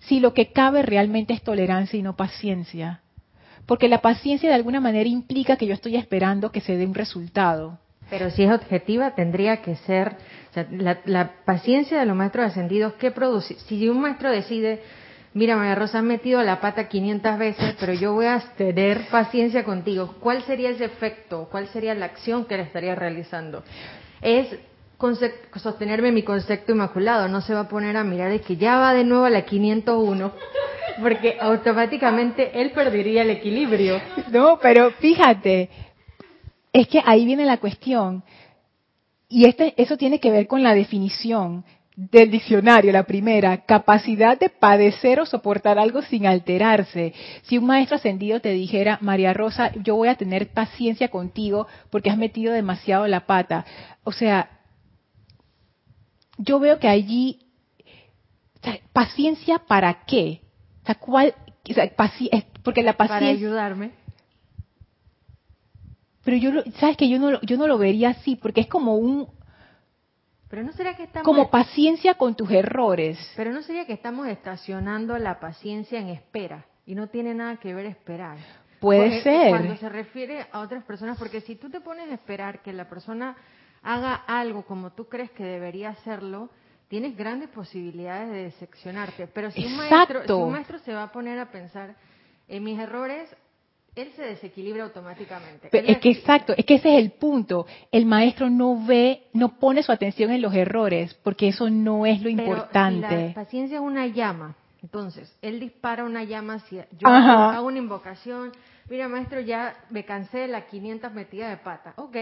si 0.00 0.20
lo 0.20 0.34
que 0.34 0.52
cabe 0.52 0.82
realmente 0.82 1.34
es 1.34 1.42
tolerancia 1.42 1.98
y 1.98 2.02
no 2.02 2.16
paciencia. 2.16 3.00
Porque 3.66 3.88
la 3.88 4.00
paciencia 4.00 4.48
de 4.48 4.54
alguna 4.54 4.80
manera 4.80 5.08
implica 5.08 5.56
que 5.56 5.66
yo 5.66 5.74
estoy 5.74 5.96
esperando 5.96 6.50
que 6.50 6.60
se 6.60 6.76
dé 6.76 6.86
un 6.86 6.94
resultado. 6.94 7.78
Pero 8.08 8.30
si 8.30 8.44
es 8.44 8.50
objetiva, 8.50 9.14
tendría 9.14 9.60
que 9.60 9.76
ser, 9.76 10.16
la, 10.70 10.98
la, 11.04 11.32
paciencia 11.44 11.98
de 12.00 12.06
los 12.06 12.16
maestros 12.16 12.46
ascendidos, 12.46 12.94
¿qué 12.94 13.10
produce? 13.10 13.56
Si 13.66 13.86
un 13.88 14.00
maestro 14.00 14.30
decide, 14.30 14.82
mira 15.34 15.56
María 15.56 15.74
Rosa, 15.74 15.98
has 15.98 16.04
metido 16.04 16.42
la 16.42 16.60
pata 16.60 16.88
500 16.88 17.38
veces, 17.38 17.74
pero 17.78 17.92
yo 17.92 18.12
voy 18.12 18.26
a 18.26 18.40
tener 18.56 19.08
paciencia 19.08 19.64
contigo. 19.64 20.14
¿Cuál 20.20 20.42
sería 20.42 20.70
ese 20.70 20.84
efecto? 20.84 21.48
¿Cuál 21.50 21.68
sería 21.68 21.94
la 21.94 22.06
acción 22.06 22.44
que 22.44 22.56
le 22.56 22.64
estaría 22.64 22.94
realizando? 22.94 23.62
Es 24.20 24.48
sostenerme 25.56 26.10
mi 26.10 26.22
concepto 26.22 26.72
inmaculado, 26.72 27.28
no 27.28 27.40
se 27.40 27.54
va 27.54 27.60
a 27.60 27.68
poner 27.68 27.96
a 27.96 28.04
mirar 28.04 28.30
de 28.30 28.40
que 28.40 28.56
ya 28.56 28.78
va 28.78 28.94
de 28.94 29.04
nuevo 29.04 29.24
a 29.24 29.30
la 29.30 29.42
501, 29.42 30.32
porque 31.00 31.36
automáticamente 31.40 32.60
él 32.60 32.72
perdería 32.72 33.22
el 33.22 33.30
equilibrio. 33.30 34.00
No, 34.32 34.58
pero 34.60 34.90
fíjate, 34.92 35.70
es 36.72 36.88
que 36.88 37.00
ahí 37.04 37.24
viene 37.24 37.44
la 37.44 37.58
cuestión, 37.58 38.24
y 39.28 39.44
este, 39.44 39.74
eso 39.76 39.96
tiene 39.96 40.18
que 40.18 40.30
ver 40.30 40.46
con 40.46 40.62
la 40.62 40.74
definición 40.74 41.64
del 41.98 42.30
diccionario, 42.30 42.92
la 42.92 43.02
primera, 43.02 43.64
capacidad 43.64 44.38
de 44.38 44.50
padecer 44.50 45.18
o 45.18 45.26
soportar 45.26 45.80
algo 45.80 46.00
sin 46.02 46.28
alterarse. 46.28 47.12
Si 47.42 47.58
un 47.58 47.66
maestro 47.66 47.96
ascendido 47.96 48.38
te 48.38 48.50
dijera, 48.50 48.98
María 49.00 49.34
Rosa, 49.34 49.72
yo 49.82 49.96
voy 49.96 50.06
a 50.06 50.14
tener 50.14 50.52
paciencia 50.52 51.08
contigo 51.08 51.66
porque 51.90 52.08
has 52.08 52.16
metido 52.16 52.52
demasiado 52.52 53.08
la 53.08 53.26
pata. 53.26 53.66
O 54.04 54.12
sea, 54.12 54.48
yo 56.36 56.60
veo 56.60 56.78
que 56.78 56.86
allí, 56.86 57.40
paciencia 58.92 59.58
para 59.66 60.04
qué? 60.04 60.42
O 60.84 60.86
sea, 60.86 60.94
¿cuál? 60.94 61.34
porque 62.62 62.84
la 62.84 62.92
paciencia... 62.92 63.26
Para 63.26 63.28
ayudarme. 63.28 63.90
Pero 66.22 66.36
yo, 66.36 66.62
sabes 66.78 66.96
que 66.96 67.08
yo 67.08 67.18
no, 67.18 67.40
yo 67.40 67.56
no 67.56 67.66
lo 67.66 67.76
vería 67.76 68.10
así, 68.10 68.36
porque 68.36 68.60
es 68.60 68.68
como 68.68 68.94
un, 68.94 69.26
pero 70.48 70.62
no 70.62 70.72
sería 70.72 70.96
que 70.96 71.04
estamos 71.04 71.24
como 71.24 71.50
paciencia 71.50 72.14
con 72.14 72.34
tus 72.34 72.50
errores. 72.50 73.18
Pero 73.36 73.52
no 73.52 73.62
sería 73.62 73.86
que 73.86 73.92
estamos 73.92 74.26
estacionando 74.28 75.18
la 75.18 75.40
paciencia 75.40 76.00
en 76.00 76.08
espera 76.08 76.64
y 76.86 76.94
no 76.94 77.08
tiene 77.08 77.34
nada 77.34 77.56
que 77.56 77.74
ver 77.74 77.86
esperar. 77.86 78.38
Puede 78.80 79.22
ser. 79.22 79.50
Cuando 79.50 79.76
se 79.76 79.88
refiere 79.88 80.46
a 80.52 80.60
otras 80.60 80.84
personas, 80.84 81.18
porque 81.18 81.40
si 81.40 81.56
tú 81.56 81.68
te 81.68 81.80
pones 81.80 82.10
a 82.10 82.14
esperar 82.14 82.62
que 82.62 82.72
la 82.72 82.88
persona 82.88 83.36
haga 83.82 84.14
algo 84.14 84.62
como 84.62 84.92
tú 84.92 85.08
crees 85.08 85.30
que 85.32 85.44
debería 85.44 85.90
hacerlo, 85.90 86.48
tienes 86.88 87.16
grandes 87.16 87.50
posibilidades 87.50 88.30
de 88.30 88.44
decepcionarte. 88.44 89.26
Pero 89.26 89.50
si 89.50 89.66
un, 89.66 89.76
maestro, 89.76 90.24
si 90.24 90.32
un 90.32 90.52
maestro 90.52 90.78
se 90.78 90.94
va 90.94 91.04
a 91.04 91.12
poner 91.12 91.38
a 91.38 91.50
pensar 91.50 91.96
en 92.46 92.64
mis 92.64 92.78
errores, 92.78 93.28
él 94.02 94.12
se 94.14 94.22
desequilibra 94.22 94.84
automáticamente. 94.84 95.68
es 95.72 95.98
que 95.98 96.10
exacto, 96.10 96.54
es 96.56 96.64
que 96.64 96.74
ese 96.74 96.94
es 96.94 96.98
el 97.02 97.12
punto. 97.12 97.66
El 97.90 98.06
maestro 98.06 98.50
no 98.50 98.84
ve, 98.84 99.28
no 99.32 99.58
pone 99.58 99.82
su 99.82 99.92
atención 99.92 100.30
en 100.30 100.42
los 100.42 100.54
errores, 100.54 101.14
porque 101.22 101.48
eso 101.48 101.68
no 101.70 102.06
es 102.06 102.22
lo 102.22 102.28
importante. 102.28 103.28
la 103.28 103.34
paciencia 103.34 103.76
es 103.76 103.82
una 103.82 104.06
llama. 104.06 104.56
Entonces, 104.82 105.36
él 105.42 105.58
dispara 105.58 106.04
una 106.04 106.22
llama 106.22 106.54
hacia... 106.54 106.86
Yo 106.92 107.08
hago 107.08 107.66
una 107.66 107.78
invocación. 107.78 108.52
Mira, 108.88 109.08
maestro, 109.08 109.40
ya 109.40 109.74
me 109.90 110.04
cansé 110.04 110.38
de 110.38 110.48
las 110.48 110.64
500 110.64 111.12
metidas 111.12 111.50
de 111.50 111.56
pata. 111.56 111.94
Ok, 111.96 112.16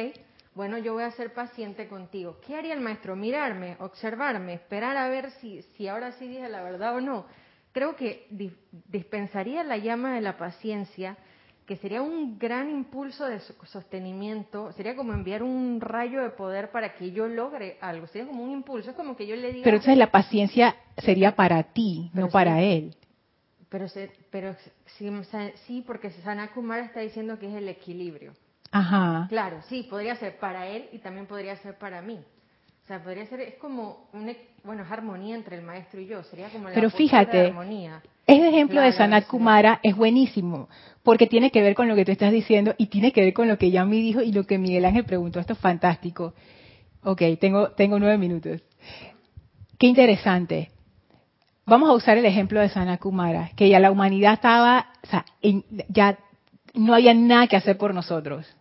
bueno, 0.54 0.78
yo 0.78 0.94
voy 0.94 1.02
a 1.02 1.10
ser 1.10 1.34
paciente 1.34 1.86
contigo. 1.86 2.38
¿Qué 2.46 2.56
haría 2.56 2.72
el 2.72 2.80
maestro? 2.80 3.14
Mirarme, 3.14 3.76
observarme, 3.78 4.54
esperar 4.54 4.96
a 4.96 5.08
ver 5.10 5.30
si, 5.32 5.60
si 5.76 5.86
ahora 5.86 6.12
sí 6.12 6.26
dije 6.26 6.48
la 6.48 6.62
verdad 6.62 6.96
o 6.96 7.00
no. 7.02 7.26
Creo 7.72 7.94
que 7.94 8.26
dispensaría 8.88 9.62
la 9.62 9.76
llama 9.76 10.14
de 10.14 10.22
la 10.22 10.38
paciencia, 10.38 11.18
que 11.66 11.76
sería 11.76 12.00
un 12.00 12.38
gran 12.38 12.70
impulso 12.70 13.26
de 13.26 13.40
sostenimiento, 13.64 14.72
sería 14.72 14.94
como 14.94 15.12
enviar 15.12 15.42
un 15.42 15.80
rayo 15.80 16.22
de 16.22 16.30
poder 16.30 16.70
para 16.70 16.94
que 16.94 17.10
yo 17.10 17.26
logre 17.26 17.76
algo, 17.80 18.06
sería 18.06 18.28
como 18.28 18.44
un 18.44 18.52
impulso, 18.52 18.90
es 18.90 18.96
como 18.96 19.16
que 19.16 19.26
yo 19.26 19.34
le 19.34 19.52
diga... 19.52 19.64
Pero 19.64 19.76
entonces 19.78 19.98
la 19.98 20.12
paciencia 20.12 20.76
sería 20.96 21.34
para 21.34 21.64
ti, 21.64 22.10
no 22.14 22.28
para 22.28 22.62
él. 22.62 22.94
Pero, 23.68 23.86
pero 24.30 24.54
sí, 24.96 25.10
sí, 25.66 25.82
porque 25.84 26.10
Sanakumara 26.10 26.84
está 26.84 27.00
diciendo 27.00 27.36
que 27.38 27.48
es 27.48 27.54
el 27.54 27.68
equilibrio. 27.68 28.32
Ajá. 28.70 29.26
Claro, 29.28 29.60
sí, 29.62 29.82
podría 29.90 30.14
ser 30.16 30.38
para 30.38 30.68
él 30.68 30.88
y 30.92 30.98
también 30.98 31.26
podría 31.26 31.56
ser 31.56 31.76
para 31.78 32.00
mí. 32.00 32.20
O 32.86 32.88
sea, 32.88 33.02
podría 33.02 33.26
ser, 33.26 33.40
es 33.40 33.54
como, 33.54 34.06
una, 34.12 34.32
bueno, 34.62 34.84
es 34.84 34.92
armonía 34.92 35.34
entre 35.34 35.56
el 35.56 35.64
maestro 35.64 36.00
y 36.00 36.06
yo, 36.06 36.22
sería 36.22 36.48
como 36.50 36.68
la 36.68 36.74
Pero 36.76 36.88
fíjate, 36.88 37.46
armonía. 37.46 38.00
Ese 38.28 38.48
ejemplo 38.48 38.80
de 38.80 38.92
Sanat 38.92 39.26
Kumara 39.26 39.80
es 39.82 39.96
buenísimo, 39.96 40.68
porque 41.02 41.26
tiene 41.26 41.50
que 41.50 41.62
ver 41.62 41.74
con 41.74 41.88
lo 41.88 41.96
que 41.96 42.04
tú 42.04 42.12
estás 42.12 42.30
diciendo 42.30 42.76
y 42.78 42.86
tiene 42.86 43.10
que 43.10 43.22
ver 43.22 43.34
con 43.34 43.48
lo 43.48 43.58
que 43.58 43.72
Yami 43.72 44.00
dijo 44.00 44.22
y 44.22 44.30
lo 44.30 44.44
que 44.44 44.58
Miguel 44.58 44.84
Ángel 44.84 45.04
preguntó. 45.04 45.40
Esto 45.40 45.54
es 45.54 45.58
fantástico. 45.58 46.34
Ok, 47.02 47.22
tengo, 47.40 47.70
tengo 47.72 47.98
nueve 47.98 48.18
minutos. 48.18 48.62
Qué 49.80 49.88
interesante. 49.88 50.70
Vamos 51.64 51.90
a 51.90 51.92
usar 51.92 52.18
el 52.18 52.24
ejemplo 52.24 52.60
de 52.60 52.68
Sanat 52.68 53.00
Kumara, 53.00 53.50
que 53.56 53.68
ya 53.68 53.80
la 53.80 53.90
humanidad 53.90 54.34
estaba, 54.34 54.92
o 55.02 55.06
sea, 55.08 55.24
ya 55.88 56.18
no 56.74 56.94
había 56.94 57.14
nada 57.14 57.48
que 57.48 57.56
hacer 57.56 57.76
por 57.78 57.92
nosotros. 57.92 58.55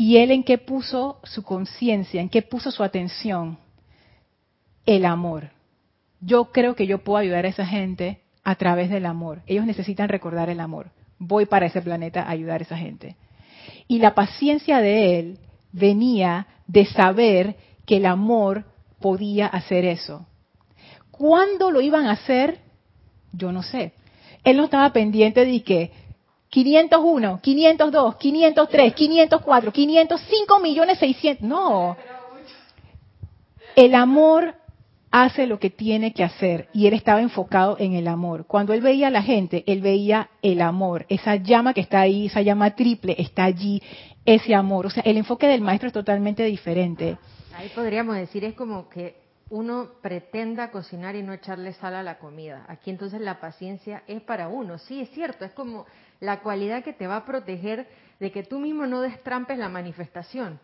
¿Y 0.00 0.16
él 0.16 0.30
en 0.30 0.44
qué 0.44 0.56
puso 0.56 1.20
su 1.24 1.42
conciencia? 1.42 2.22
¿En 2.22 2.30
qué 2.30 2.40
puso 2.40 2.70
su 2.70 2.82
atención? 2.82 3.58
El 4.86 5.04
amor. 5.04 5.50
Yo 6.22 6.52
creo 6.52 6.74
que 6.74 6.86
yo 6.86 7.04
puedo 7.04 7.18
ayudar 7.18 7.44
a 7.44 7.50
esa 7.50 7.66
gente 7.66 8.22
a 8.42 8.54
través 8.54 8.88
del 8.88 9.04
amor. 9.04 9.42
Ellos 9.46 9.66
necesitan 9.66 10.08
recordar 10.08 10.48
el 10.48 10.60
amor. 10.60 10.90
Voy 11.18 11.44
para 11.44 11.66
ese 11.66 11.82
planeta 11.82 12.22
a 12.22 12.30
ayudar 12.30 12.62
a 12.62 12.64
esa 12.64 12.78
gente. 12.78 13.16
Y 13.88 13.98
la 13.98 14.14
paciencia 14.14 14.80
de 14.80 15.18
él 15.18 15.38
venía 15.70 16.46
de 16.66 16.86
saber 16.86 17.56
que 17.84 17.98
el 17.98 18.06
amor 18.06 18.64
podía 19.02 19.48
hacer 19.48 19.84
eso. 19.84 20.26
¿Cuándo 21.10 21.70
lo 21.70 21.82
iban 21.82 22.06
a 22.06 22.12
hacer? 22.12 22.60
Yo 23.34 23.52
no 23.52 23.62
sé. 23.62 23.92
Él 24.44 24.56
no 24.56 24.64
estaba 24.64 24.94
pendiente 24.94 25.44
de 25.44 25.62
que 25.62 25.92
501, 26.50 27.40
502, 27.40 28.16
503, 28.16 28.94
504, 28.94 29.72
505 29.72 30.60
millones 30.60 30.98
600. 30.98 31.48
No. 31.48 31.96
El 33.76 33.94
amor 33.94 34.56
hace 35.12 35.46
lo 35.46 35.58
que 35.58 35.70
tiene 35.70 36.12
que 36.12 36.24
hacer 36.24 36.68
y 36.72 36.86
él 36.86 36.94
estaba 36.94 37.20
enfocado 37.20 37.76
en 37.78 37.94
el 37.94 38.08
amor. 38.08 38.46
Cuando 38.46 38.72
él 38.72 38.80
veía 38.80 39.08
a 39.08 39.10
la 39.10 39.22
gente, 39.22 39.64
él 39.66 39.80
veía 39.80 40.30
el 40.42 40.60
amor, 40.60 41.06
esa 41.08 41.36
llama 41.36 41.72
que 41.72 41.80
está 41.80 42.00
ahí, 42.00 42.26
esa 42.26 42.42
llama 42.42 42.74
triple 42.74 43.14
está 43.18 43.44
allí, 43.44 43.82
ese 44.24 44.54
amor. 44.54 44.86
O 44.86 44.90
sea, 44.90 45.02
el 45.04 45.16
enfoque 45.16 45.46
del 45.46 45.60
maestro 45.60 45.86
es 45.86 45.92
totalmente 45.92 46.44
diferente. 46.44 47.16
Ahí 47.56 47.70
podríamos 47.74 48.16
decir, 48.16 48.44
es 48.44 48.54
como 48.54 48.88
que 48.88 49.20
uno 49.50 49.90
pretenda 50.00 50.70
cocinar 50.70 51.16
y 51.16 51.22
no 51.22 51.32
echarle 51.32 51.72
sal 51.74 51.94
a 51.94 52.02
la 52.02 52.18
comida. 52.18 52.64
Aquí 52.68 52.90
entonces 52.90 53.20
la 53.20 53.40
paciencia 53.40 54.04
es 54.06 54.20
para 54.22 54.48
uno. 54.48 54.78
Sí, 54.78 55.00
es 55.00 55.10
cierto, 55.10 55.44
es 55.44 55.52
como 55.52 55.86
la 56.20 56.40
cualidad 56.40 56.84
que 56.84 56.92
te 56.92 57.06
va 57.06 57.16
a 57.16 57.24
proteger 57.24 57.88
de 58.18 58.30
que 58.30 58.42
tú 58.42 58.58
mismo 58.58 58.86
no 58.86 59.00
destrampes 59.00 59.58
la 59.58 59.68
manifestación. 59.68 60.60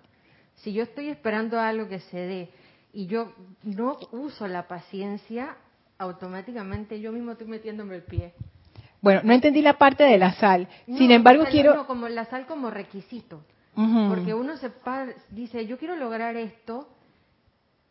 Si 0.57 0.73
yo 0.73 0.83
estoy 0.83 1.09
esperando 1.09 1.59
algo 1.59 1.89
que 1.89 2.01
se 2.01 2.19
dé 2.19 2.51
y 2.93 3.07
yo 3.07 3.33
no 3.63 3.99
uso 4.13 4.47
la 4.47 4.69
paciencia, 4.69 5.57
automáticamente 5.99 7.01
yo 7.01 7.13
mismo 7.13 7.33
estoy 7.33 7.47
metiéndome 7.47 7.97
el 7.97 8.03
pie. 8.03 8.35
Bueno, 9.01 9.21
no 9.25 9.33
entendí 9.33 9.63
la 9.63 9.79
parte 9.79 10.05
de 10.05 10.19
la 10.19 10.33
sal. 10.35 10.69
Sin 10.87 11.11
embargo, 11.11 11.45
quiero... 11.51 11.75
No, 11.75 11.87
como 11.87 12.09
la 12.09 12.25
sal 12.27 12.47
como 12.47 12.71
requisito. 12.71 13.43
Porque 13.75 14.33
uno 14.33 14.57
se 14.57 14.73
dice, 15.31 15.67
yo 15.67 15.79
quiero 15.79 15.97
lograr 15.97 16.35
esto 16.37 16.89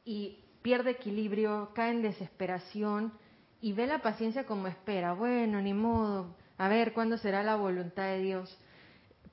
y 0.04 0.40
pierde 0.64 0.92
equilibrio, 0.92 1.70
cae 1.76 1.92
en 1.92 2.02
desesperación 2.02 3.14
y 3.62 3.74
ve 3.74 3.86
la 3.86 4.00
paciencia 4.00 4.46
como 4.46 4.68
espera. 4.68 5.14
Bueno, 5.14 5.62
ni 5.62 5.76
modo, 5.76 6.36
a 6.58 6.68
ver 6.68 6.94
cuándo 6.94 7.18
será 7.18 7.44
la 7.44 7.56
voluntad 7.56 8.04
de 8.04 8.20
Dios. 8.20 8.58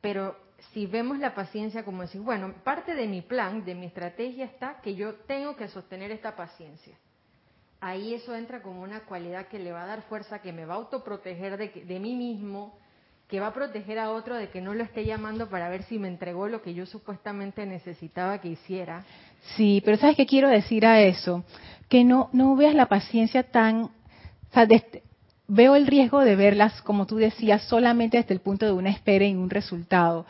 Pero 0.01 0.37
si 0.73 0.87
vemos 0.87 1.19
la 1.19 1.35
paciencia 1.35 1.85
como 1.85 2.03
decir, 2.03 2.21
bueno, 2.21 2.55
parte 2.65 2.95
de 2.95 3.07
mi 3.07 3.21
plan, 3.21 3.65
de 3.65 3.75
mi 3.75 3.87
estrategia 3.87 4.45
está 4.45 4.81
que 4.81 4.95
yo 4.95 5.15
tengo 5.27 5.57
que 5.57 5.69
sostener 5.69 6.11
esta 6.11 6.37
paciencia. 6.37 6.97
Ahí 7.81 8.15
eso 8.15 8.35
entra 8.35 8.63
como 8.63 8.83
una 8.83 9.01
cualidad 9.01 9.49
que 9.49 9.59
le 9.59 9.73
va 9.73 9.83
a 9.83 9.87
dar 9.87 10.03
fuerza, 10.03 10.41
que 10.41 10.53
me 10.53 10.65
va 10.65 10.75
a 10.75 10.77
autoproteger 10.77 11.57
de, 11.57 11.69
de 11.85 11.99
mí 11.99 12.15
mismo, 12.15 12.79
que 13.29 13.41
va 13.41 13.49
a 13.49 13.55
proteger 13.55 13.99
a 13.99 14.13
otro 14.13 14.37
de 14.37 14.51
que 14.51 14.61
no 14.61 14.75
lo 14.75 14.85
esté 14.85 15.05
llamando 15.05 15.49
para 15.49 15.69
ver 15.69 15.83
si 15.85 15.99
me 15.99 16.07
entregó 16.07 16.49
lo 16.49 16.63
que 16.63 16.75
yo 16.75 16.87
supuestamente 16.87 17.67
necesitaba 17.67 18.41
que 18.41 18.49
hiciera. 18.49 19.05
Sí, 19.57 19.83
pero 19.85 19.97
¿sabes 19.97 20.17
qué 20.17 20.27
quiero 20.27 20.49
decir 20.49 20.87
a 20.87 21.01
eso? 21.01 21.43
Que 21.89 22.05
no, 22.05 22.29
no 22.33 22.55
veas 22.57 22.75
la 22.75 22.87
paciencia 22.87 23.43
tan... 23.43 23.91
veo 25.49 25.77
el 25.77 25.87
riesgo 25.87 26.21
de 26.21 26.37
verlas, 26.37 26.81
como 26.83 27.07
tú 27.07 27.17
decías, 27.17 27.63
solamente 27.63 28.17
desde 28.17 28.35
el 28.35 28.41
punto 28.41 28.67
de 28.67 28.73
una 28.73 28.91
espera 28.91 29.27
y 29.27 29.35
un 29.35 29.51
resultado. 29.51 30.27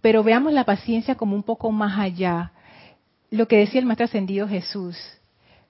Pero 0.00 0.22
veamos 0.22 0.52
la 0.52 0.64
paciencia 0.64 1.14
como 1.16 1.36
un 1.36 1.42
poco 1.42 1.70
más 1.70 1.98
allá. 1.98 2.52
Lo 3.30 3.48
que 3.48 3.58
decía 3.58 3.80
el 3.80 3.86
Maestro 3.86 4.04
Ascendido 4.04 4.48
Jesús, 4.48 4.96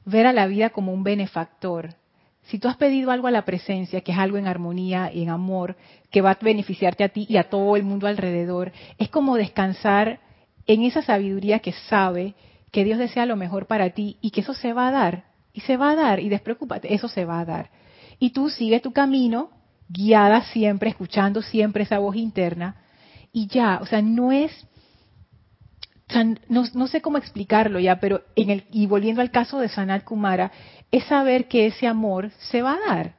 ver 0.04 0.26
a 0.26 0.32
la 0.32 0.46
vida 0.46 0.70
como 0.70 0.92
un 0.92 1.04
benefactor. 1.04 1.94
Si 2.44 2.58
tú 2.58 2.68
has 2.68 2.76
pedido 2.76 3.12
algo 3.12 3.28
a 3.28 3.30
la 3.30 3.44
presencia, 3.44 4.00
que 4.00 4.12
es 4.12 4.18
algo 4.18 4.36
en 4.36 4.48
armonía 4.48 5.12
y 5.12 5.22
en 5.22 5.30
amor, 5.30 5.76
que 6.10 6.22
va 6.22 6.32
a 6.32 6.38
beneficiarte 6.40 7.04
a 7.04 7.08
ti 7.08 7.26
y 7.28 7.36
a 7.36 7.48
todo 7.48 7.76
el 7.76 7.84
mundo 7.84 8.08
alrededor, 8.08 8.72
es 8.98 9.08
como 9.10 9.36
descansar 9.36 10.18
en 10.66 10.82
esa 10.82 11.02
sabiduría 11.02 11.60
que 11.60 11.72
sabe 11.72 12.34
que 12.72 12.84
Dios 12.84 12.98
desea 12.98 13.26
lo 13.26 13.36
mejor 13.36 13.66
para 13.66 13.90
ti 13.90 14.16
y 14.20 14.30
que 14.30 14.40
eso 14.40 14.54
se 14.54 14.72
va 14.72 14.88
a 14.88 14.92
dar. 14.92 15.24
Y 15.52 15.60
se 15.60 15.76
va 15.76 15.90
a 15.90 15.94
dar, 15.94 16.18
y 16.18 16.30
despreocúpate, 16.30 16.94
eso 16.94 17.08
se 17.08 17.24
va 17.24 17.40
a 17.40 17.44
dar 17.44 17.70
y 18.22 18.30
tú 18.30 18.50
sigues 18.50 18.82
tu 18.82 18.92
camino, 18.92 19.50
guiada 19.88 20.42
siempre, 20.52 20.90
escuchando 20.90 21.42
siempre 21.42 21.82
esa 21.82 21.98
voz 21.98 22.14
interna, 22.14 22.76
y 23.32 23.48
ya, 23.48 23.80
o 23.82 23.86
sea, 23.86 24.00
no 24.00 24.30
es, 24.30 24.52
no, 26.48 26.86
sé 26.86 27.00
cómo 27.00 27.18
explicarlo 27.18 27.80
ya, 27.80 27.98
pero 27.98 28.22
en 28.36 28.50
el, 28.50 28.64
y 28.70 28.86
volviendo 28.86 29.22
al 29.22 29.32
caso 29.32 29.58
de 29.58 29.68
Sanat 29.68 30.04
Kumara, 30.04 30.52
es 30.92 31.02
saber 31.06 31.48
que 31.48 31.66
ese 31.66 31.88
amor 31.88 32.30
se 32.38 32.62
va 32.62 32.74
a 32.74 32.94
dar, 32.94 33.16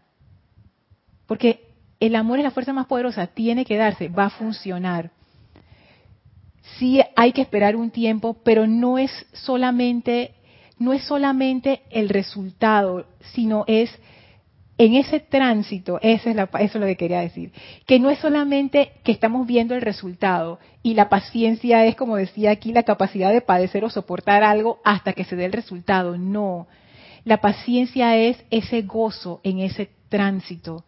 porque 1.27 1.67
el 1.99 2.15
amor 2.15 2.39
es 2.39 2.45
la 2.45 2.51
fuerza 2.51 2.71
más 2.71 2.87
poderosa, 2.87 3.27
tiene 3.27 3.65
que 3.65 3.75
darse, 3.75 4.07
va 4.07 4.27
a 4.27 4.29
funcionar. 4.29 5.11
Sí 6.79 7.01
hay 7.17 7.33
que 7.33 7.41
esperar 7.41 7.75
un 7.75 7.91
tiempo, 7.91 8.37
pero 8.45 8.67
no 8.67 8.97
es 8.97 9.11
solamente, 9.33 10.33
no 10.79 10.93
es 10.93 11.03
solamente 11.03 11.81
el 11.91 12.07
resultado, 12.07 13.05
sino 13.33 13.65
es 13.67 13.91
en 14.77 14.95
ese 14.95 15.19
tránsito, 15.19 15.99
eso 16.01 16.29
es, 16.29 16.35
eso 16.35 16.49
es 16.59 16.75
lo 16.75 16.85
que 16.85 16.97
quería 16.97 17.21
decir, 17.21 17.51
que 17.85 17.99
no 17.99 18.09
es 18.09 18.19
solamente 18.19 18.93
que 19.03 19.11
estamos 19.11 19.45
viendo 19.45 19.75
el 19.75 19.81
resultado 19.81 20.59
y 20.81 20.95
la 20.95 21.09
paciencia 21.09 21.85
es, 21.85 21.95
como 21.95 22.15
decía 22.15 22.51
aquí, 22.51 22.73
la 22.73 22.83
capacidad 22.83 23.31
de 23.31 23.41
padecer 23.41 23.85
o 23.85 23.89
soportar 23.89 24.43
algo 24.43 24.79
hasta 24.83 25.13
que 25.13 25.25
se 25.25 25.35
dé 25.35 25.45
el 25.45 25.53
resultado, 25.53 26.17
no. 26.17 26.67
La 27.23 27.37
paciencia 27.37 28.17
es 28.17 28.43
ese 28.49 28.81
gozo 28.81 29.41
en 29.43 29.59
ese 29.59 29.89
tránsito. 30.09 30.83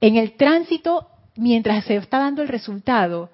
En 0.00 0.16
el 0.16 0.32
tránsito, 0.32 1.08
mientras 1.34 1.84
se 1.84 1.96
está 1.96 2.18
dando 2.18 2.42
el 2.42 2.48
resultado, 2.48 3.30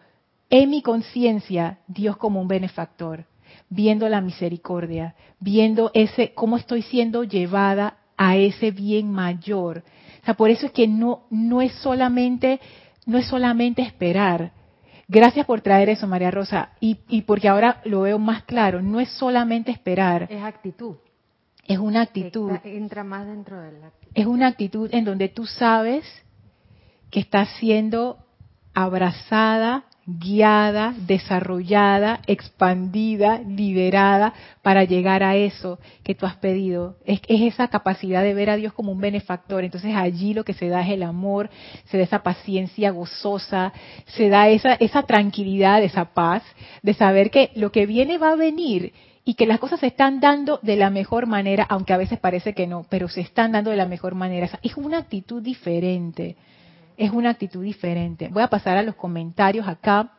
en 0.48 0.70
mi 0.70 0.82
conciencia, 0.82 1.78
Dios 1.86 2.16
como 2.16 2.40
un 2.40 2.48
benefactor, 2.48 3.26
viendo 3.68 4.08
la 4.08 4.20
misericordia, 4.20 5.14
viendo 5.38 5.90
ese 5.94 6.32
cómo 6.34 6.56
estoy 6.56 6.82
siendo 6.82 7.24
llevada 7.24 7.98
a 8.22 8.36
ese 8.36 8.70
bien 8.70 9.10
mayor. 9.10 9.82
O 10.22 10.24
sea, 10.24 10.34
por 10.34 10.50
eso 10.50 10.66
es 10.66 10.72
que 10.72 10.86
no, 10.86 11.24
no 11.30 11.60
es 11.60 11.72
solamente, 11.74 12.60
no 13.06 13.18
es 13.18 13.26
solamente 13.26 13.82
esperar. 13.82 14.52
Gracias 15.08 15.44
por 15.44 15.60
traer 15.60 15.88
eso, 15.88 16.06
María 16.06 16.30
Rosa. 16.30 16.70
Y, 16.80 16.98
y 17.08 17.22
porque 17.22 17.48
ahora 17.48 17.80
lo 17.84 18.02
veo 18.02 18.18
más 18.18 18.44
claro, 18.44 18.80
no 18.80 19.00
es 19.00 19.08
solamente 19.10 19.72
esperar. 19.72 20.28
Es 20.30 20.42
actitud. 20.42 20.96
Es 21.66 21.78
una 21.78 22.02
actitud. 22.02 22.52
entra 22.64 23.04
más 23.04 23.26
dentro 23.26 23.60
de 23.60 23.72
la 23.72 23.90
Es 24.14 24.26
una 24.26 24.48
actitud 24.48 24.88
en 24.92 25.04
donde 25.04 25.28
tú 25.28 25.46
sabes 25.46 26.04
que 27.10 27.20
estás 27.20 27.48
siendo 27.58 28.18
abrazada, 28.74 29.84
guiada, 30.18 30.94
desarrollada, 31.06 32.20
expandida, 32.26 33.40
liberada 33.40 34.32
para 34.62 34.84
llegar 34.84 35.22
a 35.22 35.36
eso 35.36 35.78
que 36.02 36.14
tú 36.14 36.26
has 36.26 36.36
pedido. 36.36 36.96
Es, 37.04 37.20
esa 37.28 37.68
capacidad 37.68 38.22
de 38.22 38.34
ver 38.34 38.50
a 38.50 38.56
Dios 38.56 38.72
como 38.72 38.92
un 38.92 39.00
benefactor. 39.00 39.64
Entonces 39.64 39.94
allí 39.94 40.34
lo 40.34 40.44
que 40.44 40.54
se 40.54 40.68
da 40.68 40.82
es 40.82 40.90
el 40.90 41.02
amor, 41.02 41.50
se 41.86 41.98
da 41.98 42.04
esa 42.04 42.22
paciencia 42.22 42.90
gozosa, 42.90 43.72
se 44.06 44.28
da 44.28 44.48
esa, 44.48 44.74
esa 44.74 45.02
tranquilidad, 45.02 45.82
esa 45.82 46.06
paz 46.06 46.42
de 46.82 46.94
saber 46.94 47.30
que 47.30 47.50
lo 47.54 47.72
que 47.72 47.86
viene 47.86 48.18
va 48.18 48.32
a 48.32 48.36
venir 48.36 48.92
y 49.24 49.34
que 49.34 49.46
las 49.46 49.60
cosas 49.60 49.80
se 49.80 49.86
están 49.86 50.20
dando 50.20 50.58
de 50.62 50.76
la 50.76 50.90
mejor 50.90 51.26
manera, 51.26 51.64
aunque 51.68 51.92
a 51.92 51.96
veces 51.96 52.18
parece 52.18 52.54
que 52.54 52.66
no, 52.66 52.86
pero 52.88 53.08
se 53.08 53.20
están 53.20 53.52
dando 53.52 53.70
de 53.70 53.76
la 53.76 53.86
mejor 53.86 54.14
manera. 54.14 54.48
Es 54.62 54.76
una 54.76 54.98
actitud 54.98 55.42
diferente 55.42 56.36
es 56.96 57.10
una 57.10 57.30
actitud 57.30 57.62
diferente. 57.62 58.28
Voy 58.28 58.42
a 58.42 58.48
pasar 58.48 58.76
a 58.76 58.82
los 58.82 58.94
comentarios 58.94 59.66
acá. 59.66 60.12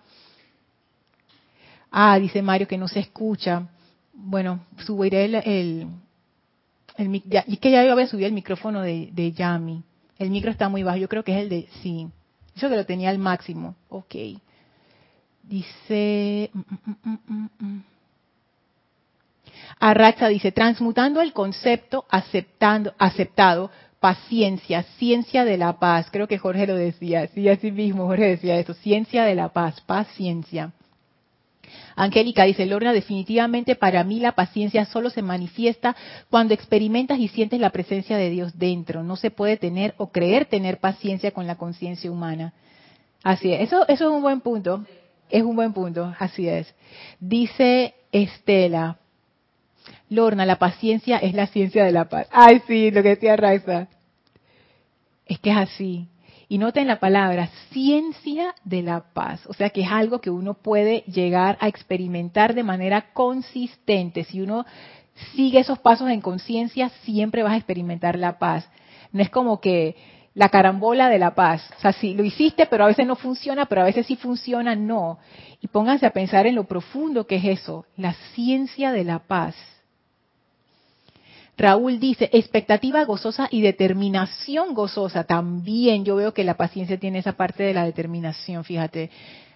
Ah, 1.91 2.17
dice 2.19 2.41
Mario 2.41 2.67
que 2.67 2.77
no 2.77 2.87
se 2.87 2.99
escucha. 2.99 3.67
Bueno, 4.13 4.65
subiré 4.77 5.25
el, 5.25 5.35
el, 5.35 5.87
el 6.97 7.23
es 7.47 7.59
que 7.59 7.71
ya 7.71 7.83
yo 7.83 7.91
había 7.91 8.07
subido 8.07 8.27
el 8.27 8.33
micrófono 8.33 8.81
de, 8.81 9.33
Yami. 9.35 9.83
El 10.17 10.29
micro 10.29 10.51
está 10.51 10.69
muy 10.69 10.83
bajo, 10.83 10.97
yo 10.97 11.09
creo 11.09 11.23
que 11.23 11.33
es 11.33 11.43
el 11.43 11.49
de, 11.49 11.67
sí. 11.81 12.07
Yo 12.55 12.69
que 12.69 12.75
lo 12.75 12.85
tenía 12.85 13.09
al 13.09 13.17
máximo. 13.17 13.75
Ok. 13.89 14.15
Dice... 15.43 16.51
Mm, 16.53 16.59
mm, 17.09 17.49
mm, 17.59 17.83
Arracha 19.79 20.27
dice, 20.27 20.51
transmutando 20.51 21.21
el 21.21 21.33
concepto 21.33 22.05
aceptando, 22.09 22.93
aceptado 22.97 23.71
paciencia, 24.03 24.83
ciencia 24.97 25.45
de 25.45 25.57
la 25.57 25.79
paz. 25.79 26.09
Creo 26.11 26.27
que 26.27 26.37
Jorge 26.37 26.67
lo 26.67 26.75
decía, 26.75 27.25
sí, 27.27 27.47
así 27.47 27.71
mismo 27.71 28.05
Jorge 28.05 28.31
decía 28.31 28.59
eso, 28.59 28.73
ciencia 28.73 29.23
de 29.23 29.33
la 29.33 29.53
paz, 29.53 29.79
paciencia. 29.79 30.73
Angélica 31.95 32.43
dice, 32.43 32.65
Lorna, 32.65 32.91
definitivamente 32.91 33.77
para 33.77 34.03
mí 34.03 34.19
la 34.19 34.33
paciencia 34.33 34.83
solo 34.83 35.09
se 35.09 35.21
manifiesta 35.21 35.95
cuando 36.29 36.53
experimentas 36.53 37.17
y 37.17 37.29
sientes 37.29 37.61
la 37.61 37.69
presencia 37.69 38.17
de 38.17 38.29
Dios 38.29 38.59
dentro. 38.59 39.03
No 39.03 39.15
se 39.15 39.31
puede 39.31 39.55
tener 39.55 39.93
o 39.95 40.07
creer 40.07 40.47
tener 40.47 40.79
paciencia 40.79 41.31
con 41.31 41.47
la 41.47 41.55
conciencia 41.55 42.11
humana. 42.11 42.51
Así 43.23 43.53
es, 43.53 43.61
eso, 43.61 43.87
eso 43.87 44.09
es 44.09 44.11
un 44.11 44.21
buen 44.21 44.41
punto. 44.41 44.85
Es 45.29 45.43
un 45.43 45.55
buen 45.55 45.71
punto, 45.71 46.13
así 46.19 46.49
es. 46.49 46.75
Dice 47.21 47.93
Estela, 48.11 48.97
Lorna, 50.09 50.45
la 50.45 50.59
paciencia 50.59 51.19
es 51.19 51.33
la 51.33 51.47
ciencia 51.47 51.85
de 51.85 51.93
la 51.93 52.09
paz. 52.09 52.27
Ay, 52.31 52.61
sí, 52.67 52.91
lo 52.91 53.01
que 53.01 53.09
decía 53.09 53.37
Raiza. 53.37 53.87
Es 55.25 55.39
que 55.39 55.51
es 55.51 55.57
así. 55.57 56.07
Y 56.49 56.57
noten 56.57 56.87
la 56.87 56.99
palabra 56.99 57.49
ciencia 57.71 58.53
de 58.63 58.83
la 58.83 59.13
paz. 59.13 59.45
O 59.47 59.53
sea 59.53 59.69
que 59.69 59.81
es 59.81 59.91
algo 59.91 60.21
que 60.21 60.29
uno 60.29 60.53
puede 60.53 61.01
llegar 61.07 61.57
a 61.59 61.67
experimentar 61.67 62.53
de 62.53 62.63
manera 62.63 63.13
consistente. 63.13 64.23
Si 64.25 64.41
uno 64.41 64.65
sigue 65.35 65.59
esos 65.59 65.79
pasos 65.79 66.09
en 66.09 66.21
conciencia, 66.21 66.89
siempre 67.03 67.43
vas 67.43 67.53
a 67.53 67.57
experimentar 67.57 68.17
la 68.17 68.37
paz. 68.37 68.69
No 69.11 69.21
es 69.21 69.29
como 69.29 69.61
que 69.61 69.95
la 70.35 70.49
carambola 70.49 71.09
de 71.09 71.19
la 71.19 71.35
paz. 71.35 71.67
O 71.77 71.81
sea, 71.81 71.93
si 71.93 72.13
lo 72.13 72.23
hiciste, 72.23 72.65
pero 72.65 72.83
a 72.83 72.87
veces 72.87 73.05
no 73.07 73.15
funciona, 73.15 73.65
pero 73.65 73.81
a 73.81 73.85
veces 73.85 74.05
sí 74.05 74.15
funciona, 74.15 74.75
no. 74.75 75.19
Y 75.61 75.67
pónganse 75.67 76.05
a 76.05 76.11
pensar 76.11 76.47
en 76.47 76.55
lo 76.55 76.65
profundo 76.65 77.27
que 77.27 77.35
es 77.35 77.45
eso, 77.45 77.85
la 77.95 78.13
ciencia 78.33 78.91
de 78.91 79.03
la 79.03 79.19
paz. 79.19 79.55
Raúl 81.57 81.99
dice, 81.99 82.29
expectativa 82.33 83.03
gozosa 83.05 83.47
y 83.51 83.61
determinación 83.61 84.73
gozosa. 84.73 85.23
También 85.23 86.03
yo 86.03 86.15
veo 86.15 86.33
que 86.33 86.43
la 86.43 86.57
paciencia 86.57 86.99
tiene 86.99 87.19
esa 87.19 87.33
parte 87.33 87.63
de 87.63 87.73
la 87.73 87.85
determinación, 87.85 88.63
fíjate. 88.63 89.11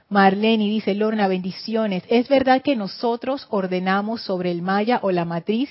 Marlene 0.10 0.66
dice, 0.66 0.94
Lorna, 0.94 1.28
bendiciones. 1.28 2.04
¿Es 2.08 2.30
verdad 2.30 2.62
que 2.62 2.76
nosotros 2.76 3.48
ordenamos 3.50 4.22
sobre 4.22 4.52
el 4.52 4.62
maya 4.62 5.00
o 5.02 5.12
la 5.12 5.26
matriz 5.26 5.70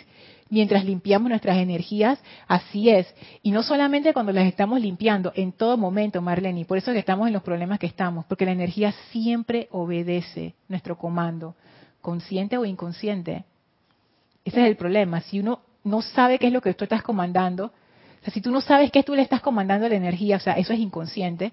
mientras 0.51 0.85
limpiamos 0.85 1.31
nuestras 1.31 1.57
energías? 1.59 2.18
Así 2.47 2.91
es. 2.91 3.07
Y 3.43 3.53
no 3.53 3.62
solamente 3.62 4.12
cuando 4.12 4.33
las 4.33 4.47
estamos 4.47 4.81
limpiando, 4.81 5.33
en 5.37 5.53
todo 5.53 5.79
momento, 5.79 6.20
Marlene. 6.20 6.66
Por 6.66 6.77
eso 6.77 6.93
que 6.93 6.99
estamos 6.99 7.29
en 7.29 7.33
los 7.33 7.43
problemas 7.43 7.79
que 7.79 7.87
estamos, 7.87 8.27
porque 8.27 8.45
la 8.45 8.53
energía 8.53 8.93
siempre 9.11 9.68
obedece 9.70 10.55
nuestro 10.68 10.99
comando, 10.99 11.55
consciente 12.03 12.59
o 12.59 12.66
inconsciente. 12.66 13.45
Ese 14.45 14.61
es 14.61 14.66
el 14.66 14.77
problema. 14.77 15.22
Si 15.22 15.41
uno 15.41 15.61
no 15.87 16.03
sabe 16.03 16.39
qué 16.39 16.49
es 16.49 16.53
lo 16.53 16.61
que 16.61 16.74
tú 16.74 16.84
estás 16.84 17.03
comandando, 17.03 17.66
o 17.66 18.24
sea, 18.24 18.34
si 18.34 18.41
tú 18.41 18.51
no 18.51 18.61
sabes 18.61 18.91
qué 18.91 19.03
tú 19.03 19.14
le 19.14 19.22
estás 19.22 19.41
comandando 19.41 19.89
la 19.89 19.95
energía, 19.95 20.37
o 20.37 20.41
sea, 20.41 20.55
eso 20.55 20.72
es 20.72 20.80
inconsciente. 20.80 21.53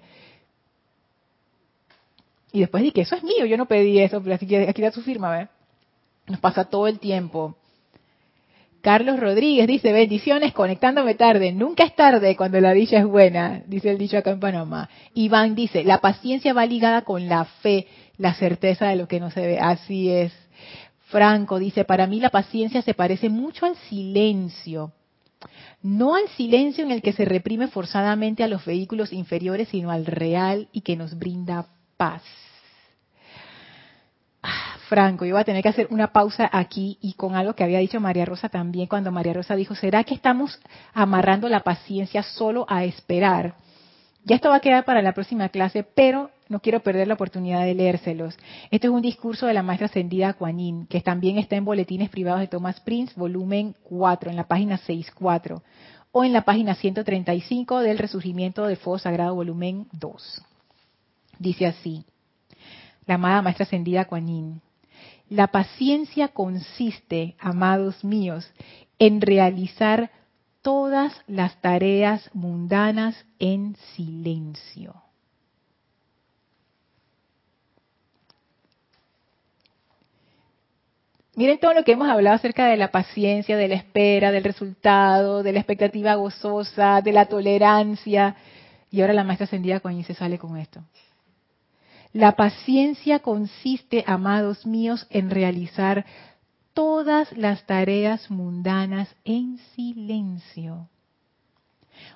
Y 2.52 2.60
después 2.60 2.82
di 2.82 2.90
que 2.90 3.02
eso 3.02 3.14
es 3.14 3.22
mío, 3.22 3.46
yo 3.46 3.56
no 3.56 3.66
pedí 3.66 4.00
eso, 4.00 4.22
pero 4.22 4.34
aquí, 4.34 4.54
aquí 4.56 4.82
da 4.82 4.90
su 4.90 5.02
firma, 5.02 5.30
¿ves? 5.30 5.48
Nos 6.26 6.40
pasa 6.40 6.64
todo 6.64 6.88
el 6.88 6.98
tiempo. 6.98 7.56
Carlos 8.80 9.18
Rodríguez 9.18 9.66
dice, 9.66 9.92
bendiciones, 9.92 10.52
conectándome 10.52 11.14
tarde. 11.14 11.52
Nunca 11.52 11.84
es 11.84 11.94
tarde 11.96 12.36
cuando 12.36 12.60
la 12.60 12.72
dicha 12.72 12.98
es 12.98 13.06
buena, 13.06 13.62
dice 13.66 13.90
el 13.90 13.98
dicho 13.98 14.18
acá 14.18 14.30
en 14.30 14.40
Panamá. 14.40 14.90
Iván 15.14 15.54
dice, 15.54 15.84
la 15.84 16.00
paciencia 16.00 16.52
va 16.52 16.66
ligada 16.66 17.02
con 17.02 17.28
la 17.28 17.44
fe, 17.44 17.86
la 18.18 18.34
certeza 18.34 18.88
de 18.88 18.96
lo 18.96 19.08
que 19.08 19.20
no 19.20 19.30
se 19.30 19.46
ve. 19.46 19.58
Así 19.58 20.10
es. 20.10 20.32
Franco 21.14 21.60
dice, 21.60 21.84
para 21.84 22.08
mí 22.08 22.18
la 22.18 22.30
paciencia 22.30 22.82
se 22.82 22.92
parece 22.92 23.28
mucho 23.28 23.66
al 23.66 23.76
silencio. 23.88 24.90
No 25.80 26.16
al 26.16 26.26
silencio 26.30 26.82
en 26.82 26.90
el 26.90 27.02
que 27.02 27.12
se 27.12 27.24
reprime 27.24 27.68
forzadamente 27.68 28.42
a 28.42 28.48
los 28.48 28.64
vehículos 28.64 29.12
inferiores, 29.12 29.68
sino 29.68 29.92
al 29.92 30.06
real 30.06 30.66
y 30.72 30.80
que 30.80 30.96
nos 30.96 31.16
brinda 31.16 31.66
paz. 31.96 32.24
Ah, 34.42 34.76
Franco, 34.88 35.24
yo 35.24 35.34
voy 35.34 35.42
a 35.42 35.44
tener 35.44 35.62
que 35.62 35.68
hacer 35.68 35.86
una 35.90 36.12
pausa 36.12 36.50
aquí 36.52 36.98
y 37.00 37.12
con 37.12 37.36
algo 37.36 37.54
que 37.54 37.62
había 37.62 37.78
dicho 37.78 38.00
María 38.00 38.24
Rosa 38.24 38.48
también, 38.48 38.88
cuando 38.88 39.12
María 39.12 39.34
Rosa 39.34 39.54
dijo, 39.54 39.76
¿será 39.76 40.02
que 40.02 40.14
estamos 40.14 40.58
amarrando 40.94 41.48
la 41.48 41.60
paciencia 41.60 42.24
solo 42.24 42.66
a 42.68 42.82
esperar? 42.82 43.54
Ya 44.24 44.34
esto 44.34 44.48
va 44.48 44.56
a 44.56 44.60
quedar 44.60 44.84
para 44.84 45.00
la 45.00 45.12
próxima 45.12 45.48
clase, 45.48 45.84
pero 45.84 46.32
no 46.48 46.60
quiero 46.60 46.80
perder 46.80 47.08
la 47.08 47.14
oportunidad 47.14 47.64
de 47.64 47.74
leérselos. 47.74 48.36
Este 48.70 48.86
es 48.86 48.92
un 48.92 49.02
discurso 49.02 49.46
de 49.46 49.54
la 49.54 49.62
maestra 49.62 49.86
ascendida 49.86 50.34
Kuan 50.34 50.86
que 50.86 51.00
también 51.00 51.38
está 51.38 51.56
en 51.56 51.64
Boletines 51.64 52.10
Privados 52.10 52.40
de 52.40 52.48
Thomas 52.48 52.80
Prince, 52.80 53.14
volumen 53.16 53.74
4, 53.84 54.30
en 54.30 54.36
la 54.36 54.46
página 54.46 54.76
64, 54.76 55.62
o 56.12 56.24
en 56.24 56.32
la 56.32 56.42
página 56.42 56.74
135 56.74 57.80
del 57.80 57.98
Resurgimiento 57.98 58.66
del 58.66 58.76
Fuego 58.76 58.98
Sagrado, 58.98 59.34
volumen 59.34 59.86
2. 59.92 60.42
Dice 61.38 61.66
así, 61.66 62.04
la 63.06 63.14
amada 63.14 63.42
maestra 63.42 63.64
ascendida 63.64 64.04
Kuan 64.04 64.60
La 65.28 65.48
paciencia 65.48 66.28
consiste, 66.28 67.36
amados 67.38 68.04
míos, 68.04 68.50
en 68.98 69.20
realizar 69.20 70.10
todas 70.62 71.12
las 71.26 71.60
tareas 71.60 72.30
mundanas 72.32 73.26
en 73.38 73.76
silencio. 73.94 75.03
Miren 81.36 81.58
todo 81.58 81.74
lo 81.74 81.82
que 81.82 81.92
hemos 81.92 82.08
hablado 82.08 82.36
acerca 82.36 82.66
de 82.66 82.76
la 82.76 82.92
paciencia, 82.92 83.56
de 83.56 83.66
la 83.66 83.74
espera, 83.74 84.30
del 84.30 84.44
resultado, 84.44 85.42
de 85.42 85.52
la 85.52 85.58
expectativa 85.58 86.14
gozosa, 86.14 87.00
de 87.00 87.12
la 87.12 87.26
tolerancia. 87.26 88.36
Y 88.90 89.00
ahora 89.00 89.14
la 89.14 89.24
maestra 89.24 89.46
ascendida 89.46 89.80
con 89.80 90.00
se 90.04 90.14
sale 90.14 90.38
con 90.38 90.56
esto. 90.56 90.80
La 92.12 92.36
paciencia 92.36 93.18
consiste, 93.18 94.04
amados 94.06 94.64
míos, 94.64 95.08
en 95.10 95.30
realizar 95.30 96.04
todas 96.72 97.36
las 97.36 97.66
tareas 97.66 98.30
mundanas 98.30 99.08
en 99.24 99.58
silencio. 99.74 100.88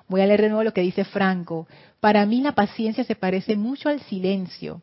Voy 0.07 0.21
a 0.21 0.25
leer 0.25 0.43
de 0.43 0.49
nuevo 0.49 0.63
lo 0.63 0.73
que 0.73 0.81
dice 0.81 1.03
Franco. 1.03 1.67
Para 1.99 2.25
mí 2.25 2.39
la 2.39 2.53
paciencia 2.53 3.03
se 3.03 3.15
parece 3.15 3.57
mucho 3.57 3.89
al 3.89 3.99
silencio, 4.01 4.81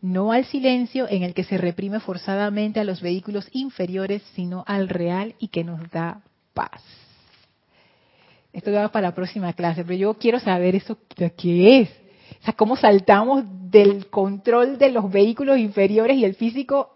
no 0.00 0.32
al 0.32 0.44
silencio 0.44 1.06
en 1.08 1.22
el 1.22 1.34
que 1.34 1.44
se 1.44 1.58
reprime 1.58 2.00
forzadamente 2.00 2.80
a 2.80 2.84
los 2.84 3.00
vehículos 3.00 3.48
inferiores, 3.52 4.22
sino 4.34 4.64
al 4.66 4.88
real 4.88 5.34
y 5.38 5.48
que 5.48 5.64
nos 5.64 5.90
da 5.90 6.22
paz. 6.54 6.82
Esto 8.52 8.72
va 8.72 8.88
para 8.88 9.08
la 9.08 9.14
próxima 9.14 9.52
clase, 9.52 9.84
pero 9.84 9.98
yo 9.98 10.14
quiero 10.14 10.40
saber 10.40 10.74
eso 10.74 10.98
qué 11.36 11.80
es. 11.80 11.90
O 12.40 12.44
sea, 12.44 12.54
cómo 12.54 12.76
saltamos 12.76 13.44
del 13.70 14.06
control 14.08 14.78
de 14.78 14.90
los 14.90 15.10
vehículos 15.10 15.58
inferiores 15.58 16.16
y 16.16 16.24
el 16.24 16.34
físico 16.34 16.90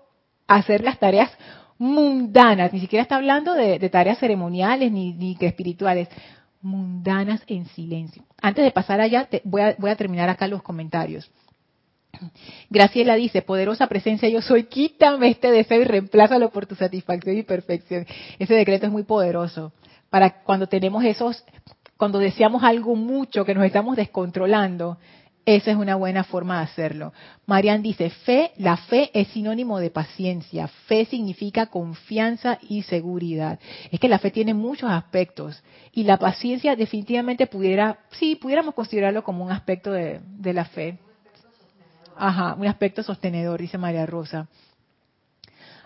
a 0.47 0.57
hacer 0.57 0.83
las 0.83 0.99
tareas 0.99 1.31
mundanas, 1.79 2.73
ni 2.73 2.81
siquiera 2.81 3.03
está 3.03 3.17
hablando 3.17 3.55
de, 3.55 3.79
tareas 3.89 4.19
ceremoniales 4.19 4.93
ni, 4.93 5.13
ni 5.13 5.37
espirituales, 5.41 6.09
mundanas 6.63 7.43
en 7.47 7.67
silencio. 7.67 8.23
Antes 8.41 8.65
de 8.65 8.71
pasar 8.71 9.01
allá, 9.01 9.29
voy, 9.45 9.63
a, 9.63 9.75
voy 9.79 9.91
a 9.91 9.97
terminar 9.97 10.29
acá 10.29 10.47
los 10.47 10.63
comentarios. 10.63 11.31
Graciela 12.69 13.15
dice, 13.15 13.43
poderosa 13.43 13.87
presencia 13.87 14.29
yo 14.29 14.43
soy, 14.43 14.65
quítame 14.65 15.29
este 15.29 15.51
deseo 15.51 15.81
y 15.81 15.85
reemplázalo 15.85 16.51
por 16.51 16.67
tu 16.67 16.75
satisfacción 16.75 17.39
y 17.39 17.43
perfección. 17.43 18.07
Ese 18.39 18.55
decreto 18.55 18.87
es 18.87 18.93
muy 18.93 19.05
poderoso. 19.05 19.73
Para 20.11 20.43
cuando 20.43 20.67
tenemos 20.67 21.05
esos, 21.05 21.45
cuando 21.97 22.19
deseamos 22.19 22.63
algo 22.65 22.97
mucho, 22.97 23.45
que 23.45 23.55
nos 23.55 23.65
estamos 23.65 23.97
descontrolando, 23.97 24.99
Esa 25.47 25.71
es 25.71 25.77
una 25.77 25.97
buena 25.97 26.23
forma 26.23 26.59
de 26.59 26.65
hacerlo. 26.65 27.13
Marian 27.47 27.83
dice, 27.83 28.11
fe, 28.11 28.53
la 28.59 28.77
fe 28.77 29.11
es 29.15 29.29
sinónimo 29.29 29.79
de 29.79 29.91
paciencia. 29.91 30.69
Fe 30.87 31.07
significa 31.07 31.67
confianza 31.67 32.59
y 32.69 32.83
seguridad. 32.83 33.59
Es 33.91 33.99
que 33.99 34.09
la 34.09 34.19
fe 34.19 34.31
tiene 34.31 34.53
muchos 34.53 34.91
aspectos 34.91 35.63
y 35.93 36.05
la 36.05 36.19
paciencia 36.19 36.77
definitivamente 36.77 37.47
pudiera, 37.47 37.99
sí, 38.13 38.37
pudiéramos 38.37 38.75
considerarlo 38.75 39.25
como 39.25 39.45
un 39.45 39.51
aspecto 39.51 39.93
de, 39.93 40.21
de 40.25 40.53
la 40.53 40.67
fe. 40.67 40.99
Ajá, 42.23 42.55
un 42.55 42.67
aspecto 42.67 43.03
sostenedor, 43.03 43.61
dice 43.61 43.79
María 43.79 44.05
Rosa. 44.05 44.47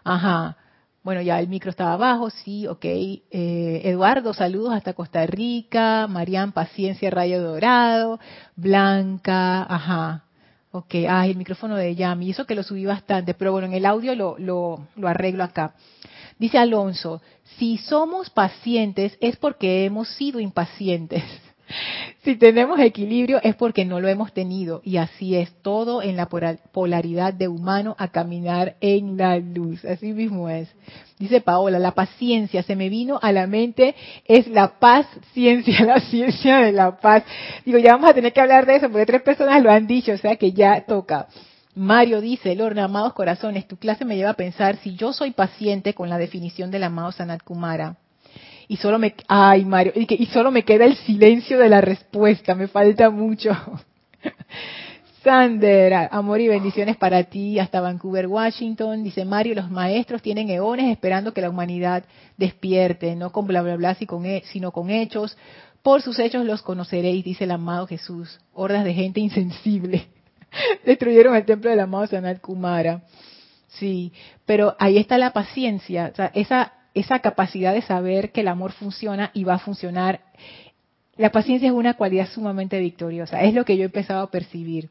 Ajá. 0.03 0.57
Bueno, 1.05 1.21
ya 1.21 1.39
el 1.39 1.47
micro 1.47 1.71
estaba 1.71 1.93
abajo, 1.93 2.29
sí, 2.29 2.67
ok. 2.67 2.85
Eh, 2.85 3.83
Eduardo, 3.85 4.35
saludos 4.35 4.75
hasta 4.75 4.95
Costa 4.95 5.25
Rica. 5.27 6.09
Marian, 6.09 6.51
paciencia, 6.51 7.09
rayo 7.11 7.41
dorado. 7.41 8.19
Blanca, 8.57 9.63
ajá. 9.63 10.25
Ok, 10.73 10.97
ay, 11.09 11.31
el 11.31 11.37
micrófono 11.37 11.77
de 11.77 11.95
Yami. 11.95 12.31
Eso 12.31 12.47
que 12.47 12.57
lo 12.57 12.65
subí 12.65 12.85
bastante, 12.85 13.35
pero 13.35 13.53
bueno, 13.53 13.69
en 13.69 13.75
el 13.75 13.87
audio 13.87 14.17
lo, 14.17 14.37
lo, 14.37 14.89
lo 14.97 15.07
arreglo 15.07 15.45
acá. 15.45 15.75
Dice 16.37 16.59
Alonso, 16.59 17.23
si 17.59 17.79
somos 17.79 18.29
pacientes 18.31 19.17
es 19.21 19.37
porque 19.37 19.85
hemos 19.85 20.09
sido 20.09 20.41
impacientes. 20.41 21.23
Si 22.25 22.37
tenemos 22.37 22.81
equilibrio 22.81 23.39
es 23.43 23.55
porque 23.55 23.85
no 23.85 24.01
lo 24.01 24.09
hemos 24.09 24.33
tenido 24.33 24.81
y 24.83 24.97
así 24.97 25.37
es 25.37 25.53
todo 25.61 26.01
en 26.01 26.17
la 26.17 26.27
polaridad 26.27 27.35
de 27.35 27.49
humano 27.49 27.95
a 27.99 28.09
caminar 28.09 28.77
en 28.81 29.19
la 29.19 29.37
luz. 29.37 29.85
Así 29.85 30.15
mismo 30.15 30.49
es. 30.49 30.71
Dice 31.19 31.43
Paola, 31.43 31.79
la 31.79 31.91
paciencia 31.91 32.63
se 32.63 32.77
me 32.77 32.89
vino 32.89 33.19
a 33.21 33.31
la 33.31 33.47
mente 33.47 33.95
es 34.25 34.49
la 34.49 34.79
paz 34.79 35.07
ciencia, 35.35 35.81
la 35.85 36.01
ciencia 36.01 36.61
de 36.61 36.73
la 36.73 36.97
paz. 36.99 37.25
Digo, 37.67 37.77
ya 37.77 37.93
vamos 37.93 38.09
a 38.09 38.15
tener 38.15 38.33
que 38.33 38.41
hablar 38.41 38.65
de 38.65 38.77
eso 38.77 38.89
porque 38.89 39.05
tres 39.05 39.21
personas 39.21 39.63
lo 39.63 39.71
han 39.71 39.87
dicho, 39.87 40.13
o 40.13 40.17
sea 40.17 40.37
que 40.37 40.53
ya 40.53 40.87
toca. 40.87 41.29
Mario 41.75 42.23
dice, 42.23 42.55
Lorna, 42.55 42.85
amados 42.85 43.13
corazones, 43.13 43.69
tu 43.69 43.77
clase 43.77 44.07
me 44.07 44.17
lleva 44.17 44.31
a 44.31 44.35
pensar 44.35 44.77
si 44.77 44.95
yo 44.95 45.13
soy 45.13 45.33
paciente 45.33 45.93
con 45.93 46.09
la 46.09 46.17
definición 46.17 46.71
del 46.71 46.85
amado 46.85 47.13
Sanat 47.13 47.43
Kumara 47.43 47.99
y 48.69 48.77
solo 48.77 48.99
me, 48.99 49.15
ay 49.29 49.65
Mario, 49.65 49.93
y, 49.95 50.27
solo 50.27 50.51
me 50.51 50.65
queda 50.65 50.85
el 50.85 50.97
silencio 50.97 51.59
de 51.59 51.69
la 51.69 51.81
respuesta, 51.81 52.55
me 52.55 52.69
falta 52.69 53.11
mucho. 53.11 53.51
Sander, 55.23 55.95
amor 56.11 56.41
y 56.41 56.49
bendiciones 56.49 56.99
para 56.99 57.25
ti 57.25 57.59
hasta 57.59 57.81
Vancouver, 57.81 58.27
Washington. 58.27 59.03
Dice 59.03 59.25
Mario, 59.25 59.55
los 59.55 59.71
maestros 59.71 60.21
tienen 60.21 60.51
eones 60.51 60.91
esperando 60.91 61.33
que 61.33 61.41
la 61.41 61.49
humanidad 61.49 62.05
despierte, 62.37 63.17
no 63.17 63.33
con 63.33 63.47
bla 63.47 63.63
bla 63.63 63.77
bla, 63.77 63.95
sino 63.95 64.71
con 64.71 64.91
hechos. 64.91 65.39
Por 65.83 66.03
sus 66.03 66.19
hechos 66.19 66.45
los 66.45 66.61
conoceréis, 66.61 67.25
dice 67.25 67.45
el 67.45 67.53
amado 67.53 67.87
Jesús. 67.87 68.39
Hordas 68.53 68.85
de 68.85 68.93
gente 68.93 69.21
insensible. 69.21 70.09
Destruyeron 70.85 71.35
el 71.35 71.45
templo 71.47 71.71
del 71.71 71.81
amado 71.81 72.07
Sanat 72.07 72.41
Kumara. 72.41 73.03
Sí, 73.69 74.13
pero 74.45 74.77
ahí 74.79 74.99
está 74.99 75.17
la 75.17 75.33
paciencia. 75.33 76.11
O 76.13 76.17
sea, 76.17 76.31
esa 76.35 76.73
esa 76.95 77.19
capacidad 77.19 77.75
de 77.75 77.83
saber 77.83 78.33
que 78.33 78.41
el 78.41 78.49
amor 78.49 78.73
funciona 78.73 79.31
y 79.35 79.45
va 79.45 79.55
a 79.55 79.59
funcionar. 79.59 80.21
La 81.17 81.31
paciencia 81.31 81.69
es 81.69 81.75
una 81.75 81.95
cualidad 81.95 82.29
sumamente 82.29 82.79
victoriosa, 82.81 83.43
es 83.43 83.55
lo 83.55 83.65
que 83.65 83.77
yo 83.77 83.83
he 83.83 83.87
empezado 83.87 84.23
a 84.23 84.31
percibir. 84.31 84.89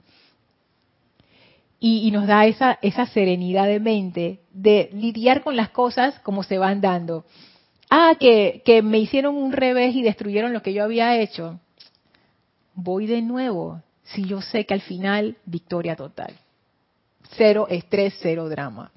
Y, 1.80 2.12
nos 2.12 2.28
da 2.28 2.46
esa, 2.46 2.80
esa 2.82 3.06
serenidad 3.08 3.68
de 3.68 3.82
mente 3.82 4.40
de 4.54 4.90
lidiar 4.94 5.44
con 5.44 5.58
las 5.58 5.70
cosas 5.70 6.18
como 6.20 6.44
se 6.44 6.58
van 6.58 6.80
dando. 6.80 7.26
Ah, 7.90 8.16
que, 8.18 8.62
que 8.64 8.82
me 8.82 9.00
hicieron 9.00 9.36
un 9.36 9.52
revés 9.52 9.94
y 9.94 10.02
destruyeron 10.02 10.54
lo 10.54 10.62
que 10.62 10.72
yo 10.72 10.82
había 10.82 11.20
hecho. 11.20 11.60
Voy 12.74 13.06
de 13.06 13.22
nuevo, 13.22 13.82
si 14.04 14.24
yo 14.24 14.42
sé 14.42 14.66
que 14.66 14.74
al 14.74 14.82
final, 14.82 15.36
victoria 15.46 15.98
total. 15.98 16.34
Cero 17.36 17.68
estrés, 17.70 18.14
cero 18.22 18.48
drama. 18.48 18.92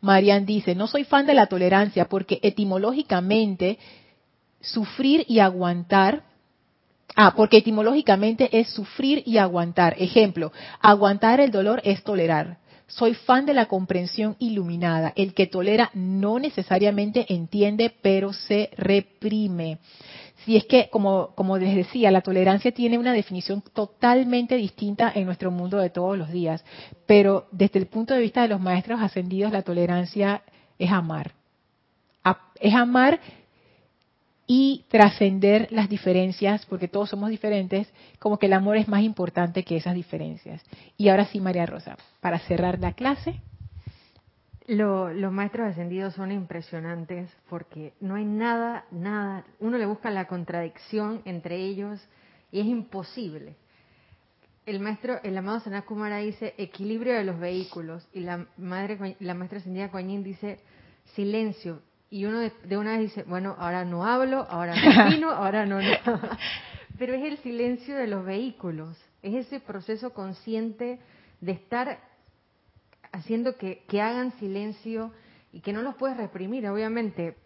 Marian 0.00 0.46
dice, 0.46 0.74
no 0.74 0.86
soy 0.86 1.04
fan 1.04 1.26
de 1.26 1.34
la 1.34 1.46
tolerancia 1.46 2.06
porque 2.06 2.40
etimológicamente 2.42 3.78
sufrir 4.60 5.24
y 5.28 5.38
aguantar, 5.40 6.24
ah, 7.16 7.34
porque 7.36 7.58
etimológicamente 7.58 8.48
es 8.58 8.68
sufrir 8.70 9.22
y 9.26 9.38
aguantar. 9.38 9.94
Ejemplo, 9.98 10.52
aguantar 10.80 11.40
el 11.40 11.50
dolor 11.50 11.80
es 11.84 12.02
tolerar. 12.02 12.58
Soy 12.86 13.14
fan 13.14 13.46
de 13.46 13.54
la 13.54 13.66
comprensión 13.66 14.36
iluminada. 14.38 15.12
El 15.16 15.34
que 15.34 15.46
tolera 15.46 15.90
no 15.94 16.38
necesariamente 16.38 17.26
entiende, 17.32 17.92
pero 18.02 18.32
se 18.32 18.70
reprime. 18.76 19.78
Si 20.44 20.56
es 20.56 20.66
que, 20.66 20.90
como, 20.90 21.30
como 21.34 21.56
les 21.56 21.74
decía, 21.74 22.10
la 22.10 22.20
tolerancia 22.20 22.72
tiene 22.72 22.98
una 22.98 23.12
definición 23.12 23.62
totalmente 23.72 24.56
distinta 24.56 25.10
en 25.14 25.24
nuestro 25.24 25.50
mundo 25.50 25.78
de 25.78 25.90
todos 25.90 26.18
los 26.18 26.30
días, 26.30 26.64
pero 27.06 27.46
desde 27.50 27.78
el 27.78 27.86
punto 27.86 28.12
de 28.12 28.20
vista 28.20 28.42
de 28.42 28.48
los 28.48 28.60
maestros 28.60 29.00
ascendidos, 29.00 29.52
la 29.52 29.62
tolerancia 29.62 30.42
es 30.78 30.90
amar. 30.90 31.32
Es 32.60 32.74
amar 32.74 33.20
y 34.46 34.84
trascender 34.88 35.68
las 35.70 35.88
diferencias, 35.88 36.66
porque 36.66 36.88
todos 36.88 37.10
somos 37.10 37.30
diferentes, 37.30 37.88
como 38.18 38.38
que 38.38 38.46
el 38.46 38.52
amor 38.52 38.76
es 38.76 38.88
más 38.88 39.02
importante 39.02 39.64
que 39.64 39.76
esas 39.76 39.94
diferencias. 39.94 40.62
Y 40.96 41.08
ahora 41.08 41.26
sí, 41.26 41.40
María 41.40 41.66
Rosa, 41.66 41.96
para 42.20 42.38
cerrar 42.40 42.78
la 42.78 42.92
clase. 42.92 43.40
Los 44.66 45.32
maestros 45.32 45.68
ascendidos 45.68 46.14
son 46.14 46.32
impresionantes 46.32 47.30
porque 47.48 47.92
no 48.00 48.14
hay 48.14 48.24
nada, 48.24 48.86
nada, 48.90 49.44
uno 49.60 49.76
le 49.76 49.86
busca 49.86 50.10
la 50.10 50.26
contradicción 50.26 51.22
entre 51.24 51.56
ellos 51.56 52.00
y 52.50 52.60
es 52.60 52.66
imposible. 52.66 53.56
El 54.64 54.80
maestro, 54.80 55.20
el 55.22 55.36
amado 55.36 55.60
Sanat 55.60 55.84
Kumara 55.84 56.18
dice 56.18 56.54
equilibrio 56.56 57.12
de 57.12 57.24
los 57.24 57.38
vehículos 57.38 58.08
y 58.14 58.20
la 58.20 58.46
madre, 58.56 59.16
la 59.20 59.34
maestra 59.34 59.58
ascendida 59.58 59.90
Kuan 59.90 60.22
dice 60.22 60.58
silencio, 61.14 61.82
y 62.14 62.26
uno 62.26 62.38
de, 62.38 62.76
una 62.76 62.92
vez 62.92 63.00
dice, 63.00 63.24
bueno, 63.24 63.56
ahora 63.58 63.84
no 63.84 64.06
hablo, 64.06 64.46
ahora 64.48 64.74
no 64.76 65.06
opino, 65.08 65.30
ahora 65.30 65.66
no, 65.66 65.78
Pero 66.98 67.12
es 67.12 67.24
el 67.24 67.38
silencio 67.38 67.96
de 67.96 68.06
los 68.06 68.24
vehículos, 68.24 68.96
es 69.20 69.46
ese 69.46 69.58
proceso 69.58 70.14
consciente 70.14 71.00
de 71.40 71.52
estar 71.52 71.98
haciendo 73.14 73.56
que, 73.56 73.84
que 73.88 74.00
hagan 74.02 74.32
silencio 74.38 75.12
y 75.52 75.60
que 75.60 75.72
no 75.72 75.82
los 75.82 75.94
puedes 75.94 76.16
reprimir, 76.16 76.68
obviamente. 76.68 77.36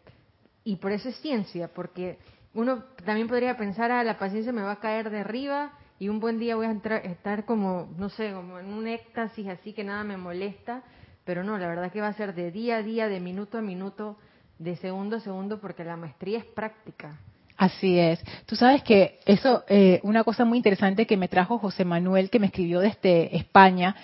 Y 0.65 0.77
por 0.77 0.93
eso 0.93 1.09
es 1.09 1.17
ciencia, 1.21 1.69
porque 1.69 2.19
uno 2.55 2.85
también 3.05 3.29
podría 3.29 3.57
pensar, 3.57 3.93
ah, 3.93 4.03
la 4.03 4.19
paciencia 4.19 4.53
me 4.53 4.63
va 4.63 4.73
a 4.73 4.81
caer 4.81 5.11
de 5.11 5.21
arriba 5.21 5.73
y 5.99 6.09
un 6.09 6.21
buen 6.21 6.39
día 6.39 6.57
voy 6.57 6.67
a 6.67 6.73
estar 6.73 7.45
como, 7.45 7.93
no 7.97 8.09
sé, 8.09 8.33
como 8.33 8.59
en 8.59 8.67
un 8.73 8.87
éxtasis 8.87 9.49
así 9.49 9.73
que 9.73 9.85
nada 9.85 10.05
me 10.05 10.17
molesta, 10.17 10.83
pero 11.25 11.45
no, 11.45 11.59
la 11.59 11.69
verdad 11.69 11.93
que 11.93 12.01
va 12.01 12.09
a 12.09 12.15
ser 12.15 12.35
de 12.35 12.51
día 12.51 12.77
a 12.77 12.83
día, 12.83 13.09
de 13.09 13.21
minuto 13.21 13.59
a 13.59 13.63
minuto, 13.63 14.17
de 14.59 14.77
segundo 14.77 15.17
a 15.17 15.21
segundo 15.21 15.61
porque 15.61 15.85
la 15.85 15.97
maestría 15.97 16.39
es 16.39 16.45
práctica. 16.45 17.19
Así 17.57 17.99
es. 17.99 18.23
Tú 18.47 18.55
sabes 18.55 18.85
que 18.85 19.19
eso, 19.27 19.65
eh, 19.69 19.99
una 20.05 20.23
cosa 20.23 20.45
muy 20.45 20.59
interesante 20.59 21.07
que 21.07 21.17
me 21.17 21.27
trajo 21.27 21.59
José 21.59 21.85
Manuel, 21.85 22.31
que 22.31 22.39
me 22.39 22.47
escribió 22.47 22.81
desde 22.81 23.37
España, 23.37 23.97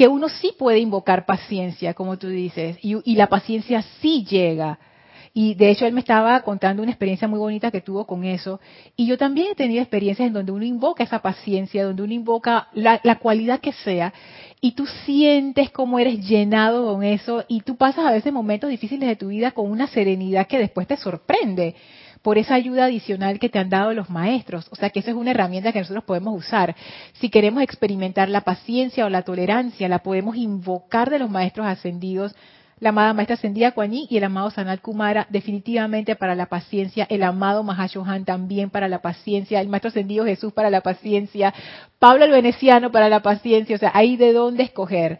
que 0.00 0.08
uno 0.08 0.30
sí 0.30 0.54
puede 0.58 0.78
invocar 0.78 1.26
paciencia, 1.26 1.92
como 1.92 2.16
tú 2.16 2.28
dices, 2.28 2.78
y, 2.80 3.14
la 3.16 3.26
paciencia 3.26 3.84
sí 4.00 4.24
llega. 4.24 4.78
Y 5.34 5.52
de 5.56 5.68
hecho 5.68 5.84
él 5.84 5.92
me 5.92 6.00
estaba 6.00 6.40
contando 6.40 6.82
una 6.82 6.90
experiencia 6.90 7.28
muy 7.28 7.38
bonita 7.38 7.70
que 7.70 7.82
tuvo 7.82 8.06
con 8.06 8.24
eso. 8.24 8.60
Y 8.96 9.06
yo 9.06 9.18
también 9.18 9.48
he 9.50 9.54
tenido 9.54 9.82
experiencias 9.82 10.28
en 10.28 10.32
donde 10.32 10.52
uno 10.52 10.64
invoca 10.64 11.04
esa 11.04 11.18
paciencia, 11.18 11.84
donde 11.84 12.02
uno 12.02 12.14
invoca 12.14 12.68
la, 12.72 12.98
la 13.04 13.18
cualidad 13.18 13.60
que 13.60 13.72
sea. 13.72 14.14
Y 14.62 14.72
tú 14.72 14.86
sientes 15.04 15.68
cómo 15.68 15.98
eres 15.98 16.26
llenado 16.26 16.94
con 16.94 17.04
eso 17.04 17.44
y 17.46 17.60
tú 17.60 17.76
pasas 17.76 18.06
a 18.06 18.10
veces 18.10 18.32
momentos 18.32 18.70
difíciles 18.70 19.06
de 19.06 19.16
tu 19.16 19.28
vida 19.28 19.50
con 19.50 19.70
una 19.70 19.86
serenidad 19.86 20.46
que 20.46 20.56
después 20.56 20.86
te 20.86 20.96
sorprende 20.96 21.74
por 22.22 22.38
esa 22.38 22.54
ayuda 22.54 22.84
adicional 22.84 23.38
que 23.38 23.48
te 23.48 23.58
han 23.58 23.70
dado 23.70 23.92
los 23.94 24.10
maestros. 24.10 24.68
O 24.70 24.76
sea 24.76 24.90
que 24.90 25.00
esa 25.00 25.10
es 25.10 25.16
una 25.16 25.30
herramienta 25.30 25.72
que 25.72 25.80
nosotros 25.80 26.04
podemos 26.04 26.36
usar. 26.36 26.74
Si 27.14 27.30
queremos 27.30 27.62
experimentar 27.62 28.28
la 28.28 28.42
paciencia 28.42 29.06
o 29.06 29.08
la 29.08 29.22
tolerancia, 29.22 29.88
la 29.88 30.00
podemos 30.00 30.36
invocar 30.36 31.10
de 31.10 31.18
los 31.18 31.30
maestros 31.30 31.66
ascendidos 31.66 32.34
la 32.80 32.88
amada 32.88 33.12
Maestra 33.12 33.34
Ascendida 33.34 33.72
Kuan 33.72 33.92
y 33.92 34.08
el 34.10 34.24
amado 34.24 34.50
Sanat 34.50 34.80
Kumara, 34.80 35.26
definitivamente 35.28 36.16
para 36.16 36.34
la 36.34 36.46
paciencia, 36.46 37.06
el 37.10 37.22
amado 37.22 37.62
Mahashohan 37.62 38.24
también 38.24 38.70
para 38.70 38.88
la 38.88 39.02
paciencia, 39.02 39.60
el 39.60 39.68
Maestro 39.68 39.88
Ascendido 39.88 40.24
Jesús 40.24 40.54
para 40.54 40.70
la 40.70 40.80
paciencia, 40.80 41.52
Pablo 41.98 42.24
el 42.24 42.30
Veneciano 42.30 42.90
para 42.90 43.10
la 43.10 43.20
paciencia, 43.20 43.76
o 43.76 43.78
sea, 43.78 43.92
hay 43.92 44.16
de 44.16 44.32
dónde 44.32 44.62
escoger. 44.62 45.18